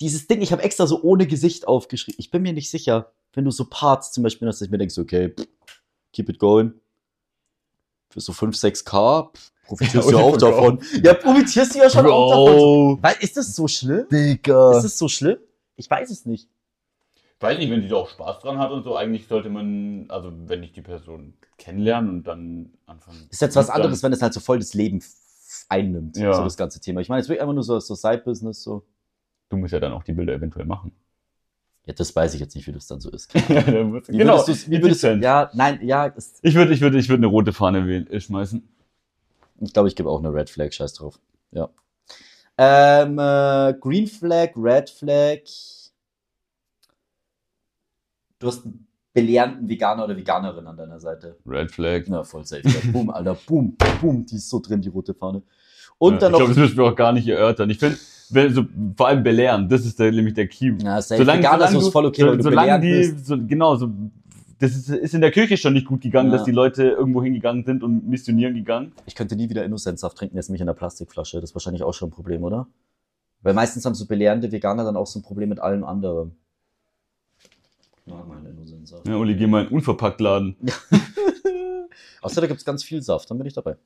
dieses 0.00 0.26
Ding, 0.26 0.42
ich 0.42 0.50
habe 0.52 0.62
extra 0.62 0.86
so 0.86 1.00
ohne 1.02 1.26
Gesicht 1.26 1.66
aufgeschrieben. 1.68 2.18
Ich 2.18 2.30
bin 2.32 2.42
mir 2.42 2.52
nicht 2.52 2.68
sicher, 2.68 3.12
wenn 3.32 3.44
du 3.44 3.50
so 3.52 3.64
Parts 3.70 4.10
zum 4.12 4.24
Beispiel 4.24 4.48
hast, 4.48 4.60
dass 4.60 4.66
ich 4.66 4.72
mir 4.72 4.78
denkst, 4.78 4.98
okay, 4.98 5.30
pff, 5.30 5.82
keep 6.12 6.28
it 6.28 6.38
going. 6.40 6.74
Für 8.10 8.20
so 8.20 8.32
5, 8.32 8.56
6k 8.56 9.32
pff, 9.32 9.52
profitierst 9.64 10.10
Ja, 10.10 10.12
du 10.12 10.18
ja 10.18 10.24
auch 10.24 10.32
und 10.32 10.42
davon. 10.42 10.78
davon. 10.78 11.04
Ja, 11.04 11.14
profitierst 11.14 11.74
du 11.74 11.78
ja 11.78 11.88
schon 11.88 12.06
auch 12.06 12.30
davon. 12.30 12.56
Bro. 12.96 12.98
Weil, 13.02 13.14
ist 13.20 13.36
das 13.36 13.54
so 13.54 13.68
schlimm? 13.68 14.06
Digga. 14.10 14.76
Ist 14.76 14.82
das 14.82 14.98
so 14.98 15.08
schlimm? 15.08 15.38
Ich 15.76 15.88
weiß 15.88 16.10
es 16.10 16.26
nicht. 16.26 16.48
Weiß 17.42 17.58
nicht, 17.58 17.70
wenn 17.70 17.82
die 17.82 17.88
da 17.88 17.96
auch 17.96 18.08
Spaß 18.08 18.38
dran 18.40 18.58
hat 18.58 18.70
und 18.70 18.84
so, 18.84 18.96
eigentlich 18.96 19.26
sollte 19.26 19.50
man, 19.50 20.06
also 20.08 20.32
wenn 20.46 20.62
ich 20.62 20.72
die 20.72 20.80
Person 20.82 21.34
kennenlernen 21.58 22.10
und 22.10 22.24
dann 22.26 22.72
anfangen. 22.86 23.26
Ist 23.30 23.42
jetzt 23.42 23.56
was 23.56 23.68
anderes, 23.70 24.02
wenn 24.02 24.12
es 24.12 24.22
halt 24.22 24.32
so 24.32 24.40
voll 24.40 24.58
das 24.58 24.74
Leben 24.74 25.02
einnimmt, 25.68 26.16
Ja. 26.16 26.32
so 26.34 26.44
das 26.44 26.56
ganze 26.56 26.80
Thema. 26.80 27.00
Ich 27.00 27.08
meine, 27.08 27.20
es 27.20 27.28
wird 27.28 27.40
einfach 27.40 27.54
nur 27.54 27.62
so, 27.64 27.78
so 27.80 27.94
Side-Business, 27.94 28.62
so. 28.62 28.84
Du 29.48 29.56
musst 29.56 29.72
ja 29.72 29.80
dann 29.80 29.92
auch 29.92 30.02
die 30.02 30.12
Bilder 30.12 30.32
eventuell 30.34 30.66
machen. 30.66 30.92
Ja, 31.84 31.92
das 31.94 32.14
weiß 32.14 32.34
ich 32.34 32.40
jetzt 32.40 32.54
nicht, 32.54 32.66
wie 32.68 32.72
das 32.72 32.86
dann 32.86 33.00
so 33.00 33.10
ist. 33.10 33.32
Ja, 33.48 33.60
dann 33.62 33.92
Wie 34.06 34.18
genau. 34.18 34.38
würdest 34.38 34.70
wie 34.70 34.80
würdest 34.80 35.02
du, 35.02 35.16
ja, 35.16 35.50
nein, 35.52 35.80
ja, 35.82 36.14
Ich 36.42 36.54
würde, 36.54 36.72
ich 36.72 36.80
würde, 36.80 36.98
ich 36.98 37.08
würde 37.08 37.20
eine 37.20 37.26
rote 37.26 37.52
Fahne 37.52 37.86
wählen, 37.86 38.06
äh, 38.08 38.20
schmeißen. 38.20 38.66
Ich 39.60 39.72
glaube, 39.72 39.88
ich 39.88 39.96
gebe 39.96 40.08
auch 40.08 40.18
eine 40.20 40.32
Red 40.32 40.48
Flag, 40.48 40.72
scheiß 40.72 40.94
drauf. 40.94 41.18
Ja. 41.50 41.68
Ähm, 42.58 43.18
äh, 43.18 43.74
Green 43.80 44.06
Flag, 44.06 44.50
Red 44.56 44.90
Flag. 44.90 45.40
Du 48.42 48.48
hast 48.48 48.64
einen 48.64 48.86
belehrenden 49.14 49.68
Veganer 49.68 50.04
oder 50.04 50.16
Veganerin 50.16 50.66
an 50.66 50.76
deiner 50.76 50.98
Seite. 50.98 51.36
Red 51.46 51.70
Flag. 51.70 52.02
Na, 52.08 52.24
voll 52.24 52.44
safe. 52.44 52.62
Boom, 52.92 53.08
Alter, 53.10 53.36
boom, 53.46 53.76
boom, 54.00 54.26
die 54.26 54.34
ist 54.34 54.50
so 54.50 54.58
drin, 54.58 54.80
die 54.80 54.88
rote 54.88 55.14
Fahne. 55.14 55.42
Und 55.98 56.14
Ja, 56.14 56.18
dann 56.18 56.32
ich 56.32 56.36
glaube, 56.38 56.42
noch. 56.42 56.48
das 56.48 56.56
müssen 56.58 56.76
wir 56.76 56.84
auch 56.84 56.96
gar 56.96 57.12
nicht 57.12 57.28
erörtern. 57.28 57.70
Ich 57.70 57.78
finde, 57.78 57.96
so, 58.52 58.64
vor 58.96 59.06
allem 59.06 59.22
belehren, 59.22 59.68
das 59.68 59.86
ist 59.86 59.96
der, 60.00 60.10
nämlich 60.10 60.34
der 60.34 60.48
Key. 60.48 60.74
Ja, 60.82 61.00
safe. 61.00 61.24
Veganer 61.24 61.70
ist 61.70 61.88
voll 61.90 62.06
okay, 62.06 62.22
du 62.36 62.42
solange 62.42 62.80
die, 62.80 63.04
so, 63.04 63.36
genau, 63.38 63.76
so, 63.76 63.88
das 64.58 64.74
ist, 64.74 64.88
ist 64.88 65.14
in 65.14 65.20
der 65.20 65.30
Kirche 65.30 65.56
schon 65.56 65.74
nicht 65.74 65.86
gut 65.86 66.00
gegangen, 66.00 66.30
Ja. 66.32 66.38
dass 66.38 66.44
die 66.44 66.50
Leute 66.50 66.82
irgendwo 66.82 67.22
hingegangen 67.22 67.64
sind 67.64 67.84
und 67.84 68.08
missionieren 68.08 68.54
gegangen. 68.54 68.90
Ich 69.06 69.14
könnte 69.14 69.36
nie 69.36 69.48
wieder 69.50 69.64
Innocentsaft 69.64 70.16
trinken, 70.18 70.34
jetzt 70.36 70.50
mich 70.50 70.60
in 70.60 70.66
der 70.66 70.74
Plastikflasche. 70.74 71.40
Das 71.40 71.50
ist 71.50 71.54
wahrscheinlich 71.54 71.84
auch 71.84 71.94
schon 71.94 72.08
ein 72.08 72.12
Problem, 72.12 72.42
oder? 72.42 72.66
Weil 73.42 73.54
meistens 73.54 73.84
haben 73.84 73.94
so 73.94 74.06
belehrende 74.06 74.50
Veganer 74.50 74.82
dann 74.84 74.96
auch 74.96 75.06
so 75.06 75.20
ein 75.20 75.22
Problem 75.22 75.48
mit 75.48 75.60
allem 75.60 75.84
anderen. 75.84 76.36
Mag 78.06 78.26
meinen 78.26 78.46
Innocentsaft. 78.46 79.06
Ja, 79.06 79.16
Uli, 79.16 79.36
geh 79.36 79.46
mal 79.46 79.60
in 79.60 79.66
einen 79.66 79.76
Unverpacktladen. 79.76 80.56
Außer 82.22 82.40
da 82.40 82.46
gibt's 82.46 82.64
ganz 82.64 82.82
viel 82.82 83.02
Saft, 83.02 83.30
dann 83.30 83.38
bin 83.38 83.46
ich 83.46 83.54
dabei. 83.54 83.76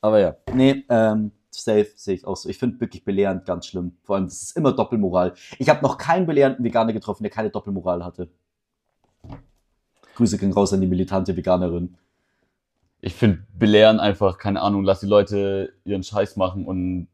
Aber 0.00 0.18
ja, 0.18 0.36
nee, 0.54 0.84
ähm, 0.88 1.32
safe 1.50 1.90
sehe 1.94 2.14
ich 2.14 2.26
auch 2.26 2.36
so. 2.36 2.48
Ich 2.48 2.58
finde 2.58 2.80
wirklich 2.80 3.04
belehrend 3.04 3.44
ganz 3.44 3.66
schlimm. 3.66 3.96
Vor 4.02 4.16
allem, 4.16 4.26
das 4.26 4.42
ist 4.42 4.56
immer 4.56 4.72
Doppelmoral. 4.72 5.34
Ich 5.58 5.68
habe 5.68 5.82
noch 5.82 5.98
keinen 5.98 6.26
belehrenden 6.26 6.64
Veganer 6.64 6.92
getroffen, 6.92 7.22
der 7.22 7.30
keine 7.30 7.50
Doppelmoral 7.50 8.04
hatte. 8.04 8.28
Grüße 10.16 10.38
gehen 10.38 10.52
raus 10.52 10.72
an 10.72 10.80
die 10.80 10.86
militante 10.86 11.36
Veganerin. 11.36 11.96
Ich 13.00 13.14
finde, 13.14 13.46
belehren 13.56 14.00
einfach, 14.00 14.38
keine 14.38 14.60
Ahnung, 14.60 14.84
lass 14.84 15.00
die 15.00 15.06
Leute 15.06 15.72
ihren 15.84 16.02
Scheiß 16.02 16.36
machen 16.36 16.66
und 16.66 17.08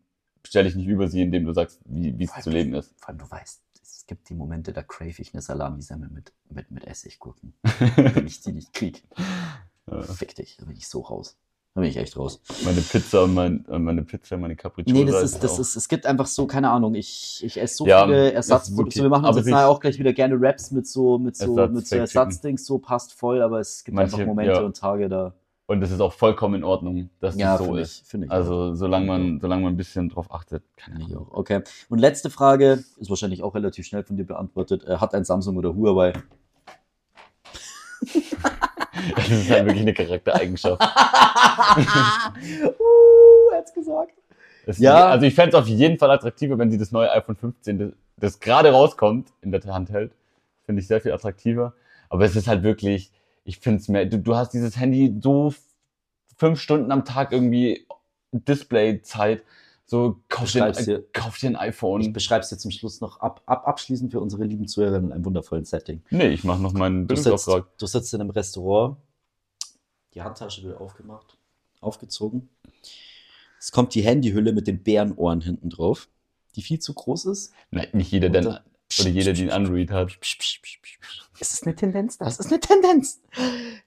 stell 0.44 0.64
dich 0.64 0.74
nicht 0.74 0.88
über 0.88 1.08
sie, 1.08 1.22
indem 1.22 1.44
du 1.44 1.52
sagst, 1.52 1.80
wie 1.84 2.24
es 2.24 2.42
zu 2.42 2.50
leben 2.50 2.74
ist. 2.74 2.94
Vor 2.98 3.10
allem, 3.10 3.18
du 3.18 3.30
weißt, 3.30 3.62
es 4.06 4.08
gibt 4.08 4.28
die 4.28 4.34
Momente, 4.34 4.72
da 4.72 4.84
crave 4.84 5.20
ich 5.20 5.34
eine 5.34 5.42
Salami-Semmel 5.42 6.08
mit, 6.10 6.32
mit, 6.48 6.70
mit 6.70 6.84
Essiggurken. 6.86 7.54
Wenn 7.96 8.24
ich 8.28 8.40
die 8.40 8.52
nicht 8.52 8.72
krieg, 8.72 9.02
Ja. 9.90 10.00
fick 10.02 10.32
dich, 10.36 10.56
da 10.58 10.64
bin 10.66 10.76
ich 10.76 10.86
so 10.86 11.00
raus. 11.00 11.36
Da 11.74 11.80
bin 11.80 11.90
ich 11.90 11.96
echt 11.96 12.16
raus. 12.16 12.40
Meine 12.64 12.80
Pizza 12.82 13.24
und 13.24 13.34
mein, 13.34 13.64
meine 13.68 14.04
Pizza, 14.04 14.36
meine 14.36 14.54
Capriccio. 14.54 14.94
Nee, 14.94 15.04
das 15.06 15.24
ist, 15.24 15.42
das 15.42 15.54
auch- 15.54 15.58
ist, 15.58 15.74
es 15.74 15.88
gibt 15.88 16.06
einfach 16.06 16.26
so, 16.26 16.46
keine 16.46 16.70
Ahnung, 16.70 16.94
ich, 16.94 17.42
ich 17.44 17.60
esse 17.60 17.78
so 17.78 17.86
Ja, 17.88 18.04
viele 18.04 18.30
Ersatzprodukte. 18.32 19.02
wir 19.02 19.08
machen 19.08 19.24
uns 19.26 19.38
jetzt 19.38 19.46
nachher 19.48 19.68
auch 19.68 19.80
gleich 19.80 19.98
wieder 19.98 20.12
gerne 20.12 20.36
Raps 20.38 20.70
mit 20.70 20.86
so, 20.86 21.18
mit 21.18 21.36
so, 21.36 21.56
Ersatz- 21.56 21.72
mit 21.74 21.86
so 21.88 21.96
Fake 21.96 22.00
Ersatzdings, 22.02 22.64
so 22.64 22.78
passt 22.78 23.12
voll, 23.12 23.42
aber 23.42 23.58
es 23.58 23.82
gibt 23.82 23.96
Manche- 23.96 24.14
einfach 24.14 24.26
Momente 24.28 24.52
ja. 24.52 24.60
und 24.60 24.76
Tage 24.76 25.08
da. 25.08 25.34
Und 25.68 25.80
das 25.80 25.90
ist 25.90 26.00
auch 26.00 26.12
vollkommen 26.12 26.54
in 26.54 26.62
Ordnung, 26.64 27.10
dass 27.20 27.36
Ja, 27.36 27.58
das 27.58 27.66
so 27.66 27.74
ist. 27.76 28.14
ich, 28.14 28.20
ich. 28.22 28.30
Also, 28.30 28.74
solange 28.74 29.06
man, 29.06 29.40
solange 29.40 29.62
man 29.64 29.74
ein 29.74 29.76
bisschen 29.76 30.08
drauf 30.08 30.32
achtet. 30.32 30.62
Keine 30.76 30.98
Finde 30.98 31.10
ich 31.12 31.16
auch. 31.18 31.32
Okay. 31.32 31.62
Und 31.88 31.98
letzte 31.98 32.30
Frage, 32.30 32.84
ist 32.98 33.10
wahrscheinlich 33.10 33.42
auch 33.42 33.54
relativ 33.56 33.84
schnell 33.86 34.04
von 34.04 34.16
dir 34.16 34.24
beantwortet. 34.24 34.84
Äh, 34.84 34.98
hat 34.98 35.12
ein 35.14 35.24
Samsung 35.24 35.56
oder 35.56 35.74
Huawei? 35.74 36.12
Das 39.14 39.28
ist 39.28 39.50
halt 39.50 39.66
wirklich 39.66 39.82
eine 39.82 39.92
Charaktereigenschaft. 39.94 40.80
uh, 40.82 40.86
hat's 43.54 43.72
gesagt. 43.74 44.12
Es- 44.66 44.78
Ja. 44.78 45.06
Also 45.08 45.26
ich 45.26 45.34
fände 45.34 45.50
es 45.50 45.54
auf 45.62 45.68
jeden 45.68 45.98
Fall 45.98 46.10
attraktiver, 46.10 46.58
wenn 46.58 46.70
sie 46.70 46.78
das 46.78 46.92
neue 46.92 47.10
iPhone 47.12 47.36
15, 47.36 47.78
das, 47.78 47.90
das 48.16 48.40
gerade 48.40 48.70
rauskommt, 48.70 49.28
in 49.42 49.52
der 49.52 49.62
Hand 49.66 49.90
hält. 49.90 50.12
Finde 50.64 50.80
ich 50.80 50.88
sehr 50.88 51.00
viel 51.00 51.12
attraktiver. 51.12 51.74
Aber 52.08 52.24
es 52.24 52.34
ist 52.36 52.48
halt 52.48 52.62
wirklich, 52.62 53.12
ich 53.46 53.58
finde 53.60 53.80
es 53.80 53.88
mehr, 53.88 54.04
du, 54.06 54.18
du 54.18 54.34
hast 54.36 54.50
dieses 54.52 54.76
Handy 54.76 55.14
so 55.22 55.54
fünf 56.36 56.60
Stunden 56.60 56.90
am 56.92 57.04
Tag 57.04 57.32
irgendwie 57.32 57.86
Displayzeit. 58.32 59.42
So, 59.88 60.20
kauf 60.28 60.50
dir, 60.50 60.64
Beschreib's 60.64 60.84
dir. 60.84 60.98
ein, 60.98 61.04
kauf 61.12 61.38
dir 61.38 61.46
ein 61.50 61.54
Ich 61.54 61.60
iPhone. 61.60 62.12
beschreibe 62.12 62.42
es 62.42 62.48
dir 62.48 62.58
zum 62.58 62.72
Schluss 62.72 63.00
noch 63.00 63.20
ab, 63.20 63.42
ab, 63.46 63.68
abschließend 63.68 64.10
für 64.10 64.20
unsere 64.20 64.44
lieben 64.44 64.66
Zuhörer 64.66 64.96
in 64.96 65.12
einem 65.12 65.24
wundervollen 65.24 65.64
Setting. 65.64 66.02
Nee, 66.10 66.28
ich 66.28 66.42
mache 66.42 66.60
noch 66.60 66.72
meinen 66.72 67.06
Du 67.06 67.14
sitzt, 67.14 67.24
Bildungsauftrag. 67.26 67.78
du 67.78 67.86
sitzt 67.86 68.12
in 68.12 68.20
einem 68.20 68.30
Restaurant, 68.30 68.96
die 70.14 70.22
Handtasche 70.22 70.64
wird 70.64 70.80
aufgemacht, 70.80 71.36
aufgezogen. 71.80 72.48
Es 73.60 73.70
kommt 73.70 73.94
die 73.94 74.02
Handyhülle 74.02 74.52
mit 74.52 74.66
den 74.66 74.82
Bärenohren 74.82 75.40
hinten 75.40 75.70
drauf, 75.70 76.08
die 76.56 76.62
viel 76.62 76.80
zu 76.80 76.92
groß 76.92 77.26
ist. 77.26 77.52
Nein, 77.70 77.86
nicht 77.92 78.10
jeder, 78.10 78.28
der, 78.28 78.46
Und 78.48 78.60
oder 79.00 79.08
jeder, 79.08 79.32
die 79.32 79.42
einen 79.42 79.50
Android 79.50 79.90
hat. 79.90 80.16
Es 81.40 81.52
ist 81.52 81.64
eine 81.64 81.74
Tendenz, 81.74 82.18
das 82.18 82.38
ist 82.38 82.46
eine 82.50 82.60
Tendenz. 82.60 83.20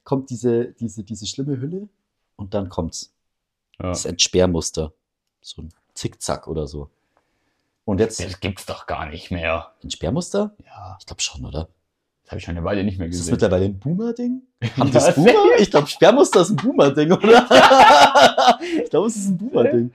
Kommt 0.04 0.30
diese, 0.30 0.72
diese, 0.72 1.02
diese 1.02 1.26
schlimme 1.26 1.60
Hülle 1.60 1.88
und 2.36 2.54
dann 2.54 2.68
kommt's. 2.68 3.12
Ja. 3.80 3.88
Das 3.88 4.04
Entsperrmuster. 4.04 4.92
So 5.40 5.62
ein 5.62 5.68
Zickzack 5.94 6.46
oder 6.48 6.66
so. 6.66 6.90
Und 7.86 7.98
jetzt 7.98 8.20
Das 8.22 8.38
gibt's 8.40 8.66
doch 8.66 8.86
gar 8.86 9.06
nicht 9.06 9.30
mehr. 9.30 9.72
ein 9.82 9.90
Sperrmuster? 9.90 10.54
Ja, 10.64 10.96
Ich 11.00 11.06
glaube 11.06 11.22
schon, 11.22 11.44
oder? 11.44 11.68
das 12.22 12.30
habe 12.30 12.38
ich 12.38 12.44
schon 12.44 12.56
eine 12.56 12.64
Weile 12.64 12.84
nicht 12.84 12.98
mehr 12.98 13.08
Ist 13.08 13.14
das 13.16 13.20
gesehen. 13.22 13.32
mittlerweile 13.32 13.64
ein 13.64 13.78
Boomer-Ding? 13.80 14.42
Haben 14.76 14.88
Ja, 14.88 14.92
das 14.94 15.14
Boomer? 15.16 15.32
Ich 15.58 15.70
glaube, 15.70 15.86
Sperrmuster 15.88 16.42
ist 16.42 16.50
ein 16.50 16.56
Boomer-Ding, 16.56 17.10
oder? 17.10 18.58
ich 18.84 18.90
glaube, 18.90 19.08
es 19.08 19.16
ist 19.16 19.28
ein 19.28 19.38
Boomer-Ding. 19.38 19.92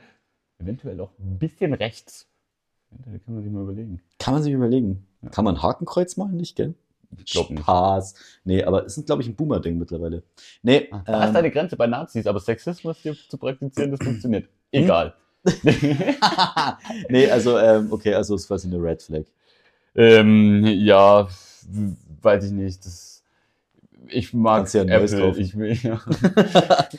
Eventuell 0.58 1.00
auch 1.00 1.12
ein 1.20 1.38
bisschen 1.38 1.74
rechts. 1.74 2.28
Da 2.92 3.12
kann 3.20 3.36
man 3.36 3.44
sich 3.44 3.52
mal 3.52 3.64
überlegen. 3.64 4.02
Kann 4.20 4.34
man 4.34 4.44
sich 4.44 4.54
überlegen. 4.54 5.06
Ja. 5.22 5.30
Kann 5.30 5.46
man 5.46 5.62
Hakenkreuz 5.62 6.18
malen, 6.18 6.38
nicht, 6.38 6.56
gell? 6.56 6.76
Ich 7.18 7.32
glaub 7.32 7.50
nicht. 7.50 7.64
Spaß. 7.64 8.16
Nee, 8.44 8.64
aber 8.64 8.86
es 8.86 8.98
ist, 8.98 9.06
glaube 9.06 9.22
ich, 9.22 9.28
ein 9.28 9.36
Boomer-Ding 9.36 9.78
mittlerweile. 9.78 10.24
Nee, 10.64 10.90
Da 11.06 11.24
ist 11.24 11.30
ähm, 11.30 11.36
eine 11.36 11.52
Grenze 11.52 11.76
bei 11.78 11.88
Nazis, 11.88 12.28
aber 12.28 12.40
Sexismus 12.40 12.98
hier 12.98 13.16
zu 13.16 13.38
praktizieren, 13.38 13.92
das 13.92 14.00
funktioniert. 14.04 14.46
Hm? 14.74 14.84
Egal. 14.84 15.14
nee, 17.10 17.30
also, 17.30 17.58
ähm, 17.60 17.92
okay, 17.92 18.14
also 18.16 18.36
es 18.36 18.42
ist 18.42 18.48
quasi 18.48 18.68
eine 18.68 18.82
Red 18.82 19.02
Flag. 19.04 19.26
ähm, 19.96 20.66
ja, 20.66 21.28
weiß 22.22 22.46
ich 22.46 22.52
nicht. 22.52 22.86
Das, 22.86 23.24
ich 24.08 24.34
mag 24.34 24.62
Kannst 24.62 24.74
ja 24.74 24.82
ein 24.82 24.88
neues 24.88 25.14
Apple. 25.14 25.40
Ich, 25.40 25.56
will, 25.58 25.74
ja. 25.74 26.02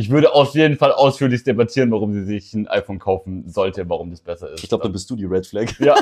ich 0.00 0.10
würde 0.10 0.32
auf 0.32 0.54
jeden 0.54 0.76
Fall 0.78 0.92
ausführlich 0.92 1.44
debattieren, 1.44 1.90
warum 1.90 2.12
sie 2.14 2.24
sich 2.24 2.54
ein 2.54 2.66
iPhone 2.68 2.98
kaufen 2.98 3.48
sollte, 3.48 3.86
warum 3.88 4.10
das 4.10 4.20
besser 4.20 4.50
ist. 4.50 4.62
Ich 4.62 4.68
glaube, 4.70 4.82
dann 4.84 4.92
bist 4.92 5.10
du 5.10 5.14
die 5.16 5.26
Red 5.26 5.46
Flag. 5.46 5.68
Ja. 5.78 5.94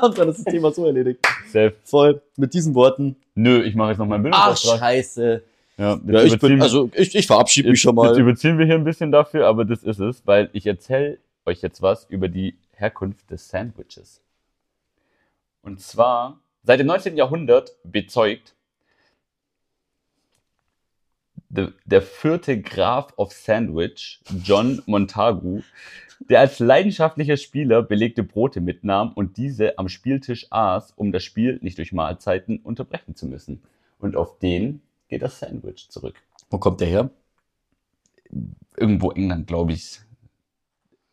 Und 0.02 0.16
dann 0.16 0.30
ist 0.30 0.38
das 0.38 0.52
Thema 0.52 0.72
so 0.72 0.86
erledigt. 0.86 1.20
Safe. 1.52 1.74
Voll. 1.84 2.22
Mit 2.36 2.54
diesen 2.54 2.74
Worten. 2.74 3.16
Nö, 3.34 3.62
ich 3.62 3.74
mache 3.74 3.90
jetzt 3.90 3.98
noch 3.98 4.06
meinen 4.06 4.32
Ach, 4.32 4.46
Bildungsauftrag. 4.48 4.78
scheiße. 4.80 5.42
Ja, 5.76 5.92
jetzt 5.94 6.08
Ja, 6.08 6.22
ich 6.22 6.38
bin, 6.38 6.62
also 6.62 6.90
ich, 6.94 7.14
ich 7.14 7.26
verabschiede 7.26 7.68
mich 7.68 7.78
Jetzt, 7.78 7.82
schon 7.82 7.96
jetzt 7.96 8.14
mal. 8.14 8.18
überziehen 8.18 8.58
wir 8.58 8.64
hier 8.64 8.76
ein 8.76 8.84
bisschen 8.84 9.12
dafür, 9.12 9.46
aber 9.46 9.66
das 9.66 9.82
ist 9.82 10.00
es, 10.00 10.22
weil 10.24 10.48
ich 10.54 10.66
erzähle 10.66 11.18
euch 11.44 11.60
jetzt 11.60 11.82
was 11.82 12.06
über 12.08 12.28
die 12.28 12.56
Herkunft 12.72 13.30
des 13.30 13.48
Sandwiches. 13.48 14.22
Und 15.60 15.80
zwar, 15.80 16.40
seit 16.62 16.80
dem 16.80 16.86
19. 16.86 17.16
Jahrhundert 17.16 17.72
bezeugt 17.84 18.54
der, 21.48 21.72
der 21.84 22.02
vierte 22.02 22.60
Graf 22.60 23.12
of 23.16 23.32
Sandwich, 23.32 24.20
John 24.42 24.82
Montagu, 24.86 25.62
der 26.28 26.40
als 26.40 26.58
leidenschaftlicher 26.58 27.36
Spieler 27.36 27.82
belegte 27.82 28.22
Brote 28.22 28.60
mitnahm 28.60 29.12
und 29.12 29.36
diese 29.36 29.78
am 29.78 29.88
Spieltisch 29.88 30.46
aß, 30.50 30.92
um 30.96 31.12
das 31.12 31.24
Spiel 31.24 31.58
nicht 31.62 31.78
durch 31.78 31.92
Mahlzeiten 31.92 32.58
unterbrechen 32.58 33.14
zu 33.14 33.26
müssen. 33.26 33.62
Und 33.98 34.16
auf 34.16 34.38
den 34.38 34.80
geht 35.08 35.22
das 35.22 35.38
Sandwich 35.38 35.88
zurück 35.88 36.16
Wo 36.50 36.58
kommt 36.58 36.80
der 36.80 36.88
her? 36.88 37.10
irgendwo 38.76 39.10
England, 39.12 39.46
glaube 39.46 39.72
ich. 39.72 40.00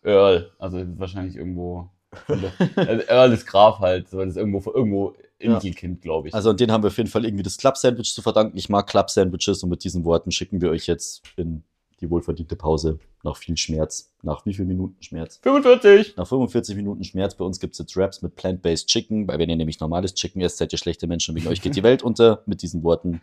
Earl, 0.03 0.51
also 0.59 0.83
wahrscheinlich 0.99 1.35
irgendwo. 1.35 1.89
Also 2.75 3.03
Earl 3.07 3.33
ist 3.33 3.47
Graf 3.47 3.79
halt, 3.79 4.07
so 4.09 4.19
das 4.19 4.31
ist 4.31 4.37
irgendwo 4.37 4.71
irgendwo. 4.71 5.15
Inselkind, 5.43 6.01
glaube 6.01 6.27
ich. 6.29 6.33
Also 6.33 6.49
an 6.49 6.57
den 6.57 6.71
haben 6.71 6.83
wir 6.83 6.87
auf 6.87 6.97
jeden 6.97 7.09
Fall 7.09 7.25
irgendwie 7.25 7.43
das 7.43 7.57
Club-Sandwich 7.57 8.13
zu 8.13 8.21
verdanken. 8.21 8.57
Ich 8.57 8.69
mag 8.69 8.87
Club-Sandwiches 8.87 9.63
und 9.63 9.69
mit 9.69 9.83
diesen 9.83 10.03
Worten 10.05 10.31
schicken 10.31 10.61
wir 10.61 10.69
euch 10.69 10.87
jetzt 10.87 11.23
in 11.37 11.63
die 12.01 12.09
wohlverdiente 12.09 12.55
Pause 12.55 12.99
nach 13.23 13.37
viel 13.37 13.55
Schmerz. 13.55 14.11
Nach 14.23 14.45
wie 14.45 14.53
viel 14.53 14.65
Minuten 14.65 15.01
Schmerz? 15.01 15.39
45. 15.43 16.17
Nach 16.17 16.27
45 16.27 16.75
Minuten 16.75 17.03
Schmerz. 17.05 17.35
Bei 17.35 17.45
uns 17.45 17.59
gibt 17.59 17.73
es 17.73 17.79
jetzt 17.79 17.95
Wraps 17.95 18.21
mit 18.21 18.35
Plant-Based 18.35 18.87
Chicken, 18.87 19.27
weil 19.27 19.39
wenn 19.39 19.49
ihr 19.49 19.55
nämlich 19.55 19.79
normales 19.79 20.13
Chicken 20.13 20.41
esst, 20.41 20.57
seid 20.57 20.73
ihr 20.73 20.79
schlechte 20.79 21.07
Menschen. 21.07 21.33
Wegen 21.35 21.47
euch 21.47 21.61
geht 21.61 21.75
die 21.75 21.83
Welt 21.83 22.03
unter. 22.03 22.43
Mit 22.45 22.61
diesen 22.61 22.83
Worten. 22.83 23.21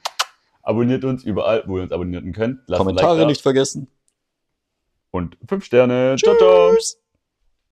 Abonniert 0.63 1.05
uns 1.05 1.25
überall, 1.25 1.65
wo 1.67 1.77
ihr 1.79 1.83
uns 1.83 1.93
abonnieren 1.93 2.33
könnt. 2.33 2.61
Lasst 2.67 2.79
Kommentare 2.79 3.19
Like 3.19 3.29
nicht 3.29 3.41
vergessen. 3.43 3.89
und 5.11 5.37
fünf 5.47 5.65
Sterne. 5.65 6.17
Ciao, 6.19 6.37
ciao. 6.37 6.75
Tschüss. 6.75 6.99